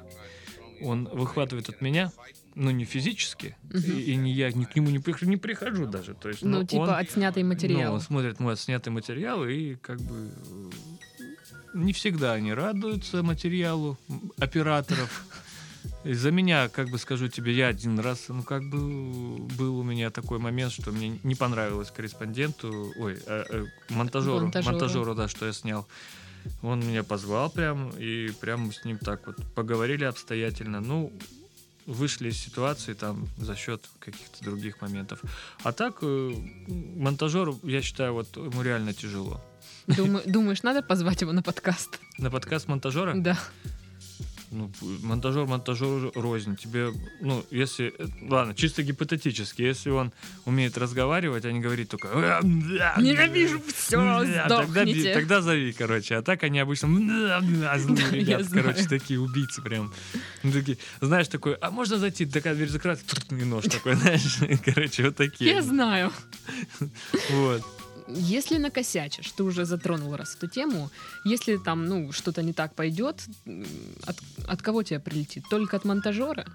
Он 0.81 1.09
выхватывает 1.11 1.69
от 1.69 1.81
меня, 1.81 2.11
ну 2.55 2.71
не 2.71 2.85
физически, 2.85 3.55
и, 3.73 3.77
и 4.13 4.15
не 4.15 4.31
я 4.33 4.51
ни 4.51 4.63
к 4.65 4.75
нему 4.75 4.89
не, 4.89 4.97
прих- 4.99 5.25
не 5.25 5.37
прихожу 5.37 5.85
даже. 5.85 6.13
То 6.13 6.29
есть, 6.29 6.41
Ну, 6.41 6.59
но 6.59 6.65
типа 6.65 6.81
он, 6.81 6.89
отснятый 6.91 7.43
ну, 7.43 7.49
материал. 7.49 7.93
он 7.93 8.01
смотрит 8.01 8.39
мой 8.39 8.53
отснятый 8.53 8.91
материал 8.93 9.45
и 9.45 9.75
как 9.75 9.99
бы 10.01 10.31
не 11.73 11.91
всегда 11.93 12.33
они 12.33 12.53
радуются 12.53 13.21
материалу 13.23 13.97
операторов. 14.39 15.25
За 16.03 16.31
меня, 16.31 16.69
как 16.69 16.89
бы 16.89 16.97
скажу 16.97 17.27
тебе, 17.27 17.53
я 17.53 17.67
один 17.67 17.99
раз, 17.99 18.25
ну 18.29 18.41
как 18.43 18.63
бы 18.69 19.37
был 19.57 19.79
у 19.79 19.83
меня 19.83 20.09
такой 20.09 20.39
момент, 20.39 20.71
что 20.71 20.91
мне 20.91 21.19
не 21.23 21.35
понравилось 21.35 21.91
корреспонденту, 21.91 22.91
ой, 22.97 23.19
э, 23.25 23.43
э, 23.49 23.65
монтажеру, 23.89 24.41
Монтажеру. 24.41 24.71
монтажеру, 24.71 25.15
да, 25.15 25.27
что 25.27 25.45
я 25.45 25.53
снял. 25.53 25.87
Он 26.61 26.79
меня 26.79 27.03
позвал 27.03 27.49
прям, 27.49 27.89
и 27.97 28.29
прям 28.39 28.71
с 28.71 28.85
ним 28.85 28.97
так 28.99 29.25
вот 29.27 29.37
поговорили 29.55 30.03
обстоятельно. 30.05 30.79
Ну, 30.79 31.11
вышли 31.85 32.29
из 32.29 32.37
ситуации 32.37 32.93
там 32.93 33.27
за 33.37 33.55
счет 33.55 33.81
каких-то 33.99 34.43
других 34.43 34.81
моментов. 34.81 35.21
А 35.63 35.71
так, 35.71 35.97
э, 36.01 36.33
монтажеру, 36.67 37.59
я 37.63 37.81
считаю, 37.81 38.13
вот 38.13 38.35
ему 38.35 38.61
реально 38.61 38.93
тяжело. 38.93 39.41
Думаешь, 39.87 40.63
надо 40.63 40.81
позвать 40.81 41.21
его 41.21 41.31
на 41.31 41.43
подкаст? 41.43 41.99
На 42.17 42.31
подкаст 42.31 42.67
монтажера? 42.67 43.13
Да. 43.15 43.37
Ну, 44.51 44.71
монтажер 45.01 45.45
монтажеру 45.45 46.11
рознь. 46.15 46.55
Тебе, 46.55 46.91
ну, 47.21 47.43
если, 47.51 47.93
ладно, 48.21 48.53
чисто 48.53 48.83
гипотетически, 48.83 49.61
если 49.61 49.89
он 49.89 50.11
умеет 50.45 50.77
разговаривать, 50.77 51.45
а 51.45 51.51
не 51.51 51.59
говорит 51.59 51.89
только 51.89 52.07
«Ненавижу 52.43 53.61
все, 53.75 53.97
тогда, 54.47 54.57
би- 54.85 54.91
сдохните». 54.91 55.13
тогда 55.13 55.41
зови, 55.41 55.73
короче. 55.73 56.15
А 56.15 56.21
так 56.21 56.43
они 56.43 56.59
обычно 56.59 56.87
я 56.87 57.39
ребята, 58.11 58.49
короче, 58.51 58.87
такие 58.87 59.19
убийцы 59.19 59.61
прям. 59.61 59.93
Ну, 60.43 60.51
такие, 60.51 60.77
знаешь, 61.01 61.27
такой, 61.27 61.53
а 61.55 61.71
можно 61.71 61.97
зайти? 61.97 62.25
Такая 62.25 62.55
дверь 62.55 62.69
закрывается, 62.69 63.05
и 63.31 63.43
нож 63.43 63.65
такой, 63.65 63.95
знаешь, 63.95 64.37
короче, 64.63 65.03
вот 65.05 65.15
такие. 65.15 65.51
Я 65.51 65.61
знаю. 65.61 66.11
Вот. 67.29 67.63
Если 68.07 68.57
накосячишь, 68.59 69.31
ты 69.31 69.43
уже 69.43 69.65
затронул 69.65 70.15
раз 70.15 70.35
эту 70.35 70.47
тему, 70.47 70.89
если 71.23 71.57
там, 71.57 71.85
ну, 71.87 72.11
что-то 72.11 72.43
не 72.43 72.53
так 72.53 72.75
пойдет, 72.75 73.23
от, 74.05 74.17
от 74.47 74.61
кого 74.61 74.83
тебя 74.83 74.99
прилетит? 74.99 75.43
Только 75.49 75.77
от 75.77 75.85
монтажера? 75.85 76.45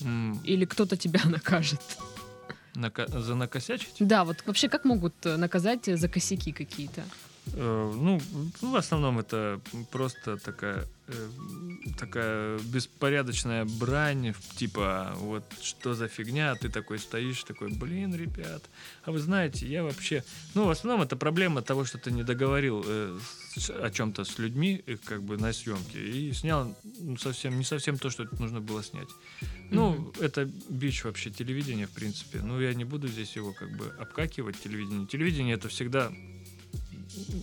М, 0.00 0.40
Или 0.44 0.64
кто-то 0.64 0.96
тебя 0.96 1.20
накажет? 1.26 1.80
нака- 2.74 3.06
За 3.20 3.34
накосячить? 3.34 3.96
Да, 3.98 4.24
вот 4.24 4.38
вообще 4.46 4.68
как 4.68 4.84
могут 4.86 5.14
э, 5.26 5.36
наказать 5.36 5.84
за 5.86 6.08
косяки 6.08 6.52
какие-то? 6.52 7.02
Э, 7.54 7.92
Ну, 7.94 8.20
ну, 8.62 8.70
в 8.72 8.76
основном 8.76 9.18
это 9.18 9.60
просто 9.90 10.36
такая, 10.36 10.86
э, 11.08 11.28
такая 11.98 12.58
беспорядочная 12.58 13.64
брань, 13.64 14.34
типа, 14.56 15.12
вот 15.16 15.44
что 15.60 15.94
за 15.94 16.08
фигня, 16.08 16.54
ты 16.54 16.68
такой 16.68 16.98
стоишь, 16.98 17.42
такой, 17.44 17.68
блин, 17.72 18.14
ребят, 18.14 18.62
а 19.04 19.10
вы 19.10 19.18
знаете, 19.18 19.66
я 19.66 19.82
вообще... 19.82 20.22
Ну, 20.54 20.66
в 20.66 20.70
основном 20.70 21.02
это 21.02 21.16
проблема 21.16 21.62
того, 21.62 21.84
что 21.84 21.98
ты 21.98 22.12
не 22.12 22.22
договорил 22.22 22.84
э, 22.86 23.18
с- 23.56 23.70
о 23.70 23.90
чем-то 23.90 24.24
с 24.24 24.38
людьми, 24.38 24.82
э, 24.86 24.96
как 25.04 25.22
бы 25.22 25.36
на 25.36 25.52
съемке, 25.52 25.98
и 25.98 26.32
снял 26.32 26.74
ну, 27.00 27.16
совсем, 27.16 27.58
не 27.58 27.64
совсем 27.64 27.98
то, 27.98 28.10
что 28.10 28.26
нужно 28.38 28.60
было 28.60 28.82
снять. 28.82 29.08
Ну, 29.70 29.90
Мгм. 29.90 30.12
это 30.20 30.48
бич 30.68 31.04
вообще 31.04 31.30
телевидения, 31.30 31.86
в 31.86 31.90
принципе. 31.90 32.40
Ну, 32.42 32.60
я 32.60 32.72
не 32.74 32.84
буду 32.84 33.08
здесь 33.08 33.36
его 33.36 33.52
как 33.52 33.70
бы 33.76 33.86
обкакивать, 34.00 34.60
телевидение. 34.62 35.06
Телевидение 35.06 35.54
это 35.56 35.68
всегда 35.68 36.12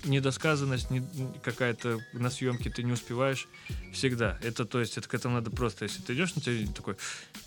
недосказанность, 0.06 0.90
не- 0.90 1.08
какая-то 1.44 2.00
на 2.14 2.30
съемке 2.30 2.70
ты 2.70 2.84
не 2.84 2.92
успеваешь. 2.92 3.48
Всегда. 3.94 4.38
Это, 4.44 4.66
то 4.66 4.80
есть, 4.80 4.98
это 4.98 5.08
к 5.08 5.14
этому 5.14 5.36
надо 5.36 5.52
просто, 5.52 5.86
если 5.86 6.02
ты 6.02 6.14
идешь 6.14 6.36
на 6.36 6.42
телевидение, 6.42 6.74
такой, 6.74 6.96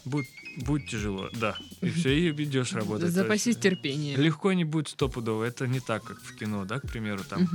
будет, 0.04 0.26
будет 0.58 0.88
тяжело, 0.88 1.30
да. 1.34 1.56
И 1.80 1.90
все, 1.90 2.16
и 2.16 2.30
идешь 2.30 2.72
работать. 2.72 3.00
То 3.00 3.06
есть, 3.06 3.16
Запасись 3.16 3.56
терпением. 3.56 4.20
Легко 4.20 4.52
не 4.52 4.64
будет 4.64 4.88
стопудово. 4.88 5.44
Это 5.44 5.66
не 5.66 5.80
так, 5.80 6.04
как 6.04 6.20
в 6.20 6.36
кино, 6.36 6.64
да, 6.64 6.80
к 6.80 6.88
примеру, 6.88 7.22
там 7.28 7.48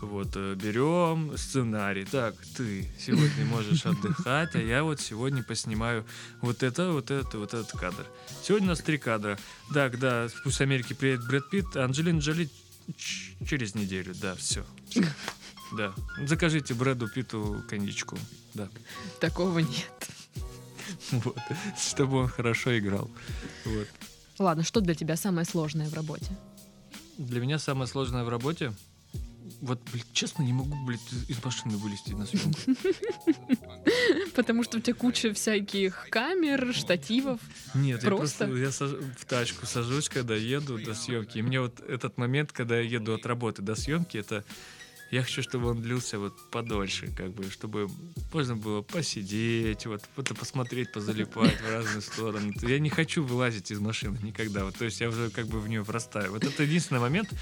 вот 0.00 0.28
э, 0.34 0.54
берем 0.54 1.36
сценарий. 1.36 2.04
Так, 2.04 2.34
ты 2.56 2.88
сегодня 2.98 3.44
можешь 3.46 3.84
отдыхать, 3.86 4.54
а 4.54 4.60
я 4.60 4.82
вот 4.84 5.00
сегодня 5.00 5.42
поснимаю 5.42 6.04
вот 6.40 6.62
это, 6.62 6.92
вот 6.92 7.10
это, 7.10 7.38
вот 7.38 7.54
этот 7.54 7.70
кадр. 7.72 8.06
Сегодня 8.42 8.68
у 8.68 8.70
нас 8.70 8.80
три 8.80 8.98
кадра. 8.98 9.38
Да, 9.72 9.90
когда 9.90 10.28
с 10.28 10.60
Америки 10.60 10.92
приедет 10.92 11.26
Брэд 11.26 11.50
Питт, 11.50 11.76
Анджелина 11.76 12.18
Джоли 12.18 12.48
через 13.46 13.74
неделю. 13.74 14.14
Да, 14.20 14.34
все. 14.34 14.64
Да. 15.72 15.94
Закажите 16.26 16.74
Брэду 16.74 17.08
Питту 17.08 17.62
коньячку. 17.68 18.18
Да. 18.54 18.68
Такого 19.20 19.58
нет. 19.58 20.10
Вот. 21.10 21.38
Чтобы 21.78 22.18
он 22.18 22.28
хорошо 22.28 22.78
играл. 22.78 23.10
Вот. 23.64 23.88
Ладно, 24.38 24.62
что 24.62 24.80
для 24.80 24.94
тебя 24.94 25.16
самое 25.16 25.44
сложное 25.44 25.88
в 25.88 25.94
работе? 25.94 26.36
Для 27.18 27.40
меня 27.40 27.58
самое 27.58 27.88
сложное 27.88 28.24
в 28.24 28.28
работе 28.28 28.72
вот, 29.60 29.80
блин, 29.92 30.04
честно, 30.12 30.42
не 30.42 30.52
могу, 30.52 30.74
блядь, 30.84 31.00
из 31.28 31.42
машины 31.44 31.76
вылезти 31.76 32.12
на 32.12 32.26
съемку. 32.26 32.58
Потому 34.34 34.62
что 34.62 34.78
у 34.78 34.80
тебя 34.80 34.94
куча 34.94 35.32
всяких 35.32 36.08
камер, 36.10 36.72
штативов. 36.74 37.40
Нет, 37.74 38.02
я 38.02 38.08
Просто? 38.08 38.46
просто 38.46 38.56
я 38.56 38.68
саж- 38.72 39.00
в 39.18 39.24
тачку 39.24 39.66
сажусь, 39.66 40.08
когда 40.08 40.34
еду 40.34 40.78
до 40.78 40.94
съемки. 40.94 41.38
И 41.38 41.42
мне 41.42 41.60
вот 41.60 41.80
этот 41.80 42.18
момент, 42.18 42.52
когда 42.52 42.76
я 42.78 42.82
еду 42.88 43.14
от 43.14 43.26
работы 43.26 43.62
до 43.62 43.74
съемки, 43.74 44.18
это 44.18 44.44
я 45.16 45.22
хочу, 45.22 45.42
чтобы 45.42 45.68
он 45.70 45.80
длился 45.80 46.18
вот 46.18 46.34
подольше, 46.50 47.10
как 47.16 47.32
бы, 47.32 47.50
чтобы 47.50 47.88
можно 48.32 48.54
было 48.54 48.82
посидеть, 48.82 49.86
вот, 49.86 50.02
вот 50.14 50.38
посмотреть, 50.38 50.92
позалипать 50.92 51.58
в 51.60 51.70
разные 51.70 52.02
стороны. 52.02 52.52
Я 52.60 52.78
не 52.78 52.90
хочу 52.90 53.24
вылазить 53.24 53.70
из 53.70 53.80
машины 53.80 54.18
никогда. 54.22 54.64
Вот, 54.64 54.76
то 54.76 54.84
есть 54.84 55.00
я 55.00 55.08
уже 55.08 55.30
как 55.30 55.46
бы 55.46 55.58
в 55.58 55.68
нее 55.68 55.82
врастаю. 55.82 56.32
Вот 56.32 56.44
это 56.44 56.62
единственный 56.62 57.00
момент, 57.00 57.32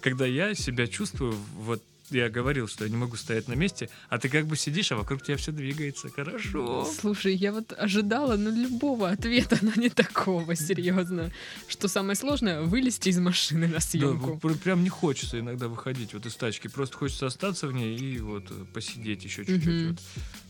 когда 0.00 0.26
я 0.26 0.54
себя 0.54 0.86
чувствую, 0.86 1.34
вот 1.56 1.82
я 2.10 2.28
говорил, 2.28 2.68
что 2.68 2.84
я 2.84 2.90
не 2.90 2.96
могу 2.96 3.16
стоять 3.16 3.48
на 3.48 3.54
месте, 3.54 3.88
а 4.08 4.18
ты 4.18 4.28
как 4.28 4.46
бы 4.46 4.56
сидишь, 4.56 4.92
а 4.92 4.96
вокруг 4.96 5.22
тебя 5.22 5.36
все 5.36 5.52
двигается. 5.52 6.08
Хорошо. 6.10 6.84
Слушай, 7.00 7.34
я 7.34 7.52
вот 7.52 7.72
ожидала 7.76 8.36
ну, 8.36 8.50
любого 8.50 9.08
ответа, 9.10 9.58
но 9.62 9.72
не 9.76 9.88
такого, 9.88 10.54
серьезно. 10.54 11.32
Что 11.68 11.88
самое 11.88 12.16
сложное— 12.16 12.62
вылезти 12.62 13.08
из 13.08 13.18
машины 13.18 13.66
на 13.66 13.74
Да, 13.74 13.80
съемку. 13.80 14.38
пр- 14.38 14.56
прям 14.56 14.82
не 14.82 14.90
хочется 14.90 15.40
иногда 15.40 15.68
выходить 15.68 16.14
вот 16.14 16.26
из 16.26 16.34
тачки. 16.36 16.68
Просто 16.68 16.96
хочется 16.96 17.26
остаться 17.26 17.66
в 17.66 17.72
ней 17.72 17.96
и 17.96 18.18
вот 18.18 18.50
э, 18.50 18.64
посидеть 18.72 19.24
еще 19.24 19.44
чуть-чуть. 19.44 19.66
Мгм. 19.66 19.88
вот. 19.90 20.00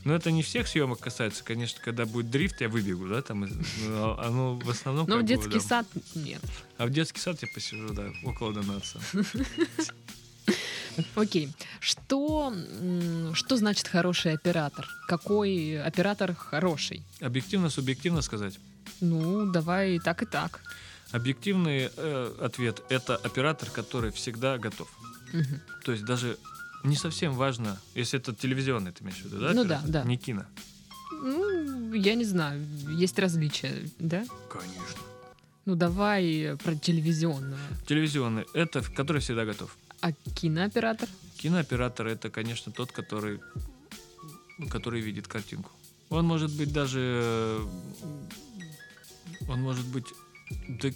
Но 0.05 0.15
это 0.15 0.31
не 0.31 0.43
всех 0.43 0.69
съемок 0.69 0.99
касается, 1.01 1.43
конечно, 1.45 1.81
когда 1.83 2.05
будет 2.05 2.31
дрифт, 2.31 2.61
я 2.61 2.69
выбегу, 2.69 3.07
да, 3.09 3.23
там, 3.23 3.45
из- 3.45 3.53
ну, 3.87 3.97
а- 4.19 4.27
оно 4.27 4.57
в 4.57 4.69
основном... 4.69 5.07
Но 5.09 5.17
в 5.17 5.21
бы, 5.23 5.27
детский 5.27 5.55
да. 5.55 5.61
сад 5.61 5.87
нет. 6.15 6.43
А 6.77 6.87
в 6.87 6.91
детский 6.91 7.21
сад 7.21 7.39
я 7.43 7.49
посижу, 7.55 7.95
да, 7.95 8.11
около 8.25 8.53
Донатса. 8.53 9.01
Окей. 11.15 11.51
Что, 11.81 12.53
что 13.35 13.57
значит 13.57 13.89
хороший 13.89 14.33
оператор? 14.33 14.89
Какой 15.09 15.81
оператор 15.83 16.35
хороший? 16.35 17.03
Объективно, 17.21 17.71
субъективно 17.71 18.23
сказать. 18.23 18.59
Ну, 19.01 19.51
давай 19.51 19.97
и 19.97 19.99
так, 19.99 20.23
и 20.23 20.27
так. 20.27 20.61
Объективный 21.13 21.91
э, 21.97 22.35
ответ— 22.41 22.83
это 22.89 23.17
оператор, 23.17 23.71
который 23.71 24.11
всегда 24.11 24.59
готов. 24.59 24.89
Мгм. 25.33 25.61
То 25.85 25.93
есть 25.93 26.05
даже 26.05 26.37
не 26.83 26.97
совсем 26.97 27.35
важно, 27.35 27.79
если 27.95 28.19
это 28.19 28.35
телевизионный, 28.35 28.93
ты 28.93 29.05
имеешь 29.05 29.19
в 29.19 29.25
виду, 29.25 29.41
да? 29.41 29.53
Ну 29.53 29.63
оператор? 29.63 29.89
да, 29.91 30.03
да. 30.03 30.09
Не 30.09 30.17
кино. 30.17 30.45
Ну, 31.13 31.93
я 31.95 32.15
не 32.15 32.25
знаю, 32.25 32.63
есть 32.99 33.19
различия, 33.19 33.89
да? 33.99 34.25
Конечно. 34.51 35.01
Ну, 35.65 35.77
давай 35.77 36.57
про 36.63 36.75
телевизионного. 36.75 37.59
Телевизионный— 37.87 38.45
это 38.55 38.83
который 38.83 39.23
всегда 39.23 39.45
готов. 39.45 39.77
А 40.05 40.13
кинооператор? 40.13 41.09
Кинооператор 41.39 42.09
это, 42.09 42.29
конечно, 42.29 42.71
тот, 42.71 42.93
который, 42.93 43.41
который 44.69 45.01
видит 45.01 45.29
картинку. 45.29 45.71
Он 46.11 46.27
может 46.27 46.55
быть 46.55 46.75
даже, 46.75 47.01
э, 47.01 47.67
он 49.49 49.63
может 49.63 49.87
быть, 49.87 50.05
да, 50.69 50.91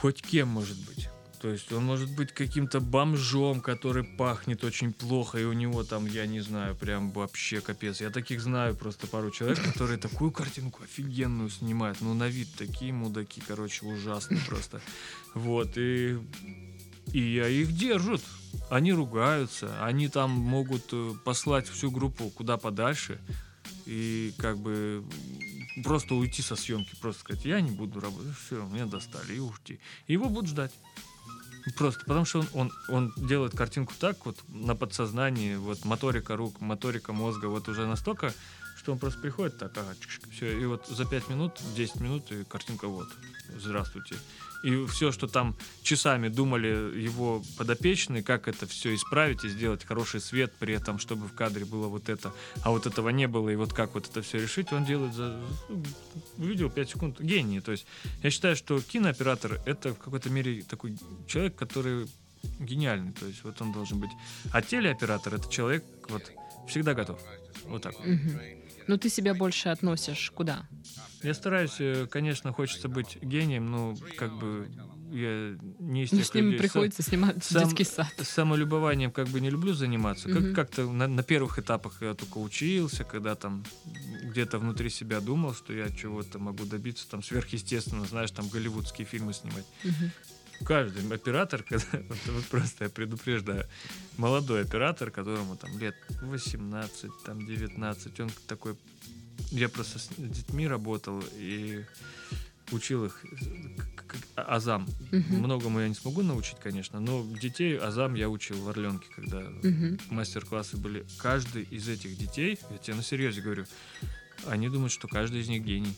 хоть 0.00 0.22
кем 0.22 0.46
может 0.46 0.78
быть. 0.86 1.08
То 1.40 1.48
есть 1.48 1.72
он 1.72 1.84
может 1.84 2.14
быть 2.14 2.32
каким-то 2.32 2.78
бомжом, 2.78 3.60
который 3.60 4.04
пахнет 4.04 4.62
очень 4.62 4.92
плохо, 4.92 5.38
и 5.38 5.44
у 5.44 5.52
него 5.52 5.82
там, 5.82 6.06
я 6.06 6.26
не 6.26 6.40
знаю, 6.40 6.76
прям 6.76 7.10
вообще 7.10 7.60
капец. 7.60 8.00
Я 8.00 8.10
таких 8.10 8.40
знаю 8.40 8.76
просто 8.76 9.08
пару 9.08 9.32
человек, 9.32 9.60
которые 9.64 9.98
такую 9.98 10.30
картинку 10.30 10.84
офигенную 10.84 11.50
снимают. 11.50 12.00
Ну, 12.02 12.14
на 12.14 12.28
вид 12.28 12.48
такие 12.56 12.92
мудаки, 12.92 13.42
короче, 13.44 13.84
ужасные 13.84 14.40
просто. 14.46 14.80
Вот, 15.34 15.72
и, 15.76 16.18
и 17.12 17.62
их 17.62 17.76
держат. 17.76 18.22
Они 18.70 18.92
ругаются, 18.92 19.84
они 19.84 20.08
там 20.08 20.30
могут 20.30 20.84
э, 20.92 21.12
послать 21.24 21.68
всю 21.68 21.90
группу 21.90 22.30
куда 22.30 22.56
подальше 22.56 23.18
и 23.86 24.34
как 24.38 24.58
бы 24.58 25.04
просто 25.82 26.14
уйти 26.14 26.42
со 26.42 26.56
съемки, 26.56 26.94
просто 27.00 27.20
сказать, 27.20 27.44
я 27.44 27.60
не 27.60 27.70
буду 27.70 28.00
работать, 28.00 28.36
все, 28.36 28.62
меня 28.66 28.86
достали, 28.86 29.34
и 29.34 29.38
уйти. 29.38 29.80
Его 30.06 30.28
будут 30.28 30.50
ждать. 30.50 30.72
Просто 31.76 32.00
потому 32.06 32.24
что 32.24 32.40
он, 32.40 32.48
он, 32.54 32.72
он 32.88 33.12
делает 33.26 33.56
картинку 33.56 33.92
так 33.98 34.24
вот 34.24 34.38
на 34.48 34.74
подсознании, 34.74 35.56
вот 35.56 35.84
моторика 35.84 36.36
рук, 36.36 36.60
моторика 36.60 37.12
мозга, 37.12 37.46
вот 37.46 37.68
уже 37.68 37.86
настолько, 37.86 38.32
что 38.76 38.92
он 38.92 38.98
просто 38.98 39.20
приходит 39.20 39.58
так, 39.58 39.76
ага, 39.76 39.94
все, 40.30 40.58
и 40.58 40.64
вот 40.64 40.86
за 40.86 41.04
5 41.04 41.28
минут, 41.28 41.60
10 41.76 41.96
минут, 41.96 42.30
и 42.32 42.44
картинка 42.44 42.88
вот, 42.88 43.08
здравствуйте. 43.58 44.16
И 44.62 44.86
все, 44.86 45.12
что 45.12 45.26
там 45.26 45.56
часами 45.82 46.28
думали 46.28 46.68
его 47.00 47.42
подопечные, 47.56 48.22
как 48.22 48.48
это 48.48 48.66
все 48.66 48.94
исправить 48.94 49.44
и 49.44 49.48
сделать 49.48 49.84
хороший 49.84 50.20
свет 50.20 50.52
при 50.58 50.74
этом, 50.74 50.98
чтобы 50.98 51.28
в 51.28 51.34
кадре 51.34 51.64
было 51.64 51.88
вот 51.88 52.08
это, 52.08 52.32
а 52.62 52.70
вот 52.70 52.86
этого 52.86 53.10
не 53.10 53.28
было, 53.28 53.50
и 53.50 53.56
вот 53.56 53.72
как 53.72 53.94
вот 53.94 54.08
это 54.08 54.22
все 54.22 54.40
решить, 54.40 54.72
он 54.72 54.84
делает 54.84 55.14
за 55.14 55.40
ну, 55.68 56.46
видео 56.46 56.68
5 56.68 56.90
секунд. 56.90 57.20
Гений. 57.20 57.60
То 57.60 57.72
есть 57.72 57.86
я 58.22 58.30
считаю, 58.30 58.56
что 58.56 58.80
кинооператор 58.80 59.60
это 59.66 59.94
в 59.94 59.98
какой-то 59.98 60.30
мере 60.30 60.62
такой 60.62 60.96
человек, 61.26 61.56
который 61.56 62.06
гениальный. 62.58 63.12
То 63.12 63.26
есть 63.26 63.44
вот 63.44 63.60
он 63.60 63.72
должен 63.72 63.98
быть. 63.98 64.10
А 64.52 64.62
телеоператор 64.62 65.34
это 65.34 65.50
человек 65.50 65.84
вот 66.08 66.30
всегда 66.68 66.94
готов. 66.94 67.20
Вот 67.64 67.82
так. 67.82 67.94
вот. 67.98 68.06
Мгм. 68.06 68.40
Ну, 68.88 68.96
ты 68.96 69.08
себя 69.10 69.34
больше 69.34 69.68
относишь 69.68 70.30
куда? 70.34 70.66
Я 71.22 71.34
стараюсь, 71.34 71.76
э, 71.78 72.06
конечно, 72.10 72.52
хочется 72.52 72.88
быть 72.88 73.18
гением, 73.22 73.70
но 73.70 73.94
как 74.16 74.32
бы 74.38 74.68
я 75.12 75.56
не 75.78 76.04
из 76.04 76.12
Ну, 76.12 76.18
тех 76.18 76.26
с 76.26 76.34
ними 76.34 76.46
людей. 76.46 76.58
Приходится 76.58 77.02
снимать 77.02 77.42
сам- 77.44 77.64
детский 77.64 77.84
сад. 77.84 78.12
самолюбованием 78.22 79.10
как 79.10 79.28
бы 79.28 79.40
не 79.40 79.50
люблю 79.50 79.72
заниматься. 79.74 80.28
Как, 80.28 80.40
Мгм. 80.42 80.54
как-то 80.54 80.90
на, 80.90 81.06
на 81.06 81.22
первых 81.22 81.58
этапах 81.58 82.00
я 82.02 82.14
только 82.14 82.38
учился, 82.38 83.04
когда 83.04 83.34
там 83.34 83.64
где-то 84.22 84.58
внутри 84.58 84.90
себя 84.90 85.20
думал, 85.20 85.54
что 85.54 85.72
я 85.72 85.90
чего-то 85.90 86.38
могу 86.38 86.64
добиться 86.64 87.08
там 87.10 87.22
сверхъестественно, 87.22 88.04
знаешь, 88.06 88.30
там 88.30 88.48
голливудские 88.48 89.06
фильмы 89.06 89.32
снимать. 89.34 89.66
Мгм. 89.84 90.10
Каждый 90.64 91.12
оператор, 91.14 91.62
когда, 91.68 91.86
вот, 92.08 92.18
вот 92.26 92.44
просто 92.46 92.84
я 92.84 92.90
предупреждаю, 92.90 93.66
молодой 94.16 94.62
оператор, 94.62 95.10
которому 95.10 95.56
там 95.56 95.78
лет 95.78 95.96
18, 96.20 97.10
там 97.24 97.46
19, 97.46 98.20
он 98.20 98.30
такой, 98.46 98.76
я 99.50 99.68
просто 99.68 99.98
с 99.98 100.08
детьми 100.16 100.66
работал 100.66 101.22
и 101.34 101.84
учил 102.72 103.04
их 103.06 103.24
азам. 104.34 104.86
Многому 105.10 105.80
я 105.80 105.88
не 105.88 105.94
смогу 105.94 106.22
научить, 106.22 106.58
конечно, 106.62 107.00
но 107.00 107.26
детей 107.40 107.78
азам 107.78 108.14
я 108.14 108.28
учил 108.28 108.60
в 108.62 108.68
Орленке, 108.68 109.06
когда 109.14 109.42
мастер-классы 110.10 110.76
были. 110.76 111.06
Каждый 111.18 111.64
из 111.64 111.88
этих 111.88 112.16
детей, 112.16 112.58
я 112.70 112.78
тебе 112.78 112.96
на 112.96 113.02
серьезе 113.02 113.40
говорю, 113.40 113.64
они 114.46 114.68
думают, 114.68 114.92
что 114.92 115.08
каждый 115.08 115.40
из 115.40 115.48
них 115.48 115.64
гений. 115.64 115.94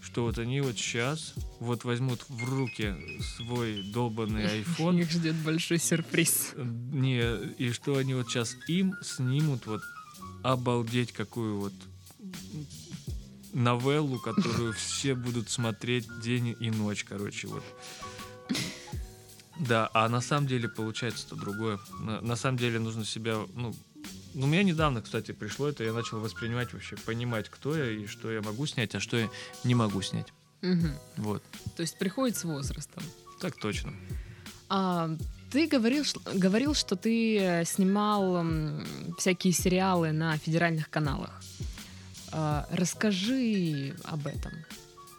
Что 0.00 0.24
вот 0.24 0.38
они 0.38 0.60
вот 0.60 0.76
сейчас 0.76 1.34
вот 1.60 1.84
возьмут 1.84 2.24
в 2.28 2.44
руки 2.48 2.94
свой 3.36 3.82
долбанный 3.82 4.44
iPhone, 4.62 5.00
Их 5.00 5.10
ждет 5.10 5.36
большой 5.36 5.78
сюрприз. 5.78 6.52
не, 6.56 7.20
и 7.58 7.70
что 7.72 7.96
они 7.96 8.14
вот 8.14 8.28
сейчас 8.28 8.56
им 8.66 8.94
снимут 9.02 9.66
вот 9.66 9.82
обалдеть 10.42 11.12
какую 11.12 11.60
вот 11.60 11.74
новеллу, 13.52 14.18
которую 14.18 14.72
все 14.74 15.14
будут 15.14 15.50
смотреть 15.50 16.08
день 16.20 16.56
и 16.58 16.70
ночь, 16.70 17.04
короче, 17.04 17.48
вот. 17.48 17.64
Да, 19.58 19.90
а 19.92 20.08
на 20.08 20.22
самом 20.22 20.46
деле 20.46 20.68
получается-то 20.68 21.36
другое. 21.36 21.78
На, 22.00 22.20
на 22.22 22.36
самом 22.36 22.56
деле 22.56 22.78
нужно 22.78 23.04
себя, 23.04 23.36
ну, 23.54 23.74
ну, 24.34 24.46
мне 24.46 24.64
недавно, 24.64 25.02
кстати, 25.02 25.32
пришло 25.32 25.68
это, 25.68 25.84
я 25.84 25.92
начал 25.92 26.20
воспринимать 26.20 26.72
вообще, 26.72 26.96
понимать, 26.96 27.48
кто 27.48 27.76
я 27.76 27.90
и 27.90 28.06
что 28.06 28.30
я 28.30 28.42
могу 28.42 28.66
снять, 28.66 28.94
а 28.94 29.00
что 29.00 29.16
я 29.16 29.28
не 29.64 29.74
могу 29.74 30.02
снять. 30.02 30.32
Мгм. 30.62 30.92
Вот, 31.16 31.42
То 31.76 31.82
есть 31.82 31.98
приходит 31.98 32.36
с 32.36 32.44
возрастом. 32.44 33.02
так 33.40 33.56
точно. 33.56 33.92
А, 34.68 35.10
ты 35.50 35.66
говорил, 35.66 36.04
говорил, 36.34 36.74
что 36.74 36.96
ты 36.96 37.38
э, 37.38 37.64
снимал 37.64 38.44
всякие 39.18 39.52
сериалы 39.52 40.12
на 40.12 40.36
федеральных 40.36 40.88
каналах. 40.90 41.42
А, 42.32 42.68
расскажи 42.70 43.96
об 44.04 44.26
этом. 44.26 44.52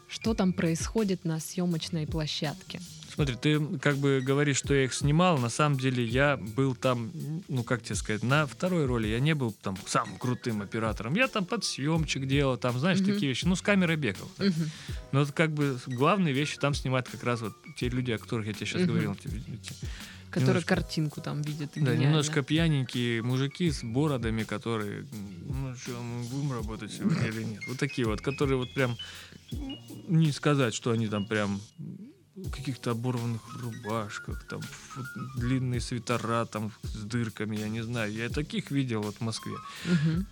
Что 0.08 0.34
там 0.34 0.54
происходит 0.54 1.26
на 1.26 1.40
съемочной 1.40 2.06
площадке? 2.08 2.82
Смотри, 3.14 3.36
ты 3.36 3.60
как 3.80 3.98
бы 3.98 4.22
говоришь, 4.24 4.58
что 4.58 4.74
я 4.74 4.86
их 4.86 4.94
снимал. 4.94 5.38
На 5.38 5.50
самом 5.50 5.78
деле 5.78 6.04
я 6.04 6.38
был 6.38 6.76
там, 6.76 7.12
ну 7.50 7.64
как 7.64 7.84
тебе 7.84 7.96
сказать, 7.96 8.24
на 8.24 8.46
второй 8.46 8.86
роли. 8.86 9.08
Я 9.08 9.20
не 9.20 9.36
был 9.36 9.52
там 9.62 9.78
самым 9.86 10.18
крутым 10.18 10.62
оператором. 10.62 11.14
Я 11.16 11.28
там 11.28 11.46
подсъемчик 11.46 12.26
делал, 12.26 12.58
там, 12.58 12.80
знаешь, 12.80 13.00
Мгм. 13.00 13.14
такие 13.14 13.30
вещи. 13.30 13.46
Ну, 13.46 13.56
с 13.56 13.62
камерой 13.62 13.98
бегал. 13.98 14.30
Мгм. 14.38 14.72
Но 15.12 15.20
вот 15.20 15.32
как 15.34 15.52
бы 15.52 15.78
главные 15.88 16.34
вещи 16.34 16.58
там 16.58 16.74
снимают 16.74 17.10
как 17.10 17.24
раз 17.24 17.42
вот 17.42 17.54
те 17.78 17.90
люди, 17.90 18.12
о 18.12 18.18
которых 18.18 18.48
я 18.48 18.54
тебе 18.54 18.66
сейчас 18.66 18.82
Мгм. 18.82 18.90
говорил. 18.92 19.16
Те- 19.16 19.30
те- 19.30 19.76
Который 20.30 20.48
Немножко- 20.48 20.76
картинку 20.76 21.20
там 21.20 21.42
видит. 21.42 21.72
Да, 21.76 21.82
гениально. 21.82 22.02
немножко 22.04 22.42
пьяненькие 22.42 23.22
мужики 23.22 23.70
с 23.70 23.84
бородами, 23.84 24.44
которые, 24.44 25.06
ну 25.46 25.76
что, 25.76 25.92
мы 26.02 26.24
будем 26.30 26.54
работать 26.54 26.94
сегодня 26.94 27.28
или 27.28 27.44
нет? 27.44 27.62
Вот 27.68 27.78
такие 27.78 28.08
вот, 28.08 28.22
которые 28.22 28.58
вот 28.58 28.74
прям, 28.74 28.96
не 30.08 30.32
сказать, 30.32 30.74
что 30.74 30.92
они 30.92 31.08
там 31.08 31.26
прям 31.26 31.60
каких-то 32.50 32.92
оборванных 32.92 33.42
рубашках, 33.62 34.44
там 34.48 34.62
фу- 34.62 35.06
длинные 35.38 35.80
свитера 35.82 36.46
там 36.46 36.72
с 36.84 37.04
дырками, 37.04 37.58
я 37.58 37.70
не 37.70 37.82
знаю. 37.84 38.12
Я 38.14 38.30
таких 38.30 38.72
видел 38.72 39.02
вот 39.02 39.16
в 39.18 39.22
Москве. 39.22 39.56
Мгм. 39.86 40.26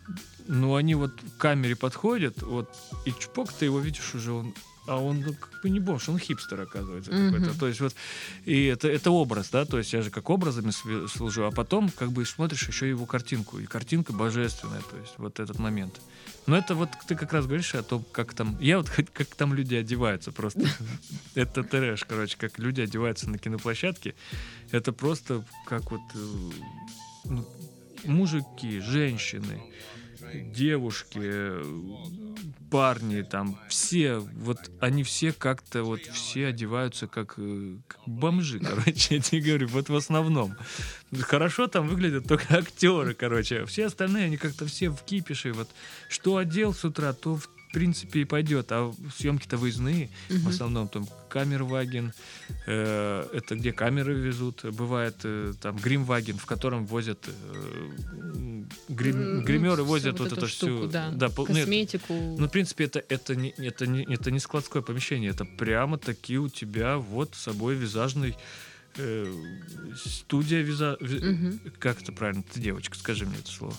Но 0.47 0.75
они 0.75 0.95
вот 0.95 1.11
к 1.13 1.37
камере 1.41 1.75
подходят, 1.75 2.41
вот, 2.41 2.69
и 3.05 3.11
чпок, 3.11 3.53
ты 3.53 3.65
его 3.65 3.79
видишь 3.79 4.15
уже, 4.15 4.31
он 4.31 4.53
а 4.87 4.97
он 4.97 5.21
ну, 5.21 5.33
как 5.35 5.61
бы 5.61 5.69
не 5.69 5.79
бомж, 5.79 6.09
он 6.09 6.17
хипстер, 6.17 6.61
оказывается, 6.61 7.11
Мгм. 7.11 7.31
какой-то. 7.33 7.59
То 7.59 7.67
есть 7.67 7.79
вот, 7.79 7.93
и 8.45 8.65
это, 8.65 8.87
это 8.87 9.11
образ, 9.11 9.49
да, 9.51 9.65
то 9.65 9.77
есть 9.77 9.93
я 9.93 10.01
же 10.01 10.09
как 10.09 10.31
образами 10.31 10.71
служу, 11.07 11.45
а 11.45 11.51
потом 11.51 11.89
как 11.89 12.11
бы 12.11 12.25
смотришь 12.25 12.67
еще 12.67 12.89
его 12.89 13.05
картинку, 13.05 13.59
и 13.59 13.65
картинка 13.67 14.13
божественная, 14.13 14.81
то 14.81 14.97
есть 14.97 15.13
вот 15.17 15.39
этот 15.39 15.59
момент. 15.59 16.01
Но 16.47 16.57
это 16.57 16.75
вот 16.75 16.89
ты 17.07 17.15
как 17.15 17.33
раз 17.33 17.45
говоришь 17.45 17.75
о 17.75 17.83
том, 17.83 18.03
как 18.11 18.33
там, 18.33 18.57
я 18.59 18.77
вот 18.77 18.89
как 18.89 19.27
там 19.35 19.53
люди 19.53 19.75
одеваются 19.75 20.31
просто. 20.31 20.61
Это 21.35 21.63
трэш, 21.63 22.05
короче, 22.05 22.37
как 22.37 22.57
люди 22.59 22.81
одеваются 22.81 23.29
на 23.29 23.37
киноплощадке. 23.37 24.15
Это 24.71 24.91
просто 24.91 25.45
как 25.65 25.91
вот 25.91 26.01
э, 26.15 26.51
ну, 27.25 27.47
мужики, 28.05 28.79
женщины, 28.79 29.61
девушки, 30.33 31.19
парни, 32.69 33.23
там 33.23 33.57
все, 33.67 34.19
вот 34.19 34.57
они 34.79 35.03
все 35.03 35.31
как-то 35.33 35.83
вот 35.83 36.01
все 36.01 36.47
одеваются 36.47 37.07
как, 37.07 37.33
э, 37.37 37.77
как 37.87 37.99
бомжи, 38.05 38.59
короче, 38.63 39.15
я 39.15 39.21
тебе 39.21 39.41
говорю, 39.41 39.67
вот 39.67 39.89
в 39.89 39.95
основном. 39.95 40.55
Хорошо 41.21 41.67
там 41.67 41.87
выглядят 41.87 42.27
только 42.27 42.45
актеры, 42.57 43.13
короче, 43.13 43.61
а 43.61 43.65
все 43.65 43.87
остальные, 43.87 44.25
они 44.25 44.37
как-то 44.37 44.65
все 44.65 44.89
в 44.89 45.01
кипише, 45.03 45.51
вот 45.53 45.69
что 46.09 46.37
одел 46.37 46.73
с 46.73 46.85
утра, 46.85 47.13
то 47.13 47.35
в 47.35 47.49
принципе 47.71 48.21
и 48.21 48.25
пойдет, 48.25 48.71
а 48.71 48.91
съемки-то 49.15 49.57
выездные, 49.57 50.09
в 50.29 50.33
Мгм. 50.33 50.47
основном 50.49 50.87
там 50.87 51.07
камерваген, 51.29 52.13
э, 52.65 53.27
это 53.31 53.55
где 53.55 53.71
камеры 53.71 54.15
везут, 54.15 54.65
бывает 54.65 55.15
э, 55.23 55.53
там 55.61 55.75
гримваген, 55.77 56.37
в 56.37 56.45
котором 56.47 56.87
возят 56.87 57.27
э, 57.27 57.89
грим- 58.99 59.37
М, 59.39 59.43
гримеры 59.45 59.77
ну, 59.83 59.85
возят 59.85 60.15
всю 60.15 60.23
вот, 60.23 60.33
эту 60.33 60.47
штуку, 60.47 60.77
всю, 60.77 60.87
да. 60.87 61.29
пол- 61.29 61.45
ну, 61.49 61.53
это- 61.55 61.61
Косметику. 61.61 62.13
ну, 62.37 62.47
в 62.47 62.51
принципе, 62.51 62.83
это, 62.85 63.03
это, 63.09 63.35
не, 63.35 63.49
это, 63.57 63.87
не, 63.87 64.03
это 64.03 64.31
не 64.31 64.39
складское 64.39 64.81
помещение, 64.81 65.31
это 65.31 65.45
прямо 65.45 65.97
таки 65.97 66.37
у 66.37 66.49
тебя 66.49 66.97
вот 66.97 67.35
с 67.35 67.39
собой 67.43 67.75
визажный 67.75 68.35
э, 68.97 69.33
студия 69.95 70.61
виза... 70.61 70.97
ви- 70.99 71.19
Мгм. 71.31 71.59
Как 71.79 72.01
это 72.01 72.11
правильно? 72.11 72.43
Ты 72.53 72.59
девочка, 72.59 72.97
скажи 72.97 73.25
мне 73.25 73.37
это 73.37 73.49
слово. 73.51 73.73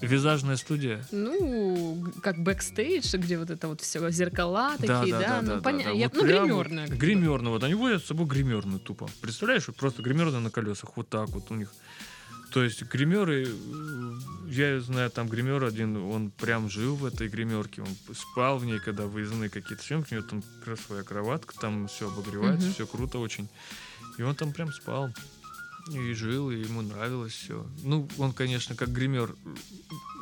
Визажная 0.00 0.56
студия. 0.56 1.04
Ну, 1.10 2.04
как 2.22 2.38
бэкстейдж, 2.38 3.16
где 3.16 3.38
вот 3.38 3.50
это 3.50 3.66
вот 3.68 3.80
все 3.80 4.08
зеркала 4.10 4.76
Да, 4.78 5.00
такие, 5.00 5.14
да, 5.14 5.20
да, 5.20 5.28
да, 5.28 5.42
ну 5.42 5.54
да, 5.56 5.60
понятно, 5.60 5.92
да, 5.92 5.98
я- 5.98 6.06
вот 6.08 6.14
ну 6.16 6.22
гримерная. 6.24 6.86
вот 6.86 6.96
Гримерную, 6.96 7.52
вот 7.52 7.64
они 7.64 7.74
возят 7.74 8.04
с 8.04 8.06
собой 8.06 8.26
гримерную 8.26 8.78
тупо. 8.78 9.08
Представляешь, 9.20 9.66
вот 9.66 9.76
просто 9.76 10.02
гримерная 10.02 10.40
на 10.40 10.50
колесах, 10.50 10.96
вот 10.96 11.08
так 11.08 11.28
вот 11.30 11.50
у 11.50 11.54
них. 11.56 11.72
То 12.50 12.62
есть 12.64 12.82
гримеры, 12.84 13.46
э, 13.46 14.14
я 14.48 14.80
знаю, 14.80 15.10
там 15.10 15.28
гример 15.28 15.64
один, 15.64 15.96
он 15.96 16.30
прям 16.30 16.70
жил 16.70 16.96
в 16.96 17.04
этой 17.04 17.28
гримерке, 17.28 17.82
он 17.82 17.88
спал 18.14 18.58
в 18.58 18.64
ней, 18.64 18.78
когда 18.80 19.04
выездные 19.06 19.50
какие-то 19.50 19.84
съемки, 19.84 20.14
у 20.14 20.18
него 20.18 20.26
там 20.28 20.42
как 20.42 20.68
раз 20.68 20.80
своя 20.80 21.02
кроватка, 21.02 21.54
там 21.58 21.88
все 21.88 22.08
обогревается, 22.08 22.66
Мгм. 22.66 22.74
все 22.74 22.86
круто 22.86 23.18
очень. 23.18 23.48
И 24.16 24.22
он 24.22 24.34
там 24.34 24.52
прям 24.52 24.72
спал. 24.72 25.12
И 25.92 26.12
жил, 26.12 26.50
и 26.50 26.56
ему 26.60 26.82
нравилось 26.82 27.32
все. 27.32 27.66
Ну, 27.82 28.08
он, 28.18 28.32
конечно, 28.32 28.74
как 28.74 28.90
гример. 28.90 29.34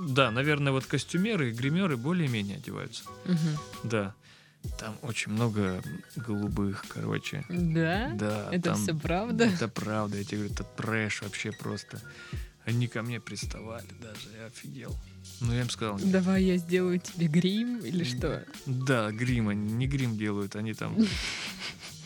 Да, 0.01 0.31
наверное, 0.31 0.73
вот 0.73 0.87
костюмеры 0.87 1.49
и 1.51 1.53
гримеры 1.53 1.97
более-менее 1.97 2.59
одеваются. 2.59 3.03
Мгм. 3.25 3.59
Да. 3.85 4.15
Там 4.79 4.97
очень 5.03 5.33
много 5.33 5.83
голубых, 6.17 6.85
короче. 6.89 7.45
Да? 7.49 8.13
Да. 8.15 8.49
Это 8.53 8.71
там- 8.71 8.83
все 8.83 8.95
правда? 8.95 9.45
Это 9.45 9.69
правда, 9.69 10.19
я 10.19 10.25
тебе 10.25 10.39
говорю, 10.39 10.55
это 10.55 10.65
трэш 10.65 11.23
вообще 11.23 11.53
просто. 11.53 12.01
Они 12.65 12.89
ко 12.89 13.03
мне 13.03 13.21
приставали 13.21 13.87
даже, 14.03 14.29
я 14.37 14.47
офигел. 14.47 14.97
Ну, 15.41 15.53
я 15.53 15.61
им 15.61 15.71
сказал, 15.71 15.99
нет. 15.99 16.11
Давай 16.11 16.43
я 16.43 16.57
сделаю 16.57 16.99
тебе 16.99 17.29
грим 17.29 17.79
или 17.79 18.03
что? 18.05 18.45
да, 18.67 19.13
грим, 19.13 19.49
они 19.49 19.73
не 19.73 19.87
грим 19.87 20.17
делают, 20.17 20.57
они 20.57 20.75
там... 20.75 20.97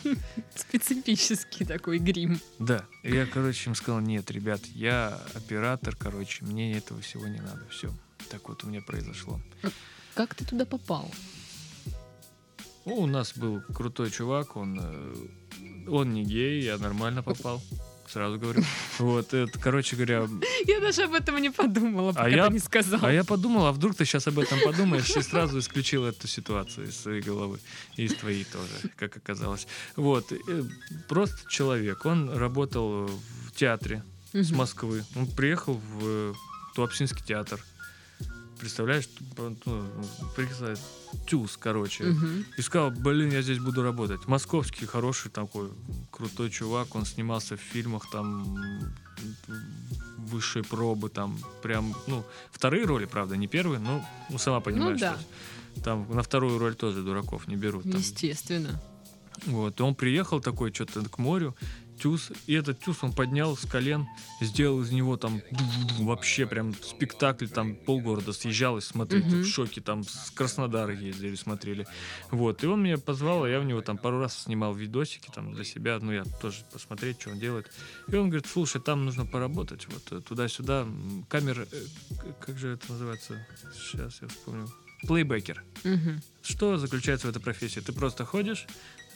Специфический 0.55 1.65
такой 1.65 1.99
грим. 1.99 2.39
Да, 2.59 2.85
я, 3.03 3.25
короче, 3.25 3.69
им 3.69 3.75
сказал, 3.75 4.01
нет, 4.01 4.29
ребят, 4.31 4.61
я 4.73 5.19
оператор, 5.33 5.95
короче, 5.95 6.43
мне 6.45 6.73
этого 6.77 7.01
всего 7.01 7.27
не 7.27 7.39
надо, 7.39 7.67
все. 7.69 7.91
Так 8.29 8.47
вот 8.47 8.63
у 8.63 8.67
меня 8.67 8.81
произошло. 8.81 9.39
Как 10.13 10.35
ты 10.35 10.45
туда 10.45 10.65
попал? 10.65 11.11
Ну, 12.85 12.95
у 12.95 13.05
нас 13.07 13.33
был 13.37 13.61
крутой 13.73 14.09
чувак, 14.11 14.55
он, 14.55 14.79
э, 14.81 15.15
он 15.87 16.13
не 16.13 16.23
гей, 16.23 16.63
я 16.63 16.77
нормально 16.77 17.21
попал. 17.23 17.61
Сразу 18.07 18.37
говорю. 18.37 18.61
Вот, 18.99 19.33
это, 19.33 19.57
короче 19.59 19.95
говоря, 19.95 20.27
Я 20.67 20.79
даже 20.81 21.03
об 21.03 21.13
этом 21.13 21.41
не 21.41 21.49
подумала, 21.49 22.11
пока 22.11 22.27
я- 22.27 22.47
ты 22.47 22.53
не 22.53 22.59
сказал. 22.59 22.99
А 23.03 23.11
я 23.13 23.23
подумал, 23.23 23.65
а 23.67 23.71
вдруг 23.71 23.95
ты 23.95 24.03
сейчас 24.05 24.27
об 24.27 24.37
этом 24.39 24.59
подумаешь 24.65 25.09
и 25.15 25.21
сразу 25.21 25.59
исключил 25.59 26.05
эту 26.05 26.27
ситуацию 26.27 26.87
из 26.89 26.97
своей 26.99 27.21
головы. 27.21 27.59
И 27.95 28.03
из 28.03 28.13
твоей 28.15 28.43
тоже, 28.43 28.93
как 28.97 29.15
оказалось. 29.15 29.65
Вот. 29.95 30.31
э, 30.33 30.63
Просто 31.07 31.37
человек. 31.49 32.05
Он 32.05 32.29
работал 32.37 33.07
в 33.07 33.51
театре 33.55 34.03
с. 34.33 34.51
Москвы. 34.51 35.05
Он 35.15 35.25
приехал 35.25 35.75
в 35.75 35.99
э, 36.03 36.33
Туапсинский 36.75 37.23
театр. 37.25 37.63
Представляешь, 38.61 39.09
ну, 39.37 39.85
прислали 40.35 40.77
тюз, 41.25 41.57
короче. 41.57 42.03
Мгм. 42.03 42.45
И 42.57 42.61
сказал, 42.61 42.91
блин, 42.91 43.31
я 43.31 43.41
здесь 43.41 43.59
буду 43.59 43.81
работать. 43.81 44.27
Московский, 44.27 44.85
хороший 44.85 45.31
такой, 45.31 45.69
крутой 46.11 46.51
чувак. 46.51 46.95
Он 46.95 47.05
снимался 47.05 47.57
в 47.57 47.59
фильмах 47.59 48.09
там 48.11 48.93
высшей 50.17 50.63
пробы, 50.63 51.09
там 51.09 51.37
прям, 51.63 51.95
ну, 52.07 52.23
вторые 52.51 52.85
роли, 52.85 53.05
правда, 53.05 53.35
не 53.35 53.47
первые, 53.47 53.79
но 53.79 54.05
ну, 54.29 54.37
сама 54.37 54.59
понимаешь. 54.61 54.99
да. 54.99 55.13
то 55.13 55.17
есть 55.17 55.83
Там 55.83 56.07
на 56.15 56.21
вторую 56.21 56.59
роль 56.59 56.75
тоже 56.75 57.01
дураков 57.01 57.47
не 57.47 57.55
берут. 57.55 57.83
Там. 57.83 57.99
Естественно. 57.99 58.79
Вот, 59.47 59.79
и 59.79 59.83
он 59.83 59.95
приехал 59.95 60.39
такой 60.39 60.71
что-то 60.71 61.01
к 61.01 61.17
морю, 61.17 61.55
тюз, 62.01 62.31
и 62.47 62.53
этот 62.53 62.79
тюз 62.79 62.97
он 63.03 63.13
поднял 63.13 63.55
с 63.55 63.65
колен, 63.65 64.07
сделал 64.41 64.81
из 64.81 64.91
него 64.91 65.17
там 65.17 65.41
вообще 65.99 66.45
прям 66.47 66.73
спектакль, 66.73 67.47
там 67.47 67.75
полгорода 67.75 68.33
съезжалось 68.33 68.85
смотреть, 68.85 69.25
Мгм. 69.25 69.41
в 69.43 69.45
шоке, 69.47 69.81
там 69.81 70.03
с 70.03 70.31
Краснодара 70.31 70.93
ездили, 70.93 71.35
смотрели. 71.35 71.85
Вот, 72.31 72.63
и 72.63 72.67
он 72.67 72.81
меня 72.83 72.97
позвал, 72.97 73.43
а 73.43 73.49
я 73.49 73.59
в 73.59 73.65
него 73.65 73.81
там 73.81 73.97
пару 73.97 74.19
раз 74.19 74.43
снимал 74.43 74.73
видосики 74.73 75.29
там 75.33 75.53
для 75.53 75.63
себя, 75.63 75.99
ну 76.01 76.11
я 76.11 76.23
тоже 76.41 76.63
посмотреть, 76.73 77.21
что 77.21 77.29
он 77.31 77.39
делает. 77.39 77.71
И 78.07 78.15
он 78.15 78.29
говорит, 78.29 78.47
слушай, 78.47 78.81
там 78.81 79.05
нужно 79.05 79.25
поработать, 79.25 79.87
вот 79.87 80.11
э, 80.11 80.21
туда-сюда, 80.21 80.87
камера, 81.29 81.67
э, 81.71 81.85
как 82.39 82.57
же 82.57 82.69
это 82.73 82.91
называется, 82.91 83.47
сейчас 83.73 84.21
я 84.21 84.27
вспомню, 84.27 84.67
плейбекер. 85.07 85.63
Мгм. 85.83 86.21
Что 86.41 86.77
заключается 86.77 87.27
в 87.27 87.29
этой 87.29 87.41
профессии? 87.41 87.79
Ты 87.79 87.93
просто 87.93 88.25
ходишь 88.25 88.65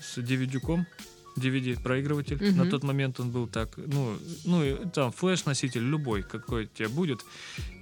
с 0.01 0.17
DVD-ком, 0.19 0.85
DVD-проигрыватель. 1.35 2.37
Мгм. 2.37 2.57
На 2.57 2.69
тот 2.69 2.83
момент 2.83 3.19
он 3.19 3.31
был 3.31 3.47
так, 3.47 3.77
ну, 3.77 4.17
ну 4.45 4.63
и 4.63 4.75
там 4.89 5.11
флеш-носитель 5.11 5.81
любой, 5.81 6.23
какой 6.23 6.63
у 6.63 6.67
тебя 6.67 6.89
будет. 6.89 7.21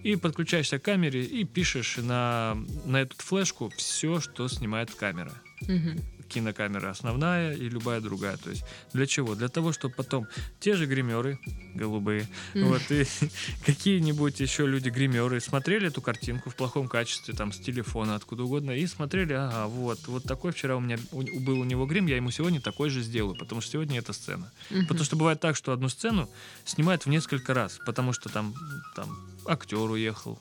И 0.04 0.16
подключаешься 0.16 0.80
к 0.80 0.84
камере 0.84 1.24
и 1.24 1.44
пишешь 1.44 1.98
на, 1.98 2.58
на 2.86 3.02
эту 3.02 3.16
флешку 3.18 3.72
все, 3.78 4.20
что 4.20 4.48
снимает 4.48 4.94
камера. 4.94 5.34
Мгм. 5.62 6.00
Кинокамера 6.34 6.90
основная 6.90 7.54
и 7.54 7.70
любая 7.70 8.02
другая. 8.02 8.38
То 8.38 8.50
есть 8.50 8.64
для 8.94 9.06
чего? 9.06 9.36
Для 9.36 9.48
того, 9.50 9.72
чтобы 9.72 9.94
потом 9.96 10.28
те 10.60 10.76
же 10.76 10.86
гримеры, 10.86 11.40
голубые, 11.76 12.28
Мгм. 12.54 12.68
вот, 12.70 12.82
и 12.92 13.06
какие-нибудь 13.66 14.40
еще 14.40 14.66
люди-гримеры 14.66 15.40
смотрели 15.40 15.88
эту 15.88 16.02
картинку 16.02 16.50
в 16.50 16.56
плохом 16.56 16.88
качестве, 16.88 17.34
там, 17.34 17.52
с 17.52 17.60
телефона, 17.60 18.16
откуда 18.16 18.44
угодно, 18.44 18.72
и 18.72 18.86
смотрели, 18.88 19.34
ага, 19.34 19.68
вот, 19.68 20.00
вот 20.08 20.24
такой 20.24 20.52
вчера 20.52 20.76
у 20.76 20.80
меня 20.80 20.98
у- 21.12 21.40
был 21.40 21.60
у 21.60 21.64
него 21.64 21.86
грим, 21.86 22.08
я 22.08 22.16
ему 22.18 22.32
сегодня 22.32 22.60
такой 22.62 22.90
же 22.90 23.02
сделаю, 23.02 23.36
потому 23.38 23.62
что 23.62 23.72
сегодня 23.72 24.00
эта 24.00 24.14
сцена. 24.14 24.52
Мгм. 24.70 24.88
Потому 24.88 25.04
что 25.06 25.16
бывает 25.16 25.40
так, 25.40 25.56
что 25.56 25.72
одну 25.72 25.90
сцену 25.90 26.30
снимают 26.66 27.06
в 27.06 27.10
несколько 27.10 27.54
раз, 27.54 27.80
потому 27.86 28.14
что 28.14 28.30
там, 28.30 28.54
там 28.96 29.18
актер 29.46 29.78
уехал, 29.78 30.40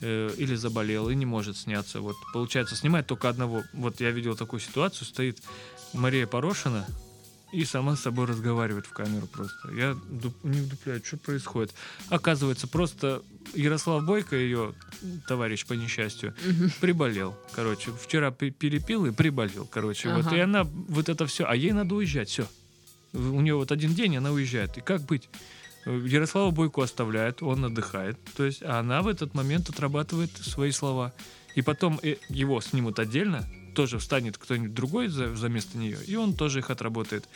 э, 0.00 0.34
или 0.36 0.54
заболел 0.54 1.08
и 1.10 1.14
не 1.14 1.26
может 1.26 1.56
сняться. 1.56 2.00
Вот 2.00 2.16
получается, 2.32 2.76
снимает 2.76 3.06
только 3.06 3.28
одного. 3.28 3.62
Вот 3.72 4.00
я 4.00 4.10
видел 4.10 4.36
такую 4.36 4.60
ситуацию, 4.60 5.06
стоит 5.06 5.42
Мария 5.92 6.26
Порошина 6.26 6.86
и 7.52 7.64
сама 7.64 7.96
с 7.96 8.02
собой 8.02 8.26
разговаривает 8.26 8.86
в 8.86 8.92
камеру 8.92 9.26
просто. 9.26 9.72
Я 9.72 9.96
не 10.44 10.60
вдупляю, 10.60 11.02
что 11.04 11.16
происходит. 11.16 11.74
Оказывается, 12.08 12.68
просто 12.68 13.22
Ярослав 13.54 14.04
Бойко, 14.04 14.36
ее 14.36 14.72
товарищ 15.26 15.66
по 15.66 15.72
несчастью, 15.72 16.32
приболел. 16.80 17.36
Короче, 17.56 17.90
вчера 17.90 18.30
пе- 18.30 18.50
перепил 18.50 19.04
и 19.06 19.10
приболел. 19.10 19.66
Короче, 19.66 20.14
вот 20.14 20.26
Ага. 20.26 20.36
и 20.36 20.38
она 20.40 20.62
вот 20.62 21.08
это 21.08 21.26
все. 21.26 21.44
А 21.44 21.56
ей 21.56 21.72
надо 21.72 21.96
уезжать, 21.96 22.28
все. 22.28 22.46
У 23.12 23.40
нее 23.40 23.56
вот 23.56 23.72
один 23.72 23.94
день, 23.94 24.16
она 24.16 24.30
уезжает. 24.30 24.78
И 24.78 24.80
как 24.80 25.02
быть? 25.02 25.28
Ярослава 25.86 26.50
Бойко 26.50 26.82
оставляет, 26.82 27.42
он 27.42 27.64
отдыхает. 27.64 28.18
То 28.36 28.44
есть, 28.44 28.62
а 28.62 28.80
она 28.80 29.02
в 29.02 29.08
этот 29.08 29.34
момент 29.34 29.68
отрабатывает 29.68 30.30
свои 30.36 30.70
слова. 30.70 31.12
И 31.54 31.62
потом 31.62 31.98
э, 32.02 32.16
его 32.28 32.60
снимут 32.60 32.98
отдельно, 32.98 33.44
тоже 33.74 33.98
встанет 33.98 34.38
кто-нибудь 34.38 34.74
другой 34.74 35.08
за, 35.08 35.34
за 35.34 35.48
место 35.48 35.78
нее, 35.78 35.98
и 36.06 36.16
он 36.16 36.34
тоже 36.34 36.60
их 36.60 36.70
отработает. 36.70 37.28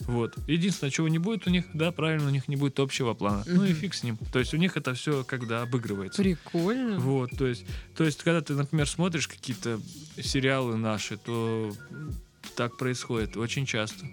Вот. 0.00 0.36
Единственное, 0.48 0.90
чего 0.90 1.08
не 1.08 1.18
будет 1.18 1.46
у 1.46 1.50
них, 1.50 1.64
да, 1.74 1.92
правильно, 1.92 2.26
у 2.26 2.30
них 2.30 2.48
не 2.48 2.56
будет 2.56 2.80
общего 2.80 3.14
плана. 3.14 3.44
Ну 3.46 3.64
и 3.64 3.72
фиг 3.72 3.94
с 3.94 4.02
ним. 4.02 4.18
То 4.32 4.40
есть 4.40 4.52
у 4.52 4.56
них 4.56 4.76
это 4.76 4.94
все 4.94 5.24
когда 5.24 5.62
обыгрывается. 5.62 6.20
Прикольно. 6.20 6.98
Вот, 6.98 7.30
то 7.38 7.46
есть, 7.46 7.64
то 7.96 8.04
есть, 8.04 8.22
когда 8.22 8.40
ты, 8.40 8.54
например, 8.54 8.88
смотришь 8.88 9.28
какие-то 9.28 9.80
сериалы 10.20 10.76
наши, 10.76 11.16
то 11.16 11.72
так 12.56 12.76
происходит 12.76 13.36
очень 13.36 13.64
часто. 13.64 14.06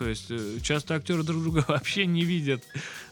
То 0.00 0.08
есть 0.08 0.30
э, 0.30 0.60
часто 0.62 0.94
актеры 0.94 1.22
друг 1.24 1.42
друга 1.42 1.62
вообще 1.68 2.06
не 2.06 2.24
видят. 2.24 2.64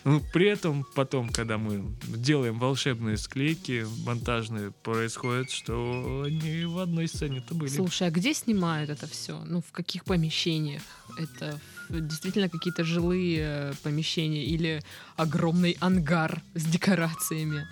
Ну, 0.04 0.22
при 0.32 0.48
этом 0.48 0.86
потом, 0.94 1.28
когда 1.28 1.58
мы 1.58 1.84
делаем 2.06 2.58
волшебные 2.58 3.18
склейки 3.18 3.86
монтажные, 4.06 4.70
происходит, 4.70 5.50
что 5.50 6.22
они 6.24 6.64
в 6.64 6.78
одной 6.78 7.06
сцене-то 7.06 7.54
были. 7.54 7.68
Слушай, 7.68 8.08
а 8.08 8.10
где 8.10 8.32
снимают 8.32 8.88
это 8.88 9.06
все? 9.06 9.38
Ну, 9.44 9.60
в 9.60 9.70
каких 9.70 10.04
помещениях? 10.04 10.80
Это 11.18 11.60
действительно 11.90 12.48
какие-то 12.48 12.84
жилые 12.84 13.40
э, 13.40 13.72
помещения 13.82 14.46
или 14.46 14.82
огромный 15.16 15.76
ангар 15.80 16.40
с 16.54 16.64
декорациями? 16.64 17.68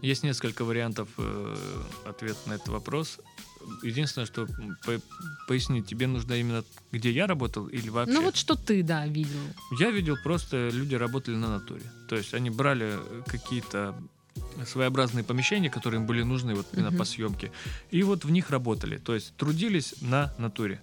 Есть 0.00 0.22
несколько 0.22 0.64
вариантов 0.64 1.10
э, 1.18 1.56
ответа 2.06 2.38
на 2.46 2.54
этот 2.54 2.68
вопрос. 2.68 3.18
Единственное, 3.82 4.26
что 4.26 4.46
по- 4.84 5.00
пояснить, 5.48 5.86
тебе 5.86 6.06
нужно 6.06 6.34
именно 6.34 6.64
где 6.92 7.10
я 7.10 7.26
работал 7.26 7.66
или 7.66 7.88
вообще? 7.90 8.14
Ну 8.14 8.22
вот 8.22 8.36
что 8.36 8.54
ты, 8.54 8.82
да, 8.82 9.06
видел. 9.06 9.40
Я 9.78 9.90
видел 9.90 10.16
просто 10.22 10.68
люди 10.72 10.94
работали 10.94 11.36
на 11.36 11.48
натуре. 11.48 11.82
То 12.08 12.16
есть 12.16 12.34
они 12.34 12.50
брали 12.50 12.94
э, 12.94 13.22
какие-то 13.26 13.94
своеобразные 14.66 15.24
помещения, 15.24 15.70
которые 15.70 16.00
им 16.00 16.06
были 16.06 16.22
нужны 16.22 16.54
вот 16.54 16.66
именно 16.72 16.90
Мгм. 16.90 16.98
по 16.98 17.04
съемке, 17.04 17.50
и 17.90 18.02
вот 18.02 18.24
в 18.24 18.30
них 18.30 18.50
работали. 18.50 18.98
То 18.98 19.14
есть 19.14 19.34
трудились 19.36 19.94
на 20.00 20.32
натуре. 20.38 20.80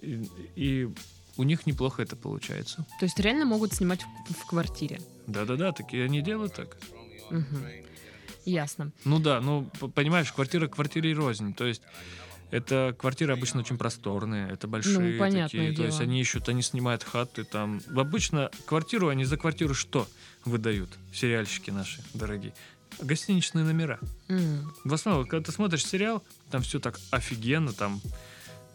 И, 0.00 0.28
и 0.56 0.88
у 1.36 1.42
них 1.42 1.66
неплохо 1.66 2.02
это 2.02 2.16
получается. 2.16 2.84
То 3.00 3.04
есть 3.06 3.18
реально 3.18 3.44
могут 3.46 3.72
снимать 3.72 4.00
в, 4.28 4.34
в 4.34 4.46
квартире. 4.46 5.00
Да-да-да, 5.26 5.72
такие 5.72 6.04
они 6.04 6.22
делают 6.22 6.54
так. 6.54 6.76
Мгм. 7.30 7.64
Ясно. 8.44 8.92
Ну 9.04 9.18
да, 9.18 9.40
ну 9.40 9.64
понимаешь, 9.94 10.32
квартира 10.32 10.66
квартире 10.68 11.12
рознь. 11.12 11.54
То 11.54 11.64
есть 11.66 11.82
это 12.50 12.94
квартиры 12.98 13.32
обычно 13.32 13.60
очень 13.60 13.78
просторные, 13.78 14.50
это 14.50 14.68
большие 14.68 14.98
Ну, 15.18 15.28
такие. 15.28 15.72
То 15.72 15.84
есть 15.84 15.98
дело. 15.98 16.10
они 16.10 16.20
ищут, 16.20 16.48
они 16.48 16.62
снимают 16.62 17.02
хаты 17.02 17.44
там. 17.44 17.80
Обычно 17.96 18.50
квартиру 18.66 19.08
они 19.08 19.24
за 19.24 19.36
квартиру 19.36 19.74
что 19.74 20.06
выдают? 20.44 20.90
Сериальщики 21.12 21.70
наши 21.70 22.02
дорогие. 22.14 22.52
Гостиничные 23.00 23.64
номера. 23.64 23.98
М. 24.28 24.70
В 24.84 24.92
основном, 24.92 25.26
когда 25.26 25.46
ты 25.46 25.52
смотришь 25.52 25.86
сериал, 25.86 26.22
там 26.50 26.60
все 26.60 26.78
так 26.78 27.00
офигенно, 27.10 27.72
там 27.72 28.02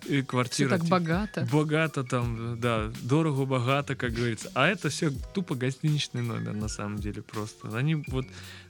и 0.05 0.21
Все 0.21 0.23
квартира. 0.23 0.69
так 0.69 0.81
типа, 0.83 0.99
богато. 0.99 1.47
Богато 1.51 2.03
там, 2.03 2.59
да, 2.59 2.91
дорого, 3.03 3.45
богато, 3.45 3.95
как 3.95 4.13
говорится. 4.13 4.49
А 4.55 4.67
это 4.67 4.89
все 4.89 5.11
тупо 5.35 5.53
гостиничный 5.55 6.23
номер, 6.23 6.53
на 6.53 6.67
самом 6.67 6.97
деле, 6.97 7.21
просто. 7.21 7.75
Они 7.77 7.95
вот 7.95 8.25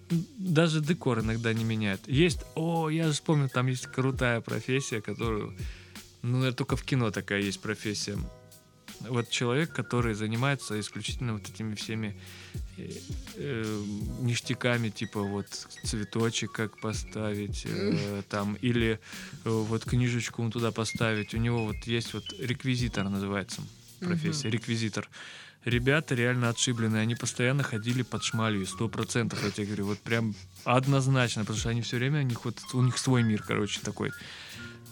даже 0.09 0.81
декор 0.81 1.19
иногда 1.19 1.53
не 1.53 1.63
меняют. 1.63 2.07
Есть, 2.07 2.39
о, 2.55 2.89
я 2.89 3.07
же 3.07 3.13
вспомнил, 3.13 3.49
там 3.49 3.67
есть 3.67 3.87
крутая 3.87 4.41
профессия, 4.41 5.01
которую, 5.01 5.55
ну, 6.21 6.43
это 6.43 6.57
только 6.57 6.75
в 6.75 6.83
кино 6.83 7.11
такая 7.11 7.41
есть 7.41 7.61
профессия. 7.61 8.17
Вот 9.01 9.29
человек, 9.29 9.73
который 9.73 10.15
занимается 10.15 10.79
исключительно 10.79 11.33
вот 11.33 11.47
этими 11.47 11.75
всеми 11.75 12.19
э, 12.77 12.89
э, 13.35 13.83
ништяками, 14.21 14.89
типа 14.89 15.21
вот 15.21 15.47
цветочек 15.83 16.51
как 16.51 16.79
поставить, 16.79 17.65
э, 17.65 18.23
там, 18.27 18.55
или 18.55 18.99
э, 19.45 19.49
вот 19.49 19.85
книжечку 19.85 20.49
туда 20.49 20.71
поставить. 20.71 21.35
У 21.35 21.37
него 21.37 21.65
вот 21.65 21.85
есть 21.85 22.13
вот 22.13 22.23
реквизитор 22.39 23.07
называется 23.07 23.61
профессия, 23.99 24.49
реквизитор. 24.49 25.07
Ребята 25.65 26.15
реально 26.15 26.49
отшибленные, 26.49 27.01
они 27.01 27.15
постоянно 27.15 27.61
ходили 27.63 28.01
под 28.01 28.23
шмалью, 28.23 28.65
сто 28.65 28.87
процентов, 28.87 29.43
я 29.43 29.51
тебе 29.51 29.65
говорю, 29.67 29.85
вот 29.87 29.99
прям 29.99 30.33
однозначно, 30.63 31.41
потому 31.41 31.59
что 31.59 31.69
они 31.69 31.81
все 31.81 31.97
время, 31.97 32.21
у 32.21 32.23
них 32.23 32.45
вот, 32.45 32.57
у 32.73 32.81
них 32.81 32.97
свой 32.97 33.23
мир, 33.23 33.43
короче, 33.45 33.81
такой. 33.81 34.11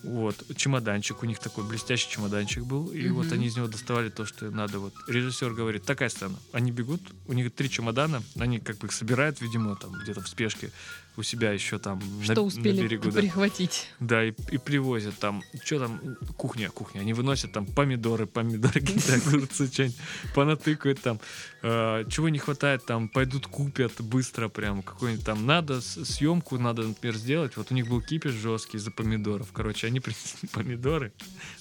Вот, 0.03 0.35
чемоданчик 0.55 1.23
у 1.23 1.25
них 1.25 1.39
такой, 1.39 1.63
блестящий 1.67 2.09
чемоданчик 2.11 2.63
был, 2.63 2.91
и 2.91 3.07
вот 3.09 3.25
Мгм. 3.27 3.33
они 3.35 3.47
из 3.47 3.55
него 3.55 3.67
доставали 3.67 4.09
то, 4.09 4.25
что 4.25 4.51
надо. 4.51 4.77
Вот 4.79 4.93
режиссер 5.07 5.53
говорит, 5.53 5.83
такая 5.83 6.09
сцена. 6.09 6.37
Они 6.51 6.71
бегут, 6.71 7.01
у 7.25 7.33
них 7.33 7.51
три 7.55 7.69
чемодана, 7.71 8.21
они 8.37 8.59
как 8.59 8.77
бы 8.77 8.87
их 8.87 8.93
собирают, 8.93 9.41
видимо, 9.41 9.75
там 9.75 9.93
где-то 9.93 10.21
в 10.21 10.27
спешке 10.27 10.71
у 11.17 11.23
себя 11.23 11.51
еще 11.51 11.79
там 11.79 11.99
на- 12.17 12.23
Что 12.23 12.35
на, 12.35 12.41
успели 12.41 12.81
берегу. 12.81 13.11
да. 13.11 13.21
прихватить? 13.21 13.87
Да, 13.99 14.23
и, 14.23 14.33
и 14.51 14.57
привозят 14.57 15.17
там, 15.17 15.43
что 15.63 15.79
там, 15.79 15.99
кухня, 16.37 16.69
кухня. 16.69 17.01
Они 17.01 17.13
выносят 17.13 17.51
там 17.51 17.65
помидоры, 17.65 18.25
помидоры, 18.25 18.73
какие-то 18.81 19.15
огурцы, 19.15 19.71
что-нибудь 19.71 19.97
понатыкают 20.33 21.01
там. 21.01 21.19
Э, 21.61 22.03
чего 22.09 22.29
не 22.29 22.39
хватает, 22.39 22.85
там 22.85 23.07
пойдут 23.09 23.47
купят 23.47 23.93
быстро 24.01 24.49
прям 24.49 24.83
какой-нибудь 24.83 25.25
там. 25.25 25.45
Надо 25.45 25.81
съемку, 25.81 26.57
надо, 26.57 26.83
например, 26.83 27.15
сделать. 27.15 27.57
Вот 27.57 27.71
у 27.71 27.75
них 27.75 27.87
был 27.87 28.01
кипиш 28.01 28.31
жесткий 28.33 28.77
из-за 28.77 28.91
помидоров. 28.91 29.51
Короче, 29.53 29.87
они 29.87 29.99
принесли 30.01 30.49
помидоры, 30.49 31.13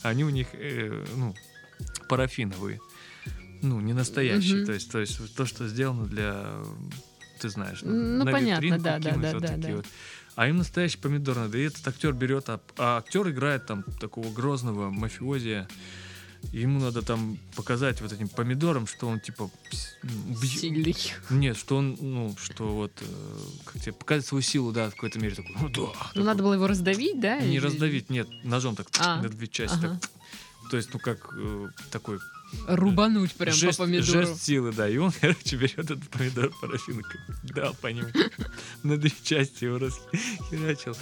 а 0.03 0.09
они 0.09 0.25
у 0.25 0.31
них, 0.31 0.49
э, 0.53 1.05
ну, 1.17 1.35
парафиновые. 2.09 2.81
Ну, 3.63 3.81
не 3.81 3.93
настоящие. 3.95 4.67
То 4.67 4.73
есть, 4.73 4.91
то 4.91 4.99
есть 4.99 5.35
то, 5.35 5.47
что 5.47 5.67
сделано 5.69 6.05
для, 6.05 6.63
ты 7.45 7.51
знаешь, 7.51 7.81
Ну, 7.83 8.25
на 8.25 8.33
понятно, 8.33 8.79
да, 8.79 8.99
да, 8.99 9.13
да, 9.17 9.33
вот 9.35 9.43
да, 9.43 9.57
да. 9.59 9.77
вот. 9.77 9.87
А 10.35 10.49
им 10.49 10.57
настоящий 10.57 10.97
помидор 10.97 11.37
надо. 11.37 11.59
И 11.59 11.63
этот 11.67 11.87
актер 11.87 12.13
берет, 12.15 12.49
а, 12.49 12.59
а 12.79 12.97
актер 12.99 13.29
играет 13.29 13.67
там 13.67 13.83
такого 14.01 14.33
грозного 14.33 14.91
мафиозия. 14.91 15.69
Ему 16.53 16.81
надо 16.81 17.03
там 17.03 17.39
показать 17.55 18.01
вот 18.01 18.13
этим 18.13 18.29
помидором, 18.29 18.87
что 18.87 19.09
он 19.09 19.21
типа 19.21 19.51
бьё- 20.03 20.47
Сильный. 20.47 20.97
Нет, 21.31 21.57
что 21.57 21.77
он, 21.77 21.97
ну, 22.01 22.35
что 22.39 22.65
вот, 22.75 22.93
э, 23.03 23.05
как 23.65 23.81
тебе, 23.83 23.93
показать 23.93 24.27
свою 24.27 24.43
силу, 24.43 24.73
да, 24.73 24.89
в 24.91 24.95
какой-то 24.95 25.19
мере 25.19 25.35
такой, 25.35 25.55
ну 25.61 25.69
да. 25.69 25.81
Ну, 25.81 25.87
такой. 25.93 26.23
надо 26.25 26.43
было 26.43 26.55
его 26.55 26.67
раздавить, 26.67 27.21
да? 27.21 27.41
Не 27.41 27.57
или- 27.57 27.59
раздавить, 27.65 28.11
нет, 28.11 28.27
ножом 28.43 28.75
так 28.77 28.89
А, 29.01 29.21
на 29.23 29.29
две 29.29 29.47
части. 29.49 29.77
ага. 29.77 29.99
так. 30.01 30.11
То 30.71 30.77
есть, 30.79 30.91
ну, 30.95 30.99
как 30.99 31.19
э, 31.37 31.69
такой 31.91 32.19
Рубануть 32.67 33.33
прям 33.33 33.55
жест, 33.55 33.79
по 33.79 33.85
помидору. 33.85 34.13
жест 34.27 34.43
силы, 34.43 34.73
да. 34.73 34.89
И 34.89 34.97
он, 34.97 35.13
короче, 35.21 35.57
берет 35.57 35.79
этот 35.79 36.09
помидор 36.09 36.51
парафинкой, 36.61 37.21
дал 37.43 37.75
по 37.81 37.89
нему. 37.89 38.09
На 38.83 38.97
две 38.97 39.13
части 39.23 39.65
его 39.65 39.79
расхерачил. 39.79 40.97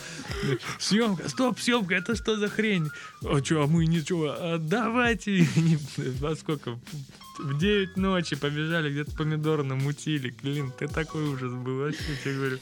Съемка, 0.78 1.28
стоп, 1.28 1.60
съемка, 1.60 1.94
это 1.94 2.16
что 2.16 2.36
за 2.36 2.48
хрень? 2.48 2.88
А 3.24 3.42
что, 3.44 3.62
а 3.62 3.66
мы 3.66 3.86
ничего, 3.86 4.34
а 4.36 4.58
давайте. 4.58 5.46
Во 6.20 6.34
сколько? 6.36 6.78
В 7.38 7.58
9 7.58 7.96
ночи 7.96 8.36
побежали, 8.36 8.90
где-то 8.90 9.12
помидоры 9.16 9.62
намутили. 9.62 10.34
Блин, 10.42 10.70
ты 10.78 10.86
такой 10.86 11.24
ужас 11.24 11.52
был, 11.52 11.78
вообще 11.78 11.98
тебе 12.22 12.34
говорю. 12.34 12.58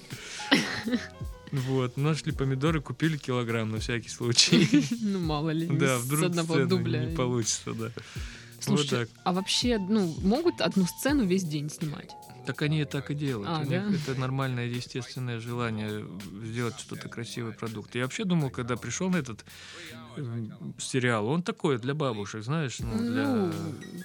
Вот, 1.53 1.97
нашли 1.97 2.31
помидоры, 2.31 2.81
купили 2.81 3.17
килограмм 3.17 3.71
на 3.73 3.81
всякий 3.81 4.09
случай. 4.09 4.69
Ну, 5.01 5.19
мало 5.19 5.51
ли, 5.51 5.67
Да, 5.67 5.99
с 5.99 6.03
вдруг 6.03 6.25
одного 6.27 6.55
сцены 6.55 6.69
дубля. 6.69 7.05
не 7.05 7.17
получится, 7.17 7.73
да. 7.75 7.91
Слушайте, 8.61 8.97
Вот 8.99 9.09
так. 9.09 9.21
а 9.25 9.33
вообще, 9.33 9.79
ну, 9.79 10.15
могут 10.23 10.61
одну 10.61 10.85
сцену 10.87 11.25
весь 11.25 11.45
день 11.45 11.71
снимать? 11.71 12.11
Так 12.53 12.63
они 12.63 12.81
и 12.83 12.85
так 12.85 13.11
и 13.11 13.15
делают. 13.15 13.49
А, 13.49 13.63
У 13.63 13.69
да? 13.71 13.85
них 13.85 14.01
это 14.09 14.19
нормальное, 14.19 14.67
естественное 14.67 15.41
желание 15.41 16.07
сделать 16.45 16.79
что-то 16.79 17.09
красивый 17.09 17.53
продукт. 17.53 17.95
Я 17.95 18.03
вообще 18.03 18.25
думал, 18.25 18.51
когда 18.51 18.77
пришел 18.77 19.11
на 19.11 19.17
этот 19.17 19.45
э, 20.17 20.25
сериал, 20.79 21.27
он 21.29 21.43
такой 21.43 21.79
для 21.79 21.95
бабушек, 21.95 22.43
знаешь, 22.43 22.79
ну, 22.81 22.99
для... 22.99 23.27
Ну, 23.27 23.53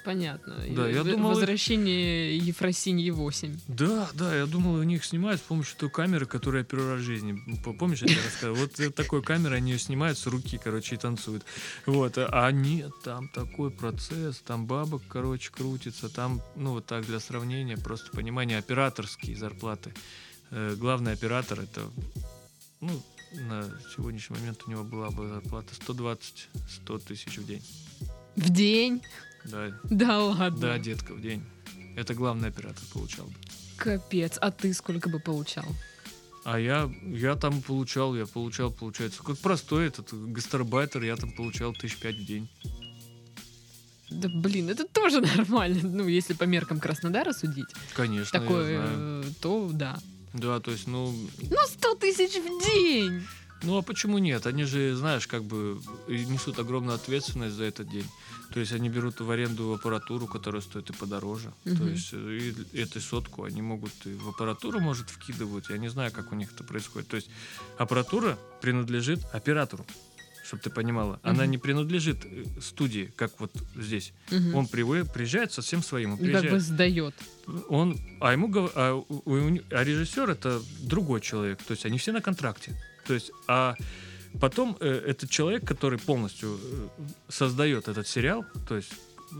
понятно. 0.04 0.56
Да, 0.70 0.88
я 0.88 1.04
В- 1.04 1.08
думал, 1.10 1.30
Возвращение 1.30 2.38
Ефросиньи 2.38 3.10
8. 3.10 3.60
Да, 3.68 4.10
да, 4.14 4.36
я 4.36 4.46
думал, 4.46 4.76
у 4.76 4.84
них 4.84 5.04
снимают 5.06 5.40
с 5.42 5.44
помощью 5.44 5.78
той 5.78 5.90
камеры, 5.90 6.26
которую 6.26 6.62
я 6.62 6.66
первый 6.66 6.92
раз 6.94 7.02
в 7.02 7.04
жизни. 7.04 7.38
Помнишь, 7.80 8.02
я 8.02 8.08
тебе 8.08 8.22
рассказывал? 8.24 8.56
Вот 8.58 8.80
э, 8.80 8.90
такой 8.92 9.22
камерой 9.22 9.58
они 9.58 9.72
ее 9.72 9.80
снимают 9.80 10.18
с 10.18 10.28
руки, 10.28 10.60
короче, 10.64 10.96
и 10.96 10.98
танцуют. 10.98 11.44
Вот, 11.86 12.18
а 12.18 12.52
нет, 12.52 12.92
там 13.04 13.28
такой 13.30 13.72
процесс, 13.72 14.38
там 14.46 14.66
бабок, 14.66 15.02
короче, 15.08 15.52
крутится, 15.52 16.10
там, 16.10 16.42
ну, 16.56 16.72
вот 16.72 16.86
так 16.86 17.06
для 17.06 17.20
сравнения, 17.20 17.78
просто 17.78 18.12
понимание, 18.36 18.58
операторские 18.58 19.38
зарплаты. 19.38 19.94
Э, 20.52 20.76
Главный 20.78 21.14
оператор 21.14 21.62
это, 21.62 21.82
ну, 22.82 23.02
на 23.32 23.64
сегодняшний 23.96 24.36
момент 24.38 24.64
у 24.68 24.72
него 24.72 24.84
была 24.84 25.10
бы 25.10 25.30
зарплата 25.30 25.74
120-100 25.88 27.00
тысяч 27.08 27.38
в 27.38 27.46
день. 27.46 27.64
В 28.36 28.50
день? 28.50 29.02
Да, 29.46 29.72
Да 29.84 30.20
ладно. 30.20 30.60
да, 30.60 30.78
детка, 30.80 31.14
в 31.14 31.22
день. 31.22 31.44
Это 31.96 32.14
главный 32.14 32.50
оператор 32.50 32.84
получал 32.94 33.26
бы. 33.26 33.34
Капец. 33.78 34.38
А 34.42 34.52
ты 34.52 34.74
сколько 34.74 35.08
бы 35.10 35.20
получал? 35.22 35.66
А 36.44 36.60
я, 36.60 36.92
я 37.06 37.36
там 37.36 37.62
получал, 37.62 38.16
я 38.18 38.26
получал, 38.26 38.70
получается, 38.70 39.24
как 39.24 39.38
простой 39.38 39.88
этот 39.88 40.14
гастарбайтер, 40.14 41.04
я 41.04 41.16
там 41.16 41.32
получал 41.32 41.74
тысяч 41.74 41.98
пять 41.98 42.18
в 42.18 42.26
день. 42.26 42.50
Да 44.10 44.30
блин, 44.30 44.70
это 44.70 44.86
тоже 44.86 45.22
нормально. 45.38 45.80
Ну, 45.84 46.08
если 46.08 46.34
по 46.34 46.44
меркам 46.44 46.80
Краснодара 46.80 47.34
судить, 47.34 47.70
Конечно, 47.94 48.40
такое, 48.40 48.82
э, 48.88 49.24
то 49.42 49.70
да. 49.74 49.98
Да, 50.34 50.60
то 50.60 50.72
есть, 50.72 50.88
ну, 50.88 51.14
Ну, 51.50 51.58
100 51.68 51.96
тысяч 51.96 52.34
в 52.36 52.66
день! 52.74 53.24
ну 53.64 53.78
а 53.78 53.82
почему 53.82 54.20
нет? 54.20 54.46
Они 54.46 54.64
же, 54.66 54.96
знаешь, 54.96 55.26
как 55.28 55.44
бы 55.44 55.80
и 56.08 56.26
несут 56.26 56.60
огромную 56.60 56.96
ответственность 56.96 57.56
за 57.56 57.64
этот 57.64 57.90
день. 57.90 58.06
То 58.54 58.60
есть 58.60 58.74
они 58.74 58.90
берут 58.90 59.20
в 59.22 59.32
аренду 59.32 59.74
аппаратуру, 59.74 60.28
которая 60.28 60.62
стоит 60.62 60.90
и 60.90 60.94
подороже. 60.94 61.52
То 61.64 61.70
Мгм. 61.72 61.88
есть 61.94 62.10
э, 62.14 62.54
и 62.74 62.80
эту 62.82 63.02
сотку 63.02 63.44
они 63.44 63.62
могут 63.62 63.92
и 64.06 64.14
в 64.14 64.30
аппаратуру, 64.30 64.80
может, 64.82 65.10
вкидывать. 65.10 65.70
Я 65.70 65.78
не 65.78 65.88
знаю, 65.90 66.12
как 66.12 66.32
у 66.32 66.36
них 66.36 66.52
это 66.54 66.64
происходит. 66.64 67.08
То 67.08 67.16
есть 67.16 67.30
аппаратура 67.80 68.38
принадлежит 68.62 69.20
оператору, 69.34 69.86
чтобы 70.46 70.62
ты 70.64 70.70
понимала. 70.70 71.20
Она 71.24 71.46
не 71.48 71.58
принадлежит 71.58 72.18
э, 72.26 72.46
студии, 72.62 73.12
как 73.16 73.40
вот 73.40 73.52
здесь. 73.76 74.14
Он 74.54 74.66
привы- 74.66 75.12
приезжает 75.12 75.52
со 75.52 75.62
всем 75.62 75.82
своим. 75.84 76.14
Он 76.14 76.18
как 76.20 76.52
бы 76.52 76.60
сдает. 76.60 77.16
он, 77.70 77.98
а 78.22 78.32
ему 78.32 78.50
а, 78.76 78.94
у- 78.94 79.22
у- 79.26 79.60
а 79.72 79.84
режиссер 79.84 80.30
это 80.30 80.62
другой 80.82 81.22
человек. 81.22 81.62
То 81.64 81.72
есть 81.74 81.86
они 81.86 81.98
все 81.98 82.12
на 82.12 82.22
контракте. 82.22 82.80
То 83.08 83.14
есть, 83.14 83.32
а 83.48 83.76
потом 84.40 84.78
э, 84.80 84.88
этот 85.08 85.30
человек, 85.30 85.68
который 85.68 85.98
полностью 86.00 86.60
э, 86.62 86.88
создает 87.30 87.88
этот 87.88 88.08
сериал, 88.08 88.46
то 88.68 88.76
есть 88.76 88.92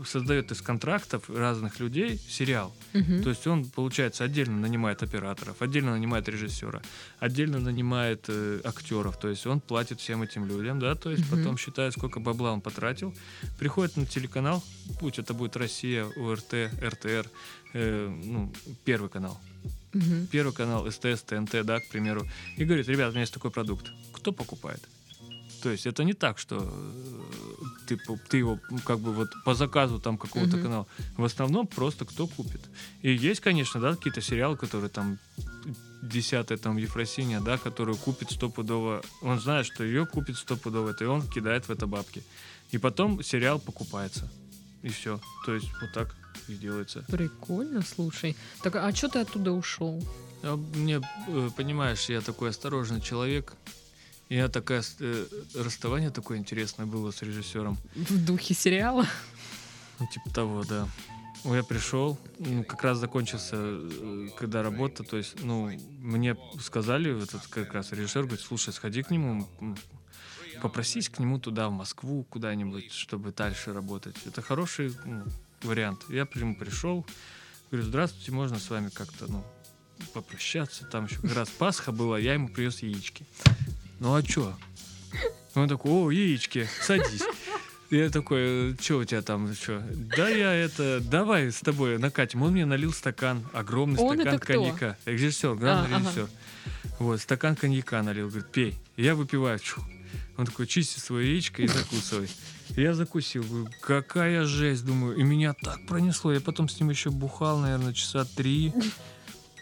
создает 0.04 0.52
из 0.52 0.60
контрактов 0.62 1.30
разных 1.30 1.80
людей 1.80 2.18
сериал. 2.28 2.74
Мгм. 2.92 3.22
То 3.22 3.30
есть 3.30 3.46
он, 3.46 3.64
получается, 3.64 4.24
отдельно 4.24 4.56
нанимает 4.58 5.02
операторов, 5.02 5.62
отдельно 5.62 5.92
нанимает 5.92 6.28
режиссера, 6.28 6.82
отдельно 7.18 7.58
нанимает 7.58 8.24
э, 8.28 8.60
актеров. 8.64 9.18
То 9.18 9.28
есть 9.28 9.46
он 9.46 9.60
платит 9.60 10.00
всем 10.00 10.22
этим 10.22 10.46
людям, 10.46 10.78
да, 10.80 10.94
то 10.94 11.10
есть 11.10 11.30
Мгм. 11.30 11.38
потом 11.38 11.58
считает, 11.58 11.92
сколько 11.92 12.20
бабла 12.20 12.52
он 12.52 12.60
потратил, 12.60 13.14
приходит 13.58 13.96
на 13.96 14.06
телеканал, 14.06 14.62
будь 15.00 15.18
это 15.18 15.34
будет 15.34 15.56
Россия, 15.56 16.04
ОРТ, 16.04 16.70
РТР, 16.82 17.30
э, 17.74 18.08
ну, 18.24 18.52
первый 18.84 19.08
канал, 19.08 19.40
Мгм. 19.92 20.26
первый 20.26 20.52
канал, 20.52 20.90
СТС, 20.90 21.22
ТНТ, 21.22 21.64
да, 21.64 21.80
к 21.80 21.88
примеру, 21.88 22.26
и 22.56 22.64
говорит, 22.64 22.88
ребят, 22.88 23.08
у 23.08 23.12
меня 23.12 23.20
есть 23.22 23.32
такой 23.34 23.50
продукт, 23.50 23.90
кто 24.12 24.32
покупает? 24.32 24.82
То 25.62 25.70
есть 25.70 25.86
это 25.86 26.04
не 26.04 26.12
так, 26.12 26.38
что 26.38 26.56
э, 26.58 27.64
ты, 27.88 27.98
ты 28.28 28.36
его 28.38 28.58
как 28.84 28.98
бы 29.00 29.12
вот 29.12 29.28
по 29.44 29.54
заказу 29.54 29.98
там 29.98 30.18
какого-то 30.18 30.56
Мгм. 30.56 30.62
канала. 30.62 30.86
В 31.16 31.24
основном 31.24 31.66
просто 31.66 32.04
кто 32.04 32.26
купит. 32.26 32.60
И 33.02 33.12
есть, 33.12 33.40
конечно, 33.40 33.80
да, 33.80 33.94
какие-то 33.94 34.20
сериалы, 34.20 34.56
которые 34.56 34.90
там 34.90 35.18
десятая 36.02 36.58
там 36.58 36.76
Ефросинья, 36.76 37.40
да, 37.40 37.58
которую 37.58 37.96
купит 37.96 38.30
стопудово. 38.30 39.02
Он 39.22 39.40
знает, 39.40 39.66
что 39.66 39.84
ее 39.84 40.06
купит 40.06 40.36
стопудово, 40.36 40.90
это 40.90 41.04
и 41.04 41.06
он 41.06 41.22
кидает 41.28 41.68
в 41.68 41.70
это 41.70 41.86
бабки. 41.86 42.22
И 42.72 42.78
потом 42.78 43.22
сериал 43.22 43.58
покупается. 43.58 44.30
И 44.82 44.88
все. 44.88 45.20
То 45.46 45.54
есть 45.54 45.68
вот 45.80 45.92
так 45.92 46.14
и 46.48 46.54
делается. 46.54 47.04
Прикольно, 47.08 47.82
слушай. 47.82 48.36
Так, 48.62 48.76
а 48.76 48.92
что 48.94 49.08
ты 49.08 49.20
оттуда 49.20 49.52
ушел? 49.52 50.02
А 50.42 50.56
Мне, 50.56 51.00
э, 51.28 51.50
понимаешь, 51.56 52.08
я 52.08 52.20
такой 52.20 52.50
осторожный 52.50 53.00
человек. 53.00 53.54
Я 54.28 54.48
такая 54.48 54.82
э, 55.00 55.26
расставание 55.54 56.10
такое 56.10 56.38
интересное 56.38 56.84
было 56.84 57.12
с 57.12 57.22
режиссером. 57.22 57.78
В 57.94 58.24
духе 58.24 58.54
сериала? 58.54 59.06
Ну, 60.00 60.06
типа 60.12 60.30
того, 60.34 60.64
да. 60.64 60.88
Ну, 61.44 61.54
Я 61.54 61.62
пришел, 61.62 62.18
ну, 62.40 62.64
как 62.64 62.82
раз 62.82 62.98
закончился, 62.98 63.56
э, 63.56 64.28
когда 64.36 64.64
работа, 64.64 65.04
то 65.04 65.16
есть, 65.16 65.36
ну, 65.44 65.70
мне 66.00 66.36
сказали, 66.60 67.22
этот 67.22 67.46
как 67.46 67.72
раз 67.72 67.92
режиссер 67.92 68.22
говорит, 68.22 68.40
слушай, 68.40 68.72
сходи 68.72 69.04
к 69.04 69.10
нему, 69.12 69.46
попросись 70.60 71.08
к 71.08 71.20
нему 71.20 71.38
туда, 71.38 71.68
в 71.68 71.72
Москву, 71.72 72.24
куда-нибудь, 72.24 72.90
чтобы 72.90 73.32
дальше 73.32 73.72
работать. 73.72 74.16
Это 74.26 74.42
хороший 74.42 74.92
ну, 75.04 75.22
вариант. 75.62 76.00
Я 76.08 76.26
к 76.26 76.34
нему 76.34 76.56
пришел, 76.56 77.06
говорю, 77.70 77.86
здравствуйте, 77.86 78.32
можно 78.32 78.58
с 78.58 78.68
вами 78.70 78.88
как-то, 78.88 79.30
ну, 79.30 79.44
попрощаться. 80.12 80.84
Там 80.86 81.06
еще 81.06 81.20
как 81.20 81.34
раз 81.34 81.48
Пасха 81.50 81.92
была, 81.92 82.18
я 82.18 82.34
ему 82.34 82.48
привез 82.48 82.82
яички. 82.82 83.24
Ну 84.00 84.14
а 84.14 84.22
чё? 84.22 84.54
Он 85.54 85.68
такой, 85.68 85.90
о, 85.90 86.10
яички, 86.10 86.68
садись. 86.82 87.22
Я 87.90 88.10
такой, 88.10 88.76
что 88.80 88.98
у 88.98 89.04
тебя 89.04 89.22
там, 89.22 89.54
что? 89.54 89.80
Да 90.16 90.28
я 90.28 90.52
это, 90.52 91.00
давай 91.00 91.52
с 91.52 91.60
тобой 91.60 91.98
накатим. 91.98 92.42
Он 92.42 92.52
мне 92.52 92.66
налил 92.66 92.92
стакан, 92.92 93.46
огромный 93.52 93.98
Он 94.00 94.16
стакан 94.16 94.38
коньяка. 94.40 94.96
Режиссер, 95.06 95.54
главный 95.54 95.94
А, 95.94 95.96
ага. 95.96 96.04
режиссер. 96.04 96.28
Вот, 96.98 97.20
стакан 97.20 97.54
коньяка 97.54 98.02
налил, 98.02 98.28
говорит, 98.28 98.50
пей. 98.50 98.74
Я 98.96 99.14
выпиваю. 99.14 99.58
Чух. 99.60 99.84
Он 100.36 100.46
такой, 100.46 100.66
чисти 100.66 100.98
свое 100.98 101.30
яичко 101.30 101.62
и 101.62 101.68
закусывай. 101.68 102.28
Я 102.70 102.92
закусил, 102.94 103.44
говорю, 103.44 103.68
какая 103.80 104.44
жесть, 104.44 104.84
думаю. 104.84 105.16
И 105.16 105.22
меня 105.22 105.54
так 105.54 105.86
пронесло. 105.86 106.32
Я 106.32 106.40
потом 106.40 106.68
с 106.68 106.78
ним 106.80 106.90
еще 106.90 107.10
бухал, 107.10 107.58
наверное, 107.58 107.94
часа 107.94 108.26
три. 108.36 108.72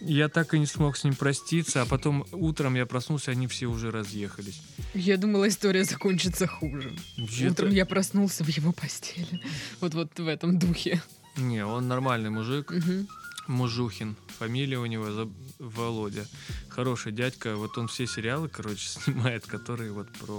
Я 0.00 0.28
так 0.28 0.54
и 0.54 0.58
не 0.58 0.66
смог 0.66 0.96
с 0.96 1.04
ним 1.04 1.14
проститься, 1.14 1.82
а 1.82 1.86
потом 1.86 2.26
утром 2.32 2.74
я 2.74 2.84
проснулся, 2.86 3.30
они 3.30 3.46
все 3.46 3.66
уже 3.66 3.90
разъехались. 3.90 4.60
Я 4.94 5.16
думала, 5.16 5.48
история 5.48 5.84
закончится 5.84 6.46
хуже. 6.46 6.92
Это- 7.16 7.50
Утром 7.52 7.70
я 7.70 7.86
проснулся 7.86 8.44
в 8.44 8.48
его 8.48 8.72
постели. 8.72 9.40
Вот 9.80 9.94
вот 9.94 10.18
в 10.18 10.26
этом 10.26 10.58
духе. 10.58 11.02
Не, 11.36 11.64
он 11.64 11.88
нормальный 11.88 12.30
мужик, 12.30 12.70
Мгм. 12.70 13.08
Мужухин. 13.46 14.16
Фамилия 14.38 14.78
у 14.78 14.86
него 14.86 15.10
за- 15.12 15.28
Володя. 15.58 16.26
Хороший 16.68 17.12
дядька. 17.12 17.56
Вот 17.56 17.76
он 17.78 17.88
все 17.88 18.06
сериалы, 18.06 18.48
короче, 18.48 18.88
снимает, 19.04 19.46
которые 19.46 19.92
вот 19.92 20.08
про 20.12 20.36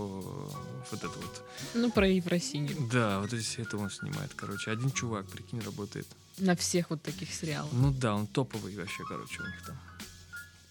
вот 0.92 1.04
это 1.04 1.08
вот. 1.08 1.42
Ну, 1.76 1.92
про 1.92 2.08
Ефросинью. 2.08 2.76
Да, 2.92 3.20
вот 3.22 3.32
эти 3.34 3.62
это 3.62 3.78
он 3.78 3.90
снимает, 3.92 4.32
короче. 4.36 4.72
Один 4.72 4.92
чувак, 4.92 5.28
прикинь, 5.28 5.60
работает. 5.62 6.08
На 6.38 6.56
всех 6.56 6.90
вот 6.90 7.02
таких 7.02 7.34
сериалах. 7.34 7.72
Ну 7.74 7.92
да, 7.92 8.16
он 8.16 8.28
топовый 8.28 8.76
вообще, 8.76 9.04
короче, 9.08 9.42
у 9.42 9.46
них 9.46 9.62
там. 9.66 9.78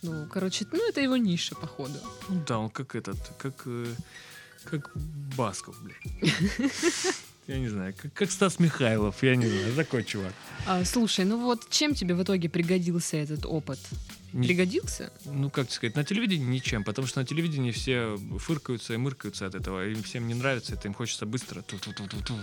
Ну, 0.02 0.26
короче, 0.26 0.66
ну 0.72 0.86
это 0.88 1.00
его 1.00 1.16
ниша, 1.16 1.54
походу. 1.54 1.98
Ну 2.28 2.44
да, 2.46 2.58
он 2.58 2.68
как 2.68 2.94
этот, 2.94 3.16
как, 3.38 3.62
э, 3.64 3.94
как 4.64 4.90
Басков, 5.36 5.76
блядь. 5.82 6.34
Я 7.46 7.58
не 7.58 7.68
знаю, 7.68 7.94
как, 8.00 8.12
как 8.14 8.30
Стас 8.30 8.58
Михайлов, 8.58 9.22
я 9.22 9.36
не 9.36 9.46
знаю, 9.46 9.74
такой 9.76 10.02
чувак. 10.02 10.32
А, 10.66 10.82
слушай, 10.84 11.26
ну 11.26 11.38
вот 11.42 11.68
чем 11.68 11.94
тебе 11.94 12.14
в 12.14 12.22
итоге 12.22 12.48
пригодился 12.48 13.18
этот 13.18 13.44
опыт? 13.44 13.78
Не- 14.32 14.46
Пригодился? 14.46 15.12
ну, 15.26 15.50
как 15.50 15.70
сказать, 15.70 15.94
на 15.94 16.04
телевидении 16.04 16.46
ничем, 16.46 16.84
потому 16.84 17.06
что 17.06 17.20
на 17.20 17.26
телевидении 17.26 17.70
все 17.70 18.16
фыркаются 18.38 18.94
и 18.94 18.96
мыркаются 18.96 19.46
от 19.46 19.54
этого, 19.54 19.86
им 19.86 20.02
всем 20.02 20.26
не 20.26 20.32
нравится 20.34 20.72
это, 20.72 20.88
им 20.88 20.94
хочется 20.94 21.26
быстро 21.26 21.60
ту-ту-ту-ту-ту 21.60 22.34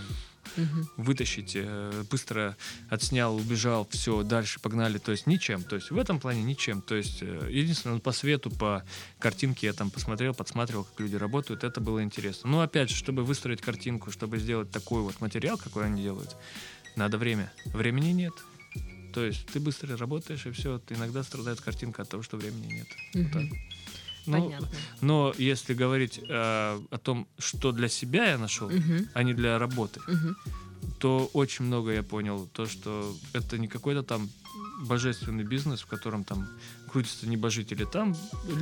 Мгм. 0.56 0.88
вытащить, 0.96 1.52
э, 1.54 2.04
быстро 2.10 2.56
отснял, 2.88 3.34
убежал, 3.36 3.86
все, 3.90 4.22
дальше 4.22 4.60
погнали, 4.60 4.98
то 4.98 5.12
есть 5.12 5.26
ничем, 5.26 5.62
то 5.62 5.76
есть 5.76 5.90
в 5.90 5.98
этом 5.98 6.20
плане 6.20 6.42
ничем, 6.42 6.82
то 6.82 6.94
есть 6.94 7.22
э, 7.22 7.48
единственное, 7.50 7.98
по 7.98 8.12
свету, 8.12 8.50
по 8.50 8.84
картинке 9.18 9.68
я 9.68 9.72
там 9.72 9.90
посмотрел, 9.90 10.34
подсматривал, 10.34 10.84
как 10.84 11.00
люди 11.00 11.16
работают, 11.16 11.64
это 11.64 11.80
было 11.80 12.02
интересно. 12.02 12.50
Но 12.50 12.60
опять 12.60 12.90
же, 12.90 12.96
чтобы 12.96 13.24
выстроить 13.24 13.60
картинку, 13.60 14.10
чтобы 14.10 14.38
сделать 14.38 14.70
такой 14.70 15.02
вот 15.02 15.20
материал, 15.20 15.56
какой 15.56 15.86
они 15.86 16.02
делают, 16.02 16.36
надо 16.96 17.18
время. 17.18 17.52
Времени 17.66 18.10
нет. 18.10 18.34
То 19.12 19.24
есть 19.24 19.46
ты 19.46 19.60
быстро 19.60 19.96
работаешь, 19.96 20.46
и 20.46 20.50
все, 20.50 20.80
иногда 20.88 21.22
страдает 21.22 21.60
картинка 21.60 22.02
от 22.02 22.08
того, 22.08 22.22
что 22.22 22.36
времени 22.36 22.66
нет. 22.72 22.88
Мгм. 23.14 23.30
так. 23.30 23.58
Ну, 24.26 24.40
Понятно. 24.42 24.68
но 25.00 25.34
если 25.38 25.74
говорить 25.74 26.20
э, 26.28 26.80
о 26.90 26.98
том, 26.98 27.26
что 27.38 27.72
для 27.72 27.88
себя 27.88 28.30
я 28.30 28.38
нашел, 28.38 28.68
Мгм. 28.70 29.08
а 29.14 29.22
не 29.22 29.34
для 29.34 29.58
работы, 29.58 30.00
Мгм. 30.06 30.36
то 30.98 31.30
очень 31.32 31.64
много 31.64 31.90
я 31.92 32.02
понял. 32.02 32.46
То, 32.52 32.66
что 32.66 33.16
это 33.32 33.58
не 33.58 33.68
какой-то 33.68 34.02
там 34.02 34.28
божественный 34.82 35.44
бизнес, 35.44 35.80
в 35.80 35.86
котором 35.86 36.24
там 36.24 36.48
крутятся 36.90 37.26
небожители. 37.28 37.84
Там 37.84 38.14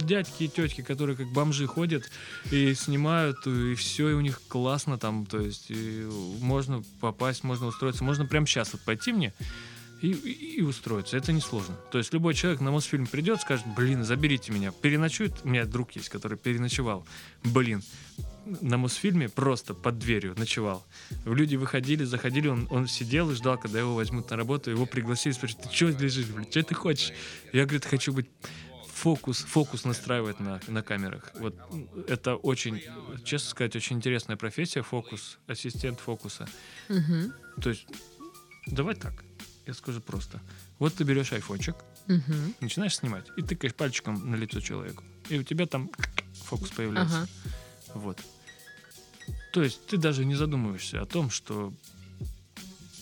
дядьки 0.06 0.44
и 0.44 0.48
тетки, 0.48 0.82
которые 0.82 1.16
как 1.16 1.26
бомжи 1.32 1.66
ходят 1.66 2.11
и 2.52 2.74
снимают, 2.74 3.46
и 3.46 3.74
все, 3.74 4.11
и 4.11 4.12
у 4.14 4.20
них 4.20 4.40
классно 4.48 4.98
там. 4.98 5.26
То 5.26 5.40
есть 5.40 5.70
можно 6.40 6.82
попасть, 7.00 7.44
можно 7.44 7.66
устроиться. 7.66 8.04
Можно 8.04 8.26
прямо 8.26 8.46
сейчас 8.46 8.72
вот 8.72 8.82
пойти 8.82 9.12
мне 9.12 9.32
и, 10.03 10.12
и- 10.12 10.57
и 10.59 10.62
устроиться. 10.62 11.16
Это 11.16 11.32
несложно. 11.32 11.74
То 11.90 11.98
есть 11.98 12.12
любой 12.12 12.34
человек 12.34 12.61
на 12.61 12.70
Мосфильм 12.70 13.07
придет, 13.07 13.40
скажет, 13.40 13.66
блин, 13.76 14.05
заберите 14.05 14.53
меня. 14.53 14.72
Переночует. 14.72 15.32
У 15.44 15.48
меня 15.48 15.64
друг 15.64 15.92
есть, 15.92 16.09
который 16.09 16.38
переночевал. 16.38 17.07
Блин, 17.44 17.82
на 18.61 18.76
Мосфильме 18.78 19.28
просто 19.28 19.74
под 19.74 19.98
дверью 19.98 20.34
ночевал. 20.38 20.84
Люди 21.24 21.57
выходили, 21.57 22.05
заходили, 22.05 22.48
он, 22.48 22.66
он 22.70 22.88
сидел 22.88 23.30
и 23.30 23.34
ждал, 23.34 23.59
когда 23.59 23.78
его 23.80 23.94
возьмут 23.94 24.30
на 24.30 24.36
работу. 24.36 24.70
Его 24.70 24.86
пригласили, 24.86 25.32
спрашивают, 25.32 25.68
ты 25.70 25.74
что 25.76 25.86
лежишь, 25.88 26.26
блин, 26.26 26.46
что 26.51 26.62
ты 26.62 26.74
хочешь? 26.74 27.12
Я, 27.53 27.64
говорит, 27.64 27.84
хочу 27.84 28.12
быть 28.12 28.26
фокус, 28.92 29.38
фокус 29.44 29.84
настраивать 29.84 30.40
на, 30.40 30.61
на 30.68 30.82
камерах. 30.82 31.30
Вот 31.34 31.55
это 32.09 32.36
очень, 32.36 32.82
честно 33.24 33.51
сказать, 33.51 33.76
очень 33.76 33.96
интересная 33.96 34.36
профессия, 34.36 34.82
фокус, 34.82 35.38
ассистент 35.46 36.01
фокуса. 36.01 36.48
Мгм. 36.88 37.32
То 37.62 37.70
есть, 37.70 37.86
давай 38.66 38.94
так, 38.94 39.24
я 39.71 39.75
скажу 39.75 40.01
просто. 40.01 40.41
Вот 40.79 40.95
ты 40.95 41.05
берешь 41.05 41.33
айфончик, 41.33 41.77
Мгм. 42.07 42.55
начинаешь 42.61 42.97
снимать 42.97 43.27
и 43.37 43.43
тыкаешь 43.43 43.75
пальчиком 43.75 44.31
на 44.31 44.35
лицо 44.37 44.61
человеку. 44.61 45.05
И 45.29 45.39
у 45.39 45.43
тебя 45.45 45.66
там 45.66 45.91
фокус 46.45 46.71
появляется. 46.71 47.18
Ага. 47.23 47.29
Вот. 47.95 48.18
То 49.53 49.62
есть 49.62 49.87
ты 49.87 49.97
даже 49.97 50.25
не 50.25 50.35
задумываешься 50.35 51.01
о 51.01 51.07
том, 51.07 51.31
что 51.31 51.73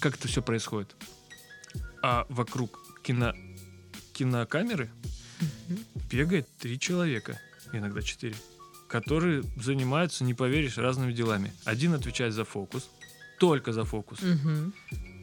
как 0.00 0.16
это 0.16 0.28
все 0.28 0.42
происходит. 0.42 0.94
А 2.02 2.26
вокруг 2.28 2.78
кино... 3.02 3.34
кинокамеры 4.12 4.90
Мгм. 5.40 5.78
бегает 6.10 6.46
три 6.58 6.78
человека, 6.78 7.40
иногда 7.72 8.02
четыре, 8.02 8.34
которые 8.88 9.42
занимаются, 9.56 10.24
не 10.24 10.34
поверишь, 10.34 10.76
разными 10.78 11.12
делами. 11.12 11.52
Один 11.64 11.94
отвечает 11.94 12.34
за 12.34 12.44
фокус, 12.44 12.88
только 13.38 13.72
за 13.72 13.84
фокус. 13.84 14.20
Мгм. 14.20 14.74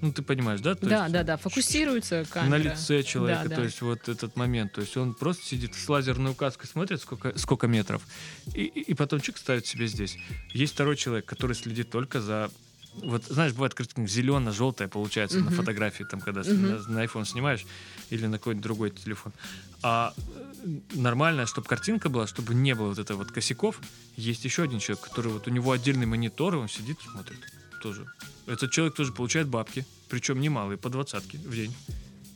Ну, 0.06 0.14
ты 0.14 0.22
понимаешь, 0.22 0.62
да? 0.62 0.76
То 0.76 0.86
Да, 0.86 1.02
есть 1.04 1.14
да, 1.14 1.24
да, 1.24 1.38
фокусируется 1.38 2.26
камера. 2.30 2.50
на 2.50 2.64
лице 2.64 3.02
человека, 3.02 3.44
Да, 3.44 3.50
да. 3.50 3.56
то 3.56 3.64
есть 3.64 3.82
вот 3.82 4.08
этот 4.08 4.36
момент, 4.36 4.72
то 4.74 4.82
есть 4.82 4.96
он 4.98 5.16
просто 5.16 5.44
сидит 5.46 5.74
с 5.74 5.90
лазерной 5.90 6.32
указкой, 6.32 6.68
смотрит, 6.68 7.02
сколько, 7.02 7.36
сколько 7.40 7.66
метров, 7.68 8.08
и, 8.54 8.66
и, 8.66 8.94
потом 8.94 9.20
чик 9.20 9.38
ставит 9.38 9.66
себе 9.66 9.88
здесь. 9.88 10.20
Есть 10.54 10.74
второй 10.74 10.96
человек, 10.96 11.26
который 11.26 11.56
следит 11.56 11.90
только 11.90 12.22
за 12.22 12.52
вот, 12.98 13.26
знаешь, 13.26 13.52
бывает 13.52 13.74
картинка 13.74 14.10
зелено-желтая 14.10 14.88
получается 14.88 15.40
на 15.40 15.46
Мгм. 15.46 15.56
фотографии, 15.56 16.04
там, 16.04 16.22
когда 16.22 16.42
Мгм. 16.42 16.62
на, 16.70 16.78
на 16.88 17.04
iPhone 17.04 17.26
снимаешь 17.26 17.66
или 18.12 18.28
на 18.28 18.38
какой-нибудь 18.38 18.64
другой 18.64 18.92
телефон. 18.92 19.34
А 19.82 20.14
э, 20.18 20.80
нормально, 20.94 21.46
чтобы 21.46 21.68
картинка 21.68 22.10
была, 22.10 22.26
чтобы 22.26 22.54
не 22.54 22.74
было 22.74 22.90
вот 22.90 23.00
этого 23.00 23.18
вот 23.18 23.32
косяков, 23.32 23.82
есть 24.16 24.46
еще 24.46 24.64
один 24.64 24.80
человек, 24.80 25.04
который 25.04 25.32
вот 25.34 25.48
у 25.48 25.52
него 25.52 25.72
отдельный 25.74 26.06
монитор, 26.06 26.54
и 26.56 26.58
он 26.58 26.70
сидит 26.70 27.02
смотрит 27.02 27.40
тоже. 27.86 28.08
Этот 28.48 28.72
человек 28.72 28.96
тоже 28.96 29.12
получает 29.12 29.48
бабки, 29.48 29.86
причем 30.10 30.40
немалые, 30.40 30.76
по 30.76 30.90
двадцатке 30.90 31.38
в 31.38 31.54
день. 31.54 31.72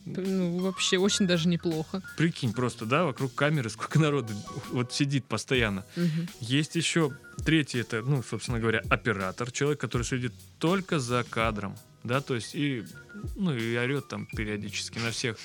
Ну, 0.05 0.59
вообще, 0.59 0.99
очень 0.99 1.25
даже 1.25 1.47
неплохо. 1.47 2.03
Прикинь, 2.17 2.53
просто, 2.53 2.85
да, 2.85 3.03
вокруг 3.03 3.33
камеры 3.33 3.71
сколько 3.71 3.97
народу 3.97 4.31
вот 4.71 4.93
сидит 4.93 5.25
постоянно. 5.25 5.83
Мгм. 5.95 6.27
Есть 6.39 6.75
еще 6.75 7.11
третий, 7.43 7.79
это, 7.79 8.03
ну, 8.03 8.21
собственно 8.21 8.59
говоря, 8.59 8.83
оператор, 8.89 9.51
человек, 9.51 9.79
который 9.79 10.03
следит 10.03 10.33
только 10.59 10.99
за 10.99 11.23
кадром, 11.23 11.75
да, 12.03 12.21
то 12.21 12.35
есть 12.35 12.53
и, 12.53 12.85
ну, 13.35 13.51
и 13.55 13.75
орет 13.75 14.07
там 14.07 14.27
периодически 14.27 14.99
на 14.99 15.09
всех 15.09 15.35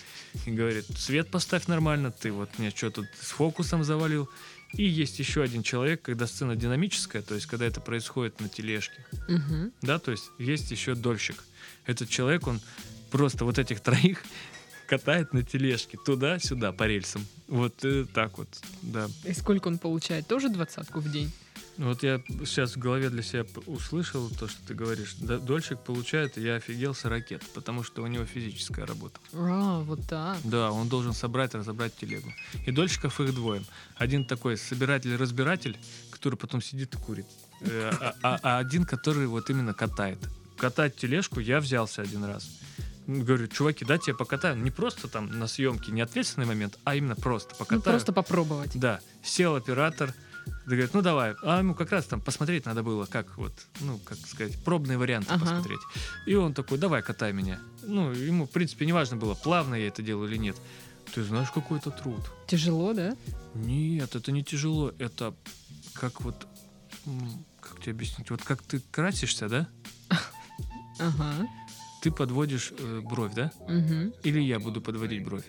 и 0.45 0.51
говорит, 0.51 0.85
свет 0.99 1.31
поставь 1.31 1.67
нормально, 1.67 2.11
ты 2.11 2.31
вот 2.31 2.51
мне 2.59 2.71
что 2.71 2.91
тут 2.91 3.07
с 3.21 3.31
фокусом 3.31 3.85
завалил. 3.85 4.29
И 4.77 4.85
есть 4.85 5.19
еще 5.19 5.43
один 5.43 5.63
человек, 5.63 6.03
когда 6.03 6.27
сцена 6.27 6.57
динамическая, 6.57 7.23
то 7.23 7.35
есть 7.35 7.47
когда 7.47 7.65
это 7.67 7.81
происходит 7.81 8.41
на 8.41 8.49
тележке, 8.49 9.05
Мгм. 9.29 9.73
да, 9.83 9.99
то 9.99 10.11
есть 10.11 10.31
есть 10.39 10.71
еще 10.71 10.95
дольщик. 10.95 11.45
Этот 11.87 12.09
человек, 12.09 12.47
он 12.47 12.61
просто 13.11 13.45
вот 13.45 13.59
этих 13.59 13.81
троих 13.81 14.23
катает 14.87 15.33
на 15.33 15.43
тележке 15.43 15.99
туда-сюда 16.05 16.73
по 16.73 16.85
рельсам. 16.85 17.25
Вот 17.49 17.85
э, 17.85 18.05
так 18.13 18.39
вот, 18.39 18.49
да. 18.83 19.09
И 19.25 19.33
сколько 19.33 19.69
он 19.69 19.79
получает? 19.79 20.27
Тоже 20.27 20.49
двадцатку 20.49 21.01
в 21.01 21.11
день? 21.11 21.31
Вот 21.77 22.03
я 22.05 22.21
сейчас 22.45 22.77
в 22.77 22.79
голове 22.79 23.11
для 23.11 23.23
себя 23.23 23.45
услышал 23.67 24.31
то, 24.31 24.47
что 24.47 24.59
ты 24.67 24.75
говоришь. 24.75 25.15
Дольщик 25.15 25.81
получает, 25.81 26.37
я 26.37 26.55
офигел 26.57 26.95
с 26.95 27.05
ракет, 27.05 27.43
потому 27.53 27.83
что 27.83 28.03
у 28.03 28.07
него 28.07 28.25
физическая 28.25 28.87
работа. 28.87 29.19
А, 29.33 29.81
вот 29.81 30.07
так. 30.09 30.39
Да, 30.45 30.71
он 30.71 30.89
должен 30.89 31.13
собрать, 31.13 31.55
разобрать 31.55 31.97
телегу. 31.97 32.33
И 32.65 32.71
дольщиков 32.71 33.21
их 33.21 33.35
двое. 33.35 33.63
Один 33.97 34.25
такой 34.25 34.57
собиратель-разбиратель, 34.57 35.77
который 36.11 36.37
потом 36.37 36.63
сидит 36.63 36.95
и 36.95 36.99
курит. 36.99 37.27
Э, 37.61 37.91
А, 38.01 38.15
а- 38.23 38.39
а 38.43 38.59
один, 38.59 38.85
который 38.85 39.27
вот 39.27 39.51
именно 39.51 39.75
катает. 39.75 40.19
Катать 40.57 40.95
тележку 40.97 41.41
я 41.41 41.59
взялся 41.61 42.03
один 42.03 42.25
раз. 42.25 42.49
Говорю, 43.09 43.49
чуваки, 43.49 43.85
дайте 43.85 44.13
я 44.13 44.17
покатаю. 44.17 44.57
Не 44.57 44.71
просто 44.71 45.09
там 45.09 45.27
на 45.39 45.47
съемке, 45.49 45.91
не 45.93 46.01
ответственный 46.03 46.47
момент, 46.47 46.79
а 46.85 46.95
именно 46.95 47.17
просто 47.17 47.51
Ну, 47.53 47.59
покатаю. 47.59 47.83
просто 47.83 48.13
попробовать. 48.13 48.71
Да, 48.75 49.01
сел 49.23 49.57
оператор, 49.57 50.15
да 50.67 50.71
говорит, 50.77 50.95
ну 50.95 51.03
давай. 51.03 51.35
А 51.43 51.59
ему 51.59 51.75
как 51.75 51.93
раз 51.93 52.07
там 52.07 52.21
посмотреть 52.21 52.65
надо 52.65 52.83
было, 52.83 53.05
как 53.07 53.37
вот, 53.37 53.53
ну, 53.81 53.99
как 53.99 54.19
сказать, 54.19 54.57
пробные 54.65 54.97
варианты 54.97 55.31
Ага. 55.31 55.41
посмотреть. 55.45 55.81
И 56.27 56.35
он 56.35 56.55
такой, 56.55 56.79
давай, 56.79 57.03
катай 57.03 57.33
меня. 57.33 57.59
Ну, 57.83 58.13
ему, 58.13 58.47
в 58.47 58.51
принципе, 58.51 58.87
не 58.87 58.93
важно 58.93 59.17
было, 59.17 59.35
плавно 59.35 59.75
я 59.75 59.89
это 59.89 60.03
делаю 60.03 60.31
или 60.31 60.39
нет. 60.39 60.57
Ты 61.15 61.23
знаешь, 61.23 61.51
какой 61.51 61.79
это 61.79 61.91
труд? 61.91 62.21
Тяжело, 62.47 62.95
да? 62.95 63.15
Нет, 63.55 64.15
это 64.17 64.33
не 64.33 64.43
тяжело, 64.43 64.93
это 64.99 65.35
как 65.93 66.23
вот, 66.23 66.47
как 67.61 67.81
тебе 67.81 67.93
объяснить, 67.93 68.31
вот 68.31 68.43
как 68.43 68.63
ты 68.63 68.81
красишься, 68.91 69.49
да? 69.49 69.69
Ага. 70.99 71.47
Ты 72.03 72.11
подводишь 72.13 72.73
э, 72.79 73.01
бровь, 73.01 73.35
да? 73.35 73.51
Мгм. 73.67 74.13
Или 74.23 74.41
я 74.41 74.61
буду 74.61 74.81
подводить 74.81 75.25
бровь. 75.25 75.45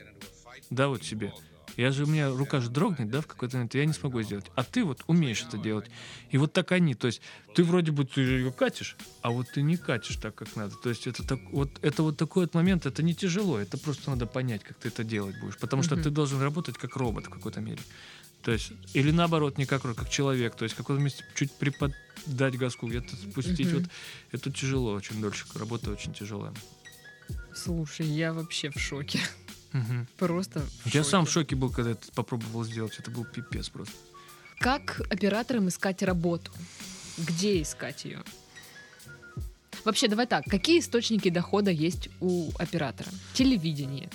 Да, 0.69 0.87
вот 0.87 1.03
себе. 1.03 1.33
Я 1.77 1.91
же, 1.91 2.05
у 2.05 2.07
меня 2.07 2.29
рука 2.29 2.61
же 2.61 2.69
дрогнет, 2.69 3.09
да, 3.09 3.21
в 3.21 3.27
какой-то 3.27 3.57
момент, 3.57 3.75
я 3.75 3.85
не 3.85 3.93
смогу 3.93 4.21
сделать. 4.21 4.45
А 4.55 4.63
ты 4.63 4.83
вот 4.83 5.03
умеешь 5.07 5.43
это 5.47 5.57
делать. 5.57 5.89
И 6.29 6.37
вот 6.37 6.53
так 6.53 6.71
они, 6.71 6.95
то 6.95 7.07
есть 7.07 7.21
ты 7.53 7.63
вроде 7.63 7.91
бы 7.91 8.05
ты 8.05 8.21
ее 8.21 8.51
катишь, 8.51 8.95
а 9.21 9.31
вот 9.31 9.49
ты 9.51 9.61
не 9.61 9.77
катишь 9.77 10.15
так, 10.17 10.35
как 10.35 10.55
надо. 10.55 10.75
То 10.75 10.89
есть 10.89 11.07
это, 11.07 11.23
так, 11.27 11.39
вот, 11.51 11.79
это 11.81 12.03
вот 12.03 12.17
такой 12.17 12.45
вот 12.45 12.53
момент, 12.53 12.85
это 12.85 13.03
не 13.03 13.13
тяжело, 13.13 13.59
это 13.59 13.77
просто 13.77 14.09
надо 14.09 14.25
понять, 14.25 14.63
как 14.63 14.77
ты 14.77 14.87
это 14.87 15.03
делать 15.03 15.37
будешь. 15.39 15.57
Потому 15.57 15.83
что 15.83 15.95
Мгм. 15.95 16.03
ты 16.03 16.09
должен 16.09 16.41
работать 16.41 16.77
как 16.77 16.95
робот 16.95 17.25
в 17.25 17.29
какой-то 17.29 17.61
мере. 17.61 17.81
То 18.41 18.51
есть, 18.51 18.71
или 18.93 19.11
наоборот, 19.11 19.57
не 19.57 19.65
как, 19.65 19.81
как 19.81 20.09
человек. 20.09 20.55
То 20.55 20.63
есть, 20.63 20.75
в 20.75 20.77
каком-то 20.77 21.01
месте 21.01 21.23
чуть 21.33 21.51
приподдать 21.51 22.57
газку, 22.57 22.87
где-то 22.87 23.15
спустить. 23.15 23.73
Мгм. 23.73 23.81
Вот 23.81 23.89
это 24.31 24.51
тяжело 24.51 24.93
очень 24.93 25.19
дольше. 25.19 25.45
Работа 25.55 25.91
очень 25.91 26.13
тяжелая. 26.13 26.53
Слушай, 27.53 28.05
я 28.07 28.33
вообще 28.33 28.69
в 28.69 28.79
шоке. 28.79 29.19
Мгм. 29.75 30.07
Просто 30.17 30.65
Я 30.85 31.03
сам 31.03 31.25
в 31.25 31.29
шоке. 31.29 31.49
шоке 31.49 31.55
был, 31.57 31.69
когда 31.69 31.91
это 31.91 32.09
попробовал 32.13 32.63
сделать. 32.63 32.97
Это 32.97 33.11
был 33.11 33.25
пипец 33.25 33.67
просто. 33.67 33.93
Как 34.59 35.01
операторам 35.11 35.67
искать 35.67 36.01
работу? 36.01 36.49
Где 37.17 37.61
искать 37.61 38.05
ее? 38.05 38.23
Вообще, 39.83 40.07
давай 40.07 40.27
так. 40.27 40.45
Какие 40.45 40.79
источники 40.79 41.29
дохода 41.29 41.71
есть 41.71 42.07
у 42.21 42.51
оператора? 42.57 43.09
Телевидение. 43.33 44.09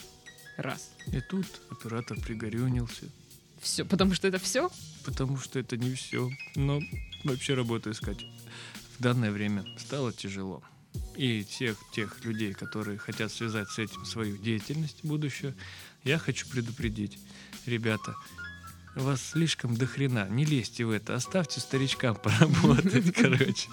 Раз. 0.56 0.90
И 1.12 1.20
тут 1.20 1.46
оператор 1.70 2.18
пригорюнился. 2.18 3.04
Все, 3.60 3.84
потому 3.84 4.14
что 4.14 4.28
это 4.28 4.38
все? 4.38 4.70
Потому 5.04 5.36
что 5.36 5.58
это 5.58 5.76
не 5.76 5.94
все. 5.94 6.30
Но 6.56 6.80
вообще 7.22 7.52
работу 7.52 7.90
искать 7.90 8.24
в 8.98 9.02
данное 9.02 9.30
время 9.30 9.66
стало 9.78 10.10
тяжело. 10.10 10.62
И 11.16 11.44
всех 11.44 11.76
тех 11.92 12.24
людей, 12.24 12.54
которые 12.54 12.98
хотят 12.98 13.30
связать 13.32 13.68
с 13.68 13.78
этим 13.78 14.04
свою 14.04 14.36
деятельность 14.36 15.04
будущую, 15.04 15.54
я 16.04 16.18
хочу 16.18 16.48
предупредить. 16.48 17.18
Ребята, 17.66 18.14
вас 18.96 19.22
слишком 19.22 19.76
дохрена, 19.76 20.28
не 20.30 20.44
лезьте 20.44 20.84
в 20.84 20.90
это, 20.90 21.14
оставьте 21.14 21.60
старичкам 21.60 22.16
поработать, 22.22 23.12
короче. 23.16 23.68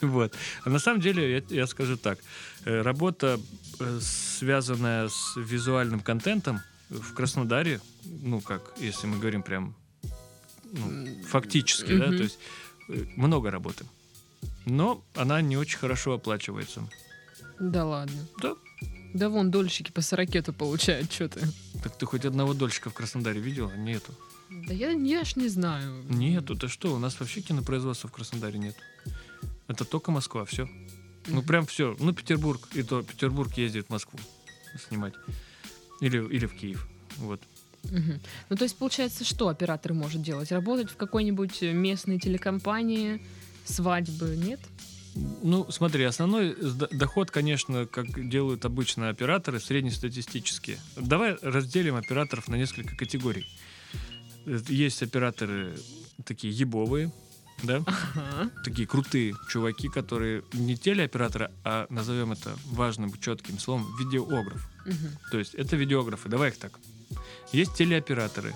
Вот. 0.00 0.34
А 0.64 0.70
на 0.70 0.78
самом 0.78 1.00
деле, 1.00 1.44
я, 1.50 1.56
я 1.56 1.66
скажу 1.66 1.96
так, 1.96 2.18
э, 2.64 2.82
работа, 2.82 3.40
э, 3.78 3.98
связанная 4.00 5.08
с 5.08 5.36
визуальным 5.36 6.00
контентом 6.00 6.60
в 6.90 7.14
Краснодаре, 7.14 7.80
ну 8.04 8.40
как, 8.40 8.62
если 8.78 9.06
мы 9.06 9.18
говорим 9.18 9.42
прям 9.42 9.74
ну, 10.72 11.24
фактически, 11.24 11.96
да, 11.96 12.06
то 12.06 12.22
есть 12.22 12.38
э, 12.88 13.04
много 13.16 13.50
работы. 13.50 13.84
Но 14.70 15.04
она 15.14 15.42
не 15.42 15.56
очень 15.56 15.78
хорошо 15.78 16.12
оплачивается. 16.12 16.88
Да 17.58 17.84
ладно. 17.84 18.26
Да. 18.40 18.54
Да 19.12 19.28
вон 19.28 19.50
дольщики 19.50 19.90
по 19.90 20.00
сорокету 20.00 20.52
получают, 20.52 21.12
что 21.12 21.28
ты. 21.28 21.40
Так 21.82 21.96
ты 21.98 22.06
хоть 22.06 22.24
одного 22.24 22.54
дольщика 22.54 22.88
в 22.90 22.94
Краснодаре 22.94 23.40
видела? 23.40 23.72
Нету. 23.72 24.14
Да 24.48 24.72
я, 24.72 24.90
я 24.90 25.24
ж 25.24 25.36
не 25.36 25.48
знаю. 25.48 26.04
Нету, 26.08 26.54
ты 26.54 26.68
что? 26.68 26.94
У 26.94 26.98
нас 26.98 27.18
вообще 27.18 27.40
кинопроизводства 27.40 28.08
в 28.08 28.12
Краснодаре 28.12 28.58
нет. 28.58 28.76
Это 29.66 29.84
только 29.84 30.12
Москва, 30.12 30.44
все. 30.44 30.68
Ну 31.26 31.42
прям 31.42 31.66
все. 31.66 31.96
Ну 31.98 32.12
Петербург, 32.12 32.68
и 32.74 32.82
то 32.84 33.02
Петербург 33.02 33.52
ездит 33.58 33.86
в 33.86 33.90
Москву 33.90 34.18
снимать. 34.88 35.14
Или, 36.00 36.24
или 36.28 36.46
в 36.46 36.54
Киев. 36.54 36.86
Вот. 37.16 37.40
Мгм. 37.84 38.20
Ну, 38.48 38.56
то 38.56 38.64
есть, 38.64 38.76
получается, 38.76 39.24
что 39.24 39.48
оператор 39.48 39.94
может 39.94 40.22
делать? 40.22 40.52
Работать 40.52 40.90
в 40.90 40.96
какой-нибудь 40.96 41.62
местной 41.62 42.18
телекомпании, 42.18 43.22
свадьбы, 43.64 44.36
нет? 44.36 44.60
Ну, 45.42 45.66
смотри, 45.70 46.04
основной 46.04 46.56
доход, 46.92 47.30
конечно, 47.32 47.84
как 47.86 48.28
делают 48.28 48.64
обычно 48.64 49.08
операторы, 49.08 49.58
среднестатистические. 49.58 50.78
Давай 50.96 51.36
разделим 51.42 51.96
операторов 51.96 52.46
на 52.48 52.54
несколько 52.54 52.94
категорий. 52.96 53.46
Э, 54.46 54.60
Есть 54.68 55.02
операторы 55.02 55.76
такие 56.24 56.52
ебовые, 56.52 57.12
да, 57.64 57.82
Ага. 57.86 58.50
такие 58.64 58.86
крутые 58.86 59.34
чуваки, 59.48 59.88
которые 59.88 60.44
не 60.52 60.76
телеоператоры, 60.76 61.50
а 61.64 61.86
назовем 61.90 62.30
это 62.32 62.56
важным, 62.66 63.12
четким 63.20 63.58
словом, 63.58 63.86
видеограф. 63.98 64.68
Мгм. 64.86 65.18
То 65.32 65.38
есть 65.40 65.54
это 65.56 65.74
видеографы, 65.76 66.28
давай 66.28 66.50
их 66.50 66.58
так. 66.58 66.78
Есть 67.52 67.74
телеоператоры, 67.74 68.54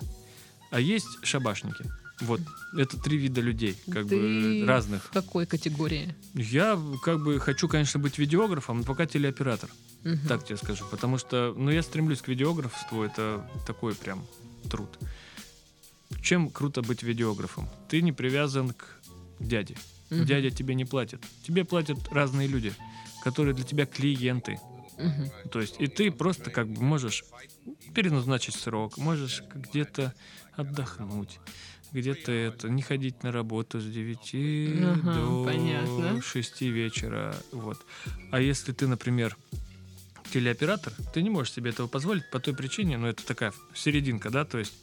а 0.71 0.79
есть 0.79 1.09
шабашники. 1.25 1.85
Вот, 2.25 2.41
это 2.77 2.99
три 3.01 3.17
вида 3.19 3.41
людей, 3.41 3.77
как 3.91 4.07
Ты 4.09 4.17
бы 4.17 4.65
разных. 4.67 5.05
В 5.05 5.11
какой 5.11 5.47
категории? 5.47 6.15
Я 6.35 6.79
как 7.03 7.23
бы 7.23 7.39
хочу, 7.41 7.69
конечно, 7.69 8.01
быть 8.01 8.19
видеографом, 8.19 8.79
но 8.79 8.85
пока 8.85 9.07
телеоператор, 9.07 9.71
Мгм. 10.05 10.27
так 10.29 10.45
тебе 10.45 10.57
скажу. 10.57 10.85
Потому 10.91 11.19
что, 11.19 11.55
ну, 11.57 11.71
я 11.71 11.83
стремлюсь 11.83 12.21
к 12.23 12.29
видеографству, 12.29 13.03
это 13.03 13.49
такой 13.67 13.95
прям 13.95 14.27
труд. 14.71 14.99
Чем 16.23 16.51
круто 16.51 16.83
быть 16.83 17.03
видеографом? 17.03 17.69
Ты 17.89 18.01
не 18.03 18.13
привязан 18.13 18.73
к 18.73 18.85
дяде. 19.41 19.77
Мгм. 20.11 20.25
Дядя 20.27 20.51
тебе 20.51 20.75
не 20.75 20.85
платит. 20.85 21.21
Тебе 21.47 21.65
платят 21.65 21.99
разные 22.11 22.47
люди, 22.49 22.73
которые 23.23 23.55
для 23.55 23.65
тебя 23.65 23.87
клиенты. 23.87 24.59
Мгм. 24.99 25.31
То 25.51 25.61
есть, 25.61 25.77
и 25.81 25.87
ты 25.87 26.11
просто 26.11 26.51
как 26.51 26.69
бы 26.69 26.83
можешь 26.83 27.25
переназначить 27.95 28.55
срок, 28.55 28.97
можешь 28.97 29.43
где-то 29.55 30.15
отдохнуть, 30.53 31.41
где-то 31.95 32.33
это, 32.33 32.69
не 32.69 32.83
ходить 32.83 33.23
на 33.23 33.33
работу 33.33 33.81
с 33.81 33.85
9 33.85 34.81
Ага, 34.83 35.15
до 35.15 35.45
понятно. 35.45 36.21
6 36.21 36.61
вечера. 36.63 37.35
Вот. 37.53 37.79
А 38.31 38.41
если 38.41 38.73
ты, 38.73 38.87
например, 38.87 39.37
телеоператор, 40.33 40.93
ты 41.15 41.23
не 41.23 41.31
можешь 41.31 41.53
себе 41.53 41.71
этого 41.71 41.87
позволить 41.87 42.29
по 42.31 42.41
той 42.41 42.55
причине, 42.55 42.99
ну 42.99 43.07
это 43.07 43.25
такая 43.25 43.53
серединка, 43.75 44.31
да, 44.31 44.45
то 44.45 44.59
есть 44.59 44.75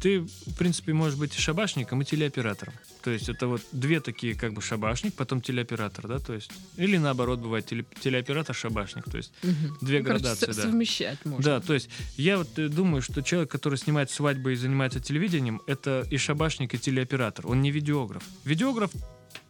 ты, 0.00 0.20
в 0.20 0.56
принципе, 0.56 0.92
можешь 0.92 1.18
быть 1.18 1.36
и 1.36 1.40
шабашником, 1.40 2.02
и 2.02 2.04
телеоператором. 2.04 2.74
То 3.08 3.12
есть 3.12 3.30
это 3.30 3.46
вот 3.46 3.62
две 3.72 4.00
такие, 4.00 4.34
как 4.34 4.52
бы 4.52 4.60
шабашник, 4.60 5.14
потом 5.14 5.40
телеоператор, 5.40 6.06
да, 6.06 6.18
то 6.18 6.34
есть 6.34 6.50
или 6.76 6.98
наоборот 6.98 7.38
бывает 7.38 7.64
теле- 7.64 7.86
телеоператор-шабашник, 8.02 9.10
то 9.10 9.16
есть 9.16 9.32
Мгм. 9.42 9.78
Две 9.80 10.00
Ну, 10.00 10.04
короче, 10.04 10.24
градации, 10.24 10.52
со- 10.52 10.54
да. 10.56 10.62
Совмещать 10.64 11.24
можно. 11.24 11.42
да, 11.42 11.60
то 11.60 11.72
есть 11.72 11.88
я 12.18 12.36
вот 12.36 12.58
э, 12.58 12.68
думаю, 12.68 13.00
что 13.00 13.22
человек, 13.22 13.50
который 13.50 13.78
снимает 13.78 14.10
свадьбы 14.10 14.52
и 14.52 14.56
занимается 14.56 15.00
телевидением, 15.00 15.62
это 15.66 16.06
и 16.10 16.18
шабашник, 16.18 16.74
и 16.74 16.78
телеоператор. 16.78 17.46
Он 17.46 17.62
не 17.62 17.70
видеограф. 17.70 18.22
Видеограф 18.44 18.90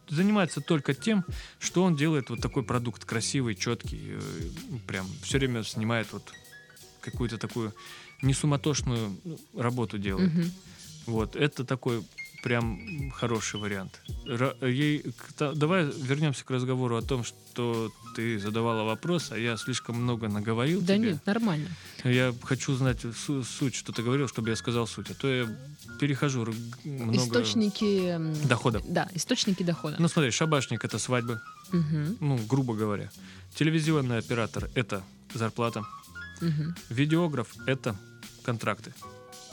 занимается 0.07 0.61
только 0.61 0.93
тем, 0.93 1.25
что 1.59 1.83
он 1.83 1.97
делает 1.97 2.29
вот 2.29 2.39
такой 2.39 2.63
продукт 2.63 3.03
красивый, 3.03 3.55
четкий, 3.55 3.99
э, 4.13 4.21
прям 4.87 5.05
все 5.21 5.37
время 5.37 5.65
снимает 5.65 6.07
вот 6.13 6.31
какую-то 7.01 7.37
такую 7.37 7.73
несуматошную 8.21 9.17
ну, 9.25 9.37
работу 9.57 9.97
делает. 9.97 10.33
Мгм. 10.33 10.51
Вот, 11.07 11.35
это 11.35 11.65
такой 11.65 12.03
прям 12.43 13.11
хороший 13.11 13.59
вариант. 13.59 14.01
Ра- 14.25 14.55
ей, 14.69 15.03
та- 15.37 15.53
давай 15.53 15.85
вернемся 15.85 16.43
к 16.45 16.51
разговору 16.51 16.95
о 16.97 17.01
том, 17.01 17.23
что 17.23 17.91
ты 18.15 18.39
задавала 18.39 18.83
вопрос, 18.83 19.31
а 19.31 19.37
я 19.37 19.57
слишком 19.57 19.95
много 20.01 20.27
наговорил 20.29 20.81
Да 20.81 20.95
тебе. 20.95 21.07
нет, 21.11 21.25
нормально. 21.25 21.67
Я 22.03 22.33
хочу 22.43 22.73
знать 22.75 23.01
су- 23.15 23.43
суть, 23.43 23.75
что 23.75 23.91
ты 23.91 24.01
говорил, 24.03 24.27
чтобы 24.27 24.49
я 24.49 24.55
сказал 24.55 24.87
суть. 24.87 25.11
А 25.11 25.13
то 25.13 25.27
я 25.27 25.47
перехожу 25.99 26.45
много 26.85 27.17
Источники... 27.17 28.17
дохода. 28.47 28.81
Да, 28.87 29.09
источники 29.13 29.63
дохода. 29.63 29.97
Ну 29.99 30.07
смотри, 30.07 30.31
шабашник 30.31 30.85
это 30.85 30.97
свадьбы, 30.99 31.41
Мгм. 31.71 32.17
ну, 32.19 32.37
грубо 32.49 32.73
говоря. 32.73 33.11
Телевизионный 33.55 34.17
оператор 34.17 34.69
это 34.75 35.03
зарплата. 35.33 35.83
Мгм. 36.41 36.75
Видеограф 36.89 37.47
это 37.67 37.95
контракты. 38.43 38.93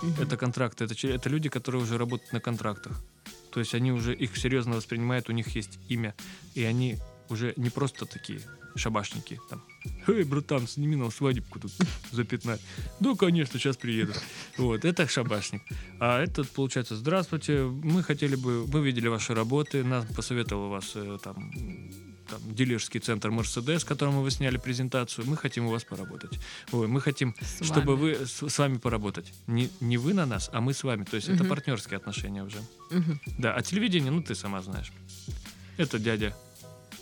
Мгм. 0.03 0.23
Это 0.23 0.37
контракты, 0.37 0.85
это, 0.85 0.95
это 1.09 1.29
люди, 1.29 1.49
которые 1.49 1.83
уже 1.83 1.99
работают 1.99 2.33
на 2.33 2.41
контрактах. 2.41 3.03
То 3.51 3.61
есть 3.61 3.75
они 3.75 3.93
уже 3.93 4.15
их 4.15 4.37
серьезно 4.37 4.77
воспринимают, 4.77 5.29
у 5.31 5.33
них 5.33 5.57
есть 5.57 5.79
имя, 5.89 6.15
и 6.55 6.63
они 6.65 6.99
уже 7.29 7.55
не 7.57 7.71
просто 7.71 8.07
такие 8.07 8.41
шабашники. 8.77 9.41
Там, 9.49 9.63
Эй, 10.07 10.25
братан, 10.25 10.69
сними 10.69 10.97
нам 10.97 11.11
свадебку 11.11 11.59
тут 11.59 11.73
за 12.13 12.25
15. 12.25 12.63
Да, 13.01 13.15
конечно, 13.15 13.59
сейчас 13.59 13.77
приеду. 13.77 14.13
Вот, 14.59 14.85
это 14.85 15.09
шабашник. 15.09 15.63
А 16.01 16.23
этот, 16.23 16.51
получается, 16.51 16.97
здравствуйте, 16.97 17.63
мы 17.63 18.03
хотели 18.03 18.37
бы, 18.37 18.67
мы 18.67 18.81
видели 18.85 19.09
ваши 19.09 19.35
работы, 19.35 19.85
нам 19.85 20.07
посоветовал 20.15 20.69
вас 20.69 20.93
э, 20.95 21.19
там, 21.23 21.51
там 22.29 22.41
дилерский 22.55 23.01
центр 23.01 23.31
Мерседес, 23.31 23.85
которому 23.85 24.23
вы 24.23 24.31
сняли 24.31 24.57
презентацию, 24.59 25.27
мы 25.27 25.37
хотим 25.37 25.67
у 25.67 25.71
вас 25.71 25.85
поработать. 25.85 26.39
Ой, 26.73 26.87
мы 26.89 27.01
хотим 27.01 27.35
С 27.41 27.65
чтобы 27.65 27.97
вами. 27.97 28.15
вы 28.17 28.27
с, 28.27 28.49
с 28.49 28.59
вами 28.59 28.79
поработать. 28.79 29.33
Не, 29.47 29.69
не 29.81 29.97
вы 29.99 30.13
на 30.15 30.27
нас, 30.27 30.51
а 30.53 30.61
мы 30.61 30.73
с 30.75 30.85
вами. 30.85 31.05
То 31.05 31.17
есть 31.17 31.29
это 31.29 31.43
Мгм. 31.45 31.49
партнерские 31.49 31.97
отношения 31.97 32.43
уже. 32.45 32.59
Мгм. 32.91 33.21
Да, 33.39 33.55
а 33.55 33.63
телевидение, 33.63 34.11
ну 34.11 34.23
ты 34.23 34.35
сама 34.35 34.63
знаешь. 34.63 34.93
Это 35.79 35.99
дядя. 35.99 36.37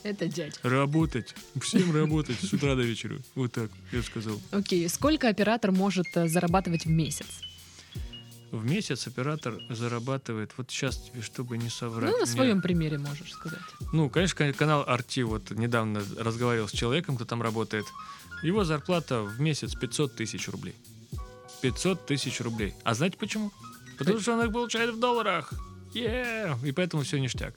Это 0.02 0.26
дядь. 0.28 0.58
Работать. 0.62 1.34
Всем 1.62 1.94
работать 1.94 2.36
с 2.40 2.52
утра 2.52 2.74
до 2.74 2.82
вечера. 2.82 3.16
Вот 3.34 3.52
так, 3.52 3.70
я 3.92 4.02
сказал. 4.02 4.38
Окей, 4.50 4.86
сколько 4.88 5.28
оператор 5.28 5.72
может 5.72 6.06
э, 6.16 6.28
зарабатывать 6.28 6.84
в 6.84 6.90
месяц? 6.90 7.26
В 8.54 8.64
месяц 8.64 9.06
оператор 9.08 9.54
зарабатывает, 9.70 10.52
вот 10.56 10.70
сейчас 10.70 10.96
тебе, 10.98 11.22
чтобы 11.22 11.58
не 11.58 11.68
соврать. 11.70 12.10
ну, 12.12 12.18
на 12.18 12.24
мне- 12.24 12.32
своем 12.32 12.62
примере 12.62 12.98
можешь 12.98 13.32
сказать. 13.32 13.58
Ну, 13.92 14.08
конечно, 14.08 14.36
кон- 14.36 14.52
канал 14.52 14.84
Арти, 14.86 15.20
вот 15.24 15.50
недавно 15.50 16.02
разговаривал 16.18 16.68
с 16.68 16.72
человеком, 16.72 17.16
кто 17.16 17.24
там 17.24 17.42
работает. 17.42 17.84
Его 18.44 18.62
зарплата 18.64 19.22
в 19.22 19.40
месяц 19.40 19.74
500 19.74 20.14
тысяч 20.14 20.48
рублей. 20.48 20.76
500 21.62 22.06
тысяч 22.06 22.40
рублей. 22.40 22.74
А 22.84 22.94
знаете 22.94 23.16
почему? 23.18 23.50
Потому 23.98 24.20
что 24.20 24.34
он 24.34 24.44
их 24.46 24.52
получает 24.52 24.94
в 24.94 25.00
долларах. 25.00 25.52
Е, 25.94 26.56
И 26.64 26.72
поэтому 26.72 27.02
все 27.02 27.18
ништяк. 27.20 27.54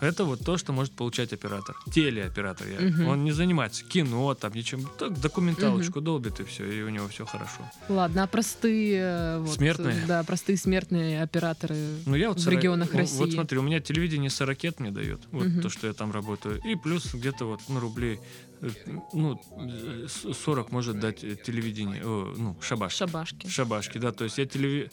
Это 0.00 0.24
вот 0.24 0.40
то, 0.44 0.56
что 0.56 0.72
может 0.72 0.92
получать 0.92 1.32
оператор. 1.34 1.76
Телеоператор. 1.92 2.66
я. 2.68 2.80
Мгм. 2.88 3.06
Он 3.08 3.24
не 3.24 3.32
занимается 3.32 3.84
кино, 3.84 4.34
там 4.34 4.52
ничем. 4.54 4.88
Так 4.98 5.20
документалочку 5.20 6.00
долбит 6.00 6.40
и 6.40 6.44
все, 6.44 6.64
и 6.64 6.82
у 6.82 6.88
него 6.88 7.06
все 7.08 7.26
хорошо. 7.26 7.70
Ладно, 7.88 8.22
а 8.22 8.26
простые... 8.26 9.00
э, 9.02 9.38
вот, 9.40 9.54
Смертные? 9.56 10.04
Да, 10.06 10.22
простые 10.24 10.56
смертные 10.56 11.22
операторы. 11.22 11.76
Ну, 12.06 12.16
я 12.16 12.28
вот 12.28 12.38
В 12.38 12.42
с 12.42 12.46
ра- 12.46 12.52
регионах 12.56 12.94
России. 12.94 13.18
Вот 13.18 13.32
смотри, 13.32 13.58
у 13.58 13.62
меня 13.62 13.80
телевидение 13.80 14.30
40 14.30 14.48
ракет 14.50 14.80
мне 14.80 14.90
дает. 14.90 15.20
Вот 15.32 15.46
Мгм. 15.46 15.60
то, 15.60 15.68
что 15.68 15.86
я 15.86 15.92
там 15.92 16.12
работаю. 16.12 16.60
И 16.64 16.76
плюс 16.76 17.14
где-то 17.14 17.44
вот 17.44 17.60
на 17.68 17.78
рублей, 17.80 18.20
э, 18.62 18.70
ну, 19.12 19.38
э, 19.58 20.06
с- 20.08 20.32
40 20.44 20.72
может 20.72 20.98
дать 20.98 21.22
э, 21.24 21.36
телевидение, 21.36 22.02
о, 22.04 22.34
ну, 22.38 22.56
шабаш. 22.62 22.94
Шабашки. 22.94 23.48
Шабашки, 23.48 23.98
да. 23.98 24.12
То 24.12 24.24
есть 24.24 24.38
я 24.38 24.44
телеви- 24.44 24.90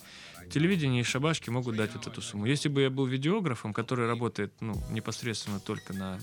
телевидение 0.50 1.02
и 1.02 1.04
шабашки 1.04 1.50
могут 1.50 1.76
дать 1.76 1.93
вот 1.93 2.08
эту 2.08 2.22
сумму. 2.22 2.45
Если 2.45 2.70
бы 2.70 2.82
я 2.82 2.89
был 2.89 3.06
видеографом, 3.06 3.74
который 3.74 4.08
работает, 4.08 4.54
ну, 4.60 4.82
непосредственно 4.91 5.60
только 5.60 5.93
на 5.93 6.20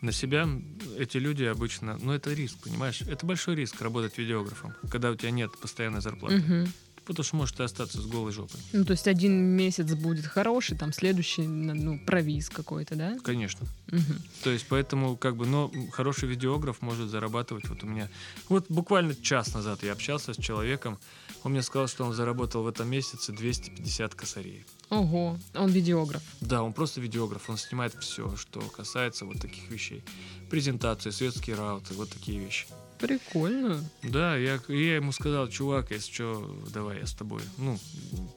на 0.00 0.12
себя 0.12 0.48
эти 0.96 1.18
люди 1.18 1.42
обычно, 1.42 1.98
ну 2.00 2.12
это 2.12 2.32
риск, 2.32 2.58
понимаешь? 2.62 3.02
Это 3.02 3.26
большой 3.26 3.56
риск 3.56 3.80
работать 3.82 4.16
видеографом, 4.16 4.72
когда 4.90 5.10
у 5.10 5.16
тебя 5.16 5.32
нет 5.32 5.50
постоянной 5.60 6.00
зарплаты. 6.00 6.36
Мгм. 6.36 6.72
Потому 7.08 7.24
что 7.24 7.36
может 7.36 7.58
и 7.58 7.62
остаться 7.62 8.02
с 8.02 8.06
голой 8.06 8.32
жопой. 8.32 8.60
Ну, 8.74 8.84
то 8.84 8.92
есть 8.92 9.08
один 9.08 9.32
месяц 9.32 9.94
будет 9.94 10.26
хороший, 10.26 10.76
там 10.76 10.92
следующий, 10.92 11.46
ну, 11.46 11.98
провиз 11.98 12.50
какой-то, 12.50 12.96
да? 12.96 13.16
Конечно. 13.24 13.66
Мгм. 13.86 14.22
То 14.44 14.50
есть 14.50 14.66
поэтому 14.68 15.16
как 15.16 15.34
бы, 15.36 15.46
но 15.46 15.72
хороший 15.90 16.28
видеограф 16.28 16.82
может 16.82 17.08
зарабатывать. 17.08 17.66
Вот 17.66 17.82
у 17.82 17.86
меня, 17.86 18.10
вот 18.50 18.66
буквально 18.68 19.14
час 19.14 19.54
назад 19.54 19.82
я 19.82 19.92
общался 19.92 20.34
с 20.34 20.36
человеком, 20.36 20.98
он 21.44 21.52
мне 21.52 21.62
сказал, 21.62 21.88
что 21.88 22.04
он 22.04 22.12
заработал 22.12 22.62
в 22.62 22.68
этом 22.68 22.90
месяце 22.90 23.32
250 23.32 24.14
косарей. 24.14 24.66
Ого, 24.90 25.38
он 25.54 25.70
видеограф. 25.70 26.22
Да, 26.42 26.62
он 26.62 26.74
просто 26.74 27.00
видеограф, 27.00 27.48
он 27.48 27.56
снимает 27.56 27.94
все, 27.94 28.36
что 28.36 28.60
касается 28.60 29.24
вот 29.24 29.40
таких 29.40 29.70
вещей. 29.70 30.04
Презентации, 30.50 31.08
светские 31.08 31.56
рауты, 31.56 31.94
вот 31.94 32.10
такие 32.10 32.38
вещи. 32.38 32.66
Прикольно. 32.98 33.84
Да, 34.02 34.36
я, 34.36 34.60
я 34.68 34.96
ему 34.96 35.12
сказал, 35.12 35.48
чувак, 35.48 35.90
если 35.90 36.12
что, 36.12 36.62
давай 36.72 36.98
я 36.98 37.06
с 37.06 37.14
тобой, 37.14 37.42
ну, 37.56 37.78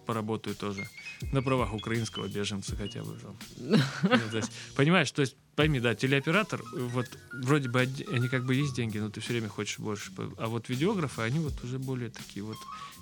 поработаю 0.05 0.55
тоже. 0.55 0.87
На 1.31 1.41
правах 1.41 1.73
украинского 1.73 2.27
беженца 2.27 2.75
хотя 2.75 3.03
бы. 3.03 3.17
Ну, 3.57 3.77
понимаешь, 4.75 5.11
то 5.11 5.21
есть, 5.21 5.35
пойми, 5.55 5.79
да, 5.79 5.95
телеоператор, 5.95 6.61
вот 6.73 7.07
вроде 7.31 7.69
бы 7.69 7.81
они 7.81 8.27
как 8.29 8.45
бы 8.45 8.55
есть 8.55 8.75
деньги, 8.75 8.97
но 8.99 9.09
ты 9.09 9.19
все 9.19 9.33
время 9.33 9.49
хочешь 9.49 9.79
больше. 9.79 10.11
А 10.37 10.47
вот 10.47 10.69
видеографы, 10.69 11.21
они 11.23 11.39
вот 11.39 11.53
уже 11.63 11.79
более 11.79 12.09
такие 12.09 12.43
вот. 12.43 12.57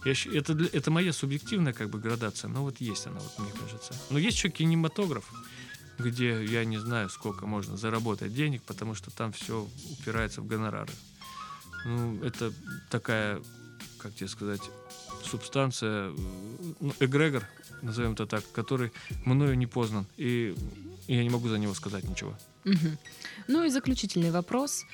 Я, 0.05 0.13
это, 0.33 0.53
это 0.71 0.91
моя 0.91 1.11
субъективная 1.11 1.73
как 1.73 1.89
бы 1.89 1.99
градация, 1.99 2.47
но 2.47 2.63
вот 2.63 2.79
есть 2.79 3.05
она, 3.07 3.19
вот 3.19 3.39
мне 3.39 3.51
кажется. 3.51 3.93
Но 4.09 4.17
есть 4.17 4.37
еще 4.37 4.49
кинематограф, 4.49 5.29
где 5.97 6.43
я 6.45 6.63
не 6.63 6.77
знаю, 6.77 7.09
сколько 7.09 7.45
можно 7.45 7.75
заработать 7.75 8.33
денег, 8.33 8.63
потому 8.63 8.95
что 8.95 9.11
там 9.11 9.33
все 9.33 9.67
упирается 9.91 10.41
в 10.41 10.47
гонорары. 10.47 10.91
Ну, 11.85 12.23
это 12.23 12.53
такая, 12.89 13.41
как 13.97 14.13
тебе 14.13 14.27
сказать, 14.27 14.61
субстанция, 15.23 16.11
ну, 16.79 16.93
эгрегор, 16.99 17.43
назовем 17.81 18.13
это 18.13 18.25
так, 18.25 18.43
который 18.51 18.91
мною 19.25 19.57
не 19.57 19.67
познан. 19.67 20.05
И 20.17 20.55
я 21.07 21.23
не 21.23 21.29
могу 21.29 21.47
за 21.47 21.57
него 21.57 21.73
сказать 21.73 22.03
ничего. 22.03 22.35
Мгм. 22.65 22.97
Ну 23.47 23.63
и 23.63 23.69
заключительный 23.69 24.31
вопрос. 24.31 24.85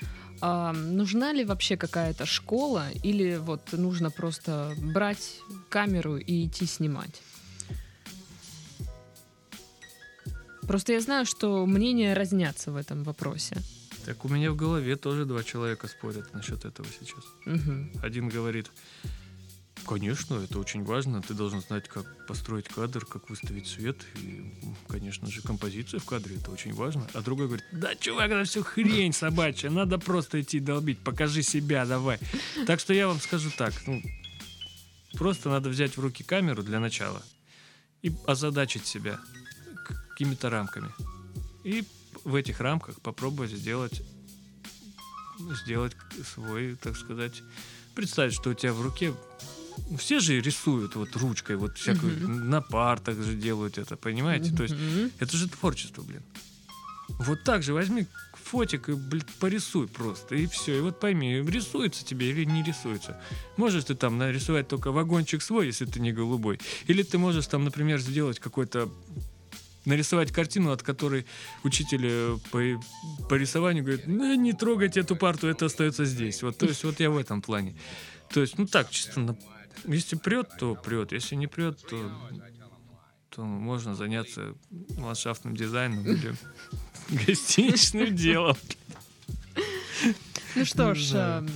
А, 0.41 0.73
нужна 0.73 1.33
ли 1.33 1.45
вообще 1.45 1.77
какая-то 1.77 2.25
школа 2.25 2.89
или 3.03 3.37
вот 3.37 3.73
нужно 3.73 4.11
просто 4.11 4.73
брать 4.77 5.39
камеру 5.69 6.17
и 6.17 6.45
идти 6.45 6.65
снимать? 6.65 7.21
Просто 10.67 10.93
я 10.93 11.01
знаю, 11.01 11.25
что 11.25 11.65
мнения 11.65 12.13
разнятся 12.13 12.71
в 12.71 12.75
этом 12.75 13.03
вопросе. 13.03 13.57
Так 14.05 14.23
у 14.23 14.29
меня 14.29 14.51
в 14.51 14.55
голове 14.55 14.95
тоже 14.95 15.25
два 15.25 15.43
человека 15.43 15.87
спорят 15.87 16.31
насчет 16.33 16.63
этого 16.63 16.87
сейчас. 16.87 17.23
Мгм. 17.45 17.91
Один 18.03 18.29
говорит, 18.29 18.69
конечно, 19.85 20.35
это 20.35 20.59
очень 20.59 20.83
важно, 20.83 21.23
ты 21.23 21.33
должен 21.33 21.61
знать, 21.61 21.87
как 21.87 22.27
построить 22.27 22.67
кадр, 22.67 23.03
как 23.05 23.29
выставить 23.29 23.67
свет, 23.67 23.97
и, 24.21 24.53
конечно 24.87 25.27
же, 25.29 25.41
композиция 25.41 25.99
в 25.99 26.05
кадре, 26.05 26.35
это 26.37 26.51
очень 26.51 26.73
важно. 26.73 27.07
А 27.13 27.21
другой 27.21 27.47
говорит, 27.47 27.65
да, 27.71 27.95
чувак, 27.95 28.29
это 28.29 28.43
все 28.43 28.63
хрень 28.63 29.13
собачья, 29.13 29.71
надо 29.71 29.97
просто 29.97 30.41
идти 30.41 30.59
долбить, 30.59 30.99
покажи 30.99 31.41
себя, 31.41 31.85
давай. 31.85 32.19
Так 32.67 32.79
что 32.79 32.93
я 32.93 33.07
вам 33.07 33.19
скажу 33.19 33.49
так, 33.57 33.73
ну, 33.87 34.03
просто 35.13 35.49
надо 35.49 35.69
взять 35.69 35.97
в 35.97 35.99
руки 35.99 36.23
камеру 36.23 36.61
для 36.61 36.79
начала 36.79 37.23
и 38.03 38.11
озадачить 38.27 38.85
себя 38.85 39.19
какими-то 40.09 40.51
рамками. 40.51 40.89
И 41.63 41.83
в 42.25 42.35
этих 42.35 42.59
рамках 42.59 42.99
попробовать 43.01 43.51
сделать 43.51 44.01
сделать 45.65 45.93
свой, 46.33 46.75
так 46.75 46.95
сказать, 46.95 47.43
представить, 47.93 48.33
что 48.33 48.51
у 48.51 48.53
тебя 48.53 48.73
в 48.73 48.81
руке 48.81 49.13
все 49.97 50.19
же 50.21 50.39
рисуют 50.39 50.95
вот 50.95 51.13
ручкой, 51.17 51.57
вот 51.57 51.77
всякую, 51.77 52.15
Мгм. 52.17 52.49
на 52.49 52.61
партах 52.61 53.21
же 53.21 53.35
делают 53.35 53.77
это, 53.77 53.97
понимаете? 53.97 54.55
То 54.55 54.63
есть 54.63 54.75
это 55.19 55.35
же 55.35 55.49
творчество, 55.49 56.03
блин. 56.03 56.23
Вот 57.19 57.43
так 57.43 57.63
же 57.63 57.73
возьми 57.73 58.07
фотик 58.33 58.87
и, 58.89 58.93
блин, 58.93 59.23
порисуй 59.39 59.87
просто, 59.87 60.35
и 60.35 60.47
все. 60.47 60.77
И 60.77 60.81
вот 60.81 60.99
пойми, 61.01 61.41
рисуется 61.41 62.05
тебе 62.05 62.29
или 62.29 62.45
не 62.45 62.63
рисуется. 62.63 63.19
Можешь 63.57 63.83
ты 63.83 63.95
там 63.95 64.17
нарисовать 64.17 64.67
только 64.69 64.91
вагончик 64.91 65.41
свой, 65.41 65.67
если 65.67 65.85
ты 65.85 65.99
не 65.99 66.13
голубой. 66.13 66.59
Или 66.87 67.03
ты 67.03 67.17
можешь 67.17 67.47
там, 67.47 67.65
например, 67.65 67.99
сделать 67.99 68.39
какой-то 68.39 68.89
нарисовать 69.85 70.31
картину, 70.31 70.71
от 70.71 70.83
которой 70.83 71.25
учитель 71.63 72.05
э, 72.05 72.37
по, 72.51 73.27
по 73.27 73.35
рисованию 73.35 73.83
говорит, 73.83 74.07
ну, 74.07 74.33
не 74.35 74.53
трогайте 74.53 75.01
эту 75.01 75.15
парту, 75.15 75.47
это 75.47 75.65
остается 75.65 76.05
здесь. 76.05 76.43
Вот, 76.43 76.57
то 76.57 76.65
есть 76.65 76.83
вот 76.83 76.99
я 76.99 77.09
в 77.09 77.17
этом 77.17 77.41
плане. 77.41 77.75
То 78.29 78.41
есть, 78.41 78.57
ну 78.57 78.65
так, 78.65 78.89
чисто, 78.89 79.19
на- 79.19 79.37
если 79.85 80.15
прет, 80.15 80.49
то 80.59 80.75
прет, 80.75 81.11
если 81.11 81.35
не 81.35 81.47
прет, 81.47 81.79
то, 81.87 82.11
то 83.29 83.43
можно 83.43 83.95
заняться 83.95 84.55
ландшафтным 84.97 85.55
дизайном 85.55 86.05
или 86.05 86.33
гостиничным 87.27 88.15
делом. 88.15 88.57
Ну 90.55 90.65
что 90.65 90.95
ж, 90.95 91.11
эм, 91.13 91.49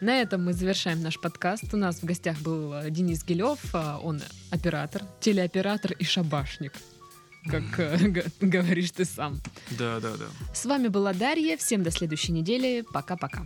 на 0.00 0.20
этом 0.20 0.44
мы 0.44 0.52
завершаем 0.52 1.02
наш 1.02 1.20
подкаст. 1.20 1.72
У 1.72 1.76
нас 1.76 2.00
в 2.00 2.04
гостях 2.04 2.38
был 2.40 2.72
э, 2.74 2.90
Денис 2.90 3.24
Гилев, 3.24 3.58
а, 3.72 3.98
он 3.98 4.20
оператор, 4.50 5.02
телеоператор 5.20 5.92
и 5.92 6.04
шабашник, 6.04 6.72
как 7.46 7.62
э, 7.78 7.98
говоришь 8.40 8.90
ты 8.90 9.04
сам. 9.04 9.40
Да, 9.78 10.00
да, 10.00 10.16
да. 10.16 10.26
С 10.54 10.64
вами 10.66 10.88
была 10.88 11.12
Дарья. 11.12 11.56
Всем 11.56 11.82
до 11.82 11.90
следующей 11.90 12.32
недели. 12.32 12.84
Пока-пока. 12.92 13.44